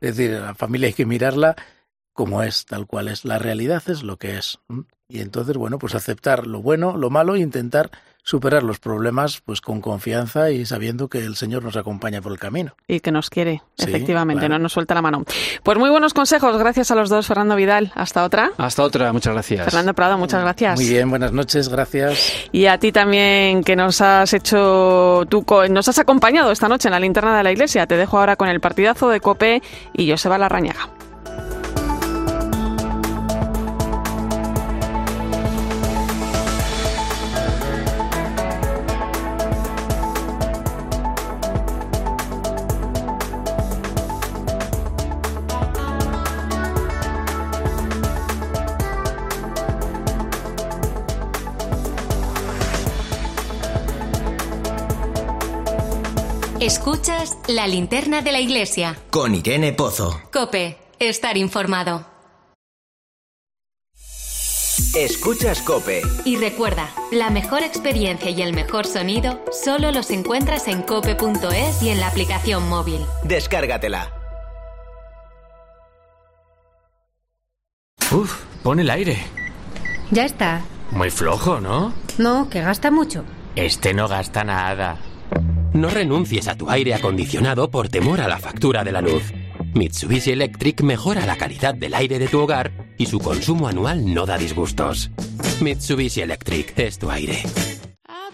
Es 0.00 0.16
decir, 0.16 0.38
la 0.40 0.54
familia 0.54 0.88
hay 0.88 0.92
que 0.92 1.06
mirarla 1.06 1.54
como 2.12 2.42
es, 2.42 2.66
tal 2.66 2.86
cual 2.86 3.08
es. 3.08 3.24
La 3.24 3.38
realidad 3.38 3.82
es 3.86 4.02
lo 4.02 4.16
que 4.16 4.36
es. 4.38 4.58
Y 5.08 5.20
entonces, 5.20 5.56
bueno, 5.56 5.78
pues 5.78 5.94
aceptar 5.94 6.46
lo 6.46 6.62
bueno, 6.62 6.96
lo 6.96 7.10
malo 7.10 7.36
e 7.36 7.40
intentar 7.40 7.90
superar 8.26 8.64
los 8.64 8.80
problemas 8.80 9.40
pues 9.40 9.60
con 9.60 9.80
confianza 9.80 10.50
y 10.50 10.66
sabiendo 10.66 11.06
que 11.06 11.18
el 11.18 11.36
Señor 11.36 11.62
nos 11.62 11.76
acompaña 11.76 12.20
por 12.20 12.32
el 12.32 12.40
camino. 12.40 12.74
Y 12.88 12.98
que 12.98 13.12
nos 13.12 13.30
quiere, 13.30 13.62
efectivamente, 13.78 14.48
no 14.48 14.58
nos 14.58 14.72
suelta 14.72 14.94
la 14.94 15.02
mano. 15.02 15.22
Pues 15.62 15.78
muy 15.78 15.90
buenos 15.90 16.12
consejos, 16.12 16.58
gracias 16.58 16.90
a 16.90 16.96
los 16.96 17.08
dos, 17.08 17.28
Fernando 17.28 17.54
Vidal. 17.54 17.92
Hasta 17.94 18.24
otra. 18.24 18.50
Hasta 18.58 18.82
otra, 18.82 19.12
muchas 19.12 19.32
gracias. 19.32 19.64
Fernando 19.66 19.94
Prado, 19.94 20.18
muchas 20.18 20.42
gracias. 20.42 20.76
Muy 20.76 20.88
bien, 20.88 21.08
buenas 21.08 21.32
noches, 21.32 21.68
gracias. 21.68 22.48
Y 22.50 22.66
a 22.66 22.78
ti 22.78 22.90
también 22.90 23.62
que 23.62 23.76
nos 23.76 24.00
has 24.00 24.32
hecho 24.32 25.24
tú 25.28 25.46
nos 25.70 25.86
has 25.86 25.98
acompañado 26.00 26.50
esta 26.50 26.68
noche 26.68 26.88
en 26.88 26.92
la 26.92 27.00
linterna 27.00 27.36
de 27.36 27.44
la 27.44 27.52
iglesia. 27.52 27.86
Te 27.86 27.96
dejo 27.96 28.18
ahora 28.18 28.34
con 28.34 28.48
el 28.48 28.58
partidazo 28.58 29.08
de 29.08 29.20
Cope 29.20 29.62
y 29.92 30.10
Joseba 30.10 30.36
Larrañaga. 30.36 30.95
La 57.56 57.66
linterna 57.66 58.20
de 58.20 58.32
la 58.32 58.40
iglesia. 58.40 58.98
Con 59.10 59.34
Irene 59.34 59.72
Pozo. 59.72 60.20
Cope, 60.30 60.76
estar 60.98 61.38
informado. 61.38 62.04
Escuchas 64.94 65.62
Cope. 65.62 66.02
Y 66.26 66.36
recuerda, 66.36 66.90
la 67.10 67.30
mejor 67.30 67.62
experiencia 67.62 68.28
y 68.28 68.42
el 68.42 68.52
mejor 68.52 68.86
sonido 68.86 69.42
solo 69.50 69.90
los 69.90 70.10
encuentras 70.10 70.68
en 70.68 70.82
cope.es 70.82 71.82
y 71.82 71.88
en 71.88 71.98
la 71.98 72.08
aplicación 72.08 72.68
móvil. 72.68 73.00
Descárgatela. 73.24 74.12
Uf, 78.12 78.44
pone 78.62 78.82
el 78.82 78.90
aire. 78.90 79.24
Ya 80.10 80.26
está. 80.26 80.60
Muy 80.90 81.10
flojo, 81.10 81.58
¿no? 81.58 81.94
No, 82.18 82.50
que 82.50 82.60
gasta 82.60 82.90
mucho. 82.90 83.24
Este 83.56 83.94
no 83.94 84.08
gasta 84.08 84.44
nada. 84.44 84.98
No 85.76 85.90
renuncies 85.90 86.48
a 86.48 86.56
tu 86.56 86.70
aire 86.70 86.94
acondicionado 86.94 87.70
por 87.70 87.90
temor 87.90 88.22
a 88.22 88.28
la 88.28 88.38
factura 88.38 88.82
de 88.82 88.92
la 88.92 89.02
luz. 89.02 89.34
Mitsubishi 89.74 90.30
Electric 90.30 90.80
mejora 90.80 91.26
la 91.26 91.36
calidad 91.36 91.74
del 91.74 91.92
aire 91.92 92.18
de 92.18 92.28
tu 92.28 92.40
hogar 92.40 92.72
y 92.96 93.04
su 93.04 93.18
consumo 93.18 93.68
anual 93.68 94.14
no 94.14 94.24
da 94.24 94.38
disgustos. 94.38 95.10
Mitsubishi 95.60 96.22
Electric 96.22 96.78
es 96.78 96.98
tu 96.98 97.10
aire. 97.10 97.42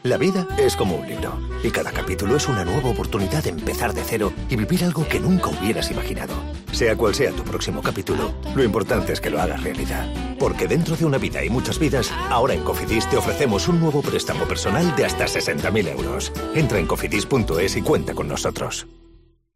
La 0.02 0.16
vida 0.16 0.48
es 0.58 0.74
como 0.74 0.96
un 0.96 1.06
libro 1.06 1.38
y 1.62 1.70
cada 1.70 1.92
capítulo 1.92 2.34
es 2.36 2.48
una 2.48 2.64
nueva 2.64 2.90
oportunidad 2.90 3.44
de 3.44 3.50
empezar 3.50 3.94
de 3.94 4.02
cero 4.02 4.32
y 4.48 4.56
vivir 4.56 4.82
algo 4.82 5.06
que 5.06 5.20
nunca 5.20 5.50
hubieras 5.50 5.92
imaginado. 5.92 6.34
Sea 6.72 6.96
cual 6.96 7.14
sea 7.14 7.30
tu 7.30 7.44
próximo 7.44 7.82
capítulo, 7.82 8.34
lo 8.56 8.64
importante 8.64 9.12
es 9.12 9.20
que 9.20 9.30
lo 9.30 9.40
hagas 9.40 9.62
realidad. 9.62 10.12
Porque 10.40 10.66
dentro 10.66 10.96
de 10.96 11.04
una 11.04 11.18
vida 11.18 11.44
y 11.44 11.50
muchas 11.50 11.78
vidas, 11.78 12.10
ahora 12.30 12.54
en 12.54 12.64
Cofidis 12.64 13.08
te 13.08 13.16
ofrecemos 13.16 13.68
un 13.68 13.78
nuevo 13.78 14.02
préstamo 14.02 14.44
personal 14.46 14.96
de 14.96 15.04
hasta 15.04 15.26
60.000 15.26 15.88
euros. 15.90 16.32
Entra 16.56 16.80
en 16.80 16.88
cofidis.es 16.88 17.76
y 17.76 17.82
cuenta 17.82 18.12
con 18.12 18.26
nosotros. 18.26 18.88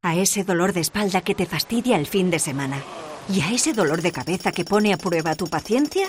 A 0.03 0.15
ese 0.15 0.45
dolor 0.45 0.73
de 0.73 0.81
espalda 0.81 1.23
que 1.23 1.35
te 1.35 1.47
fastidia 1.47 1.97
el 1.97 2.07
fin 2.07 2.31
de 2.31 2.39
semana. 2.39 2.81
¿Y 3.29 3.41
a 3.41 3.51
ese 3.51 3.73
dolor 3.73 4.01
de 4.01 4.13
cabeza 4.13 4.53
que 4.53 4.65
pone 4.65 4.93
a 4.93 4.97
prueba 4.97 5.35
tu 5.35 5.49
paciencia? 5.49 6.07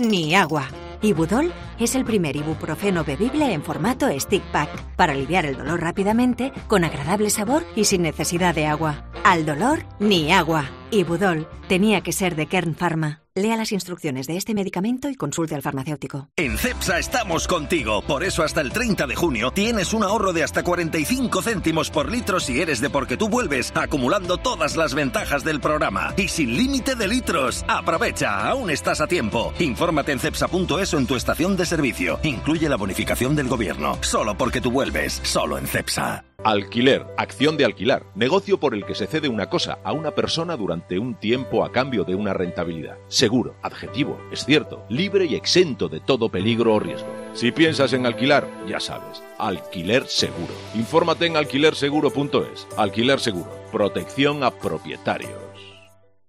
Ni 0.00 0.34
agua. 0.34 0.68
Ibudol 1.02 1.52
es 1.78 1.94
el 1.94 2.04
primer 2.04 2.36
ibuprofeno 2.36 3.04
bebible 3.04 3.52
en 3.52 3.62
formato 3.62 4.08
stick 4.18 4.42
pack 4.52 4.70
para 4.96 5.12
aliviar 5.12 5.46
el 5.46 5.56
dolor 5.56 5.80
rápidamente, 5.80 6.52
con 6.66 6.84
agradable 6.84 7.30
sabor 7.30 7.64
y 7.74 7.84
sin 7.84 8.02
necesidad 8.02 8.54
de 8.54 8.66
agua. 8.66 9.04
Al 9.24 9.44
dolor, 9.44 9.84
ni 9.98 10.32
agua. 10.32 10.70
Ibudol 10.90 11.48
tenía 11.68 12.00
que 12.00 12.12
ser 12.12 12.36
de 12.36 12.46
Kern 12.46 12.74
Pharma. 12.74 13.25
Lea 13.36 13.54
las 13.58 13.70
instrucciones 13.70 14.26
de 14.26 14.38
este 14.38 14.54
medicamento 14.54 15.10
y 15.10 15.14
consulte 15.14 15.54
al 15.54 15.60
farmacéutico. 15.60 16.30
En 16.36 16.56
CEPSA 16.56 16.98
estamos 16.98 17.46
contigo. 17.46 18.00
Por 18.00 18.24
eso 18.24 18.42
hasta 18.42 18.62
el 18.62 18.72
30 18.72 19.06
de 19.06 19.14
junio 19.14 19.50
tienes 19.50 19.92
un 19.92 20.04
ahorro 20.04 20.32
de 20.32 20.42
hasta 20.42 20.62
45 20.62 21.42
céntimos 21.42 21.90
por 21.90 22.10
litro 22.10 22.40
si 22.40 22.62
eres 22.62 22.80
de 22.80 22.88
porque 22.88 23.18
tú 23.18 23.28
vuelves, 23.28 23.72
acumulando 23.74 24.38
todas 24.38 24.78
las 24.78 24.94
ventajas 24.94 25.44
del 25.44 25.60
programa. 25.60 26.14
Y 26.16 26.28
sin 26.28 26.56
límite 26.56 26.94
de 26.94 27.08
litros. 27.08 27.62
Aprovecha, 27.68 28.48
aún 28.48 28.70
estás 28.70 29.02
a 29.02 29.06
tiempo. 29.06 29.52
Infórmate 29.58 30.12
en 30.12 30.18
cepsa.es 30.18 30.94
en 30.94 31.06
tu 31.06 31.14
estación 31.14 31.58
de 31.58 31.66
servicio. 31.66 32.18
Incluye 32.22 32.70
la 32.70 32.76
bonificación 32.76 33.36
del 33.36 33.48
gobierno. 33.48 33.98
Solo 34.00 34.34
porque 34.38 34.62
tú 34.62 34.70
vuelves. 34.70 35.20
Solo 35.22 35.58
en 35.58 35.66
CEPSA. 35.66 36.24
Alquiler, 36.46 37.04
acción 37.16 37.56
de 37.56 37.64
alquilar, 37.64 38.06
negocio 38.14 38.60
por 38.60 38.72
el 38.72 38.86
que 38.86 38.94
se 38.94 39.08
cede 39.08 39.28
una 39.28 39.50
cosa 39.50 39.80
a 39.82 39.90
una 39.90 40.12
persona 40.12 40.56
durante 40.56 40.96
un 40.96 41.16
tiempo 41.16 41.64
a 41.64 41.72
cambio 41.72 42.04
de 42.04 42.14
una 42.14 42.34
rentabilidad. 42.34 42.98
Seguro, 43.08 43.56
adjetivo, 43.62 44.20
es 44.30 44.44
cierto, 44.44 44.86
libre 44.88 45.24
y 45.24 45.34
exento 45.34 45.88
de 45.88 45.98
todo 45.98 46.28
peligro 46.28 46.74
o 46.74 46.78
riesgo. 46.78 47.12
Si 47.34 47.50
piensas 47.50 47.94
en 47.94 48.06
alquilar, 48.06 48.48
ya 48.68 48.78
sabes, 48.78 49.24
alquiler 49.38 50.06
seguro. 50.06 50.54
Infórmate 50.76 51.26
en 51.26 51.36
alquilerseguro.es. 51.36 52.68
Alquiler 52.76 53.18
seguro, 53.18 53.50
protección 53.72 54.44
a 54.44 54.52
propietarios. 54.52 55.32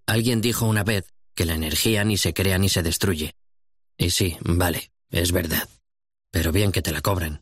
Alguien 0.08 0.42
dijo 0.42 0.66
una 0.66 0.84
vez 0.84 1.14
que 1.36 1.46
la 1.46 1.54
energía 1.54 2.04
ni 2.06 2.18
se 2.18 2.34
crea 2.34 2.58
ni 2.58 2.70
se 2.70 2.82
destruye. 2.82 3.36
Y 4.00 4.10
sí, 4.10 4.36
vale, 4.42 4.90
es 5.12 5.32
verdad. 5.32 5.70
Pero 6.32 6.52
bien 6.52 6.72
que 6.72 6.82
te 6.82 6.92
la 6.92 7.02
cobren. 7.02 7.42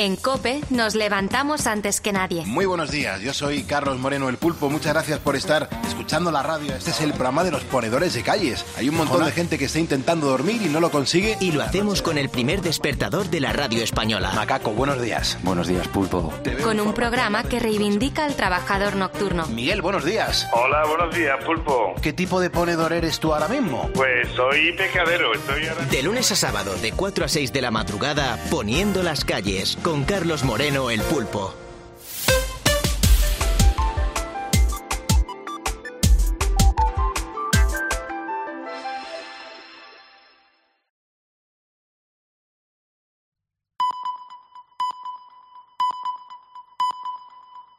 En 0.00 0.16
Cope 0.16 0.62
nos 0.70 0.94
levantamos 0.94 1.66
antes 1.66 2.00
que 2.00 2.10
nadie. 2.10 2.46
Muy 2.46 2.64
buenos 2.64 2.90
días, 2.90 3.20
yo 3.20 3.34
soy 3.34 3.64
Carlos 3.64 3.98
Moreno 3.98 4.30
el 4.30 4.38
Pulpo. 4.38 4.70
Muchas 4.70 4.94
gracias 4.94 5.18
por 5.18 5.36
estar 5.36 5.68
escuchando 5.86 6.32
la 6.32 6.42
radio. 6.42 6.74
Este 6.74 6.88
es 6.88 7.02
el 7.02 7.12
programa 7.12 7.44
de 7.44 7.50
los 7.50 7.64
ponedores 7.64 8.14
de 8.14 8.22
calles. 8.22 8.64
Hay 8.78 8.88
un 8.88 8.96
montón 8.96 9.26
de 9.26 9.30
gente 9.30 9.58
que 9.58 9.66
está 9.66 9.78
intentando 9.78 10.26
dormir 10.28 10.62
y 10.62 10.70
no 10.70 10.80
lo 10.80 10.90
consigue. 10.90 11.36
Y 11.38 11.52
lo 11.52 11.62
hacemos 11.62 12.00
con 12.00 12.16
el 12.16 12.30
primer 12.30 12.62
despertador 12.62 13.28
de 13.28 13.40
la 13.40 13.52
radio 13.52 13.84
española. 13.84 14.32
Macaco, 14.34 14.70
buenos 14.70 15.02
días. 15.02 15.36
Buenos 15.42 15.68
días, 15.68 15.86
Pulpo. 15.88 16.32
Con 16.64 16.80
un 16.80 16.94
programa 16.94 17.42
que 17.42 17.58
reivindica 17.58 18.24
al 18.24 18.36
trabajador 18.36 18.96
nocturno. 18.96 19.48
Miguel, 19.48 19.82
buenos 19.82 20.06
días. 20.06 20.48
Hola, 20.54 20.86
buenos 20.86 21.14
días, 21.14 21.44
Pulpo. 21.44 21.94
¿Qué 22.00 22.14
tipo 22.14 22.40
de 22.40 22.48
ponedor 22.48 22.94
eres 22.94 23.20
tú 23.20 23.34
ahora 23.34 23.48
mismo? 23.48 23.90
Pues 23.92 24.26
soy 24.34 24.72
pescadero, 24.72 25.34
estoy 25.34 25.66
ahora... 25.66 25.84
De 25.84 26.02
lunes 26.02 26.32
a 26.32 26.36
sábado, 26.36 26.74
de 26.76 26.92
4 26.92 27.26
a 27.26 27.28
6 27.28 27.52
de 27.52 27.60
la 27.60 27.70
madrugada, 27.70 28.42
poniendo 28.50 29.02
las 29.02 29.26
calles, 29.26 29.76
con 29.90 30.04
Carlos 30.04 30.44
Moreno 30.44 30.88
el 30.88 31.00
Pulpo. 31.00 31.69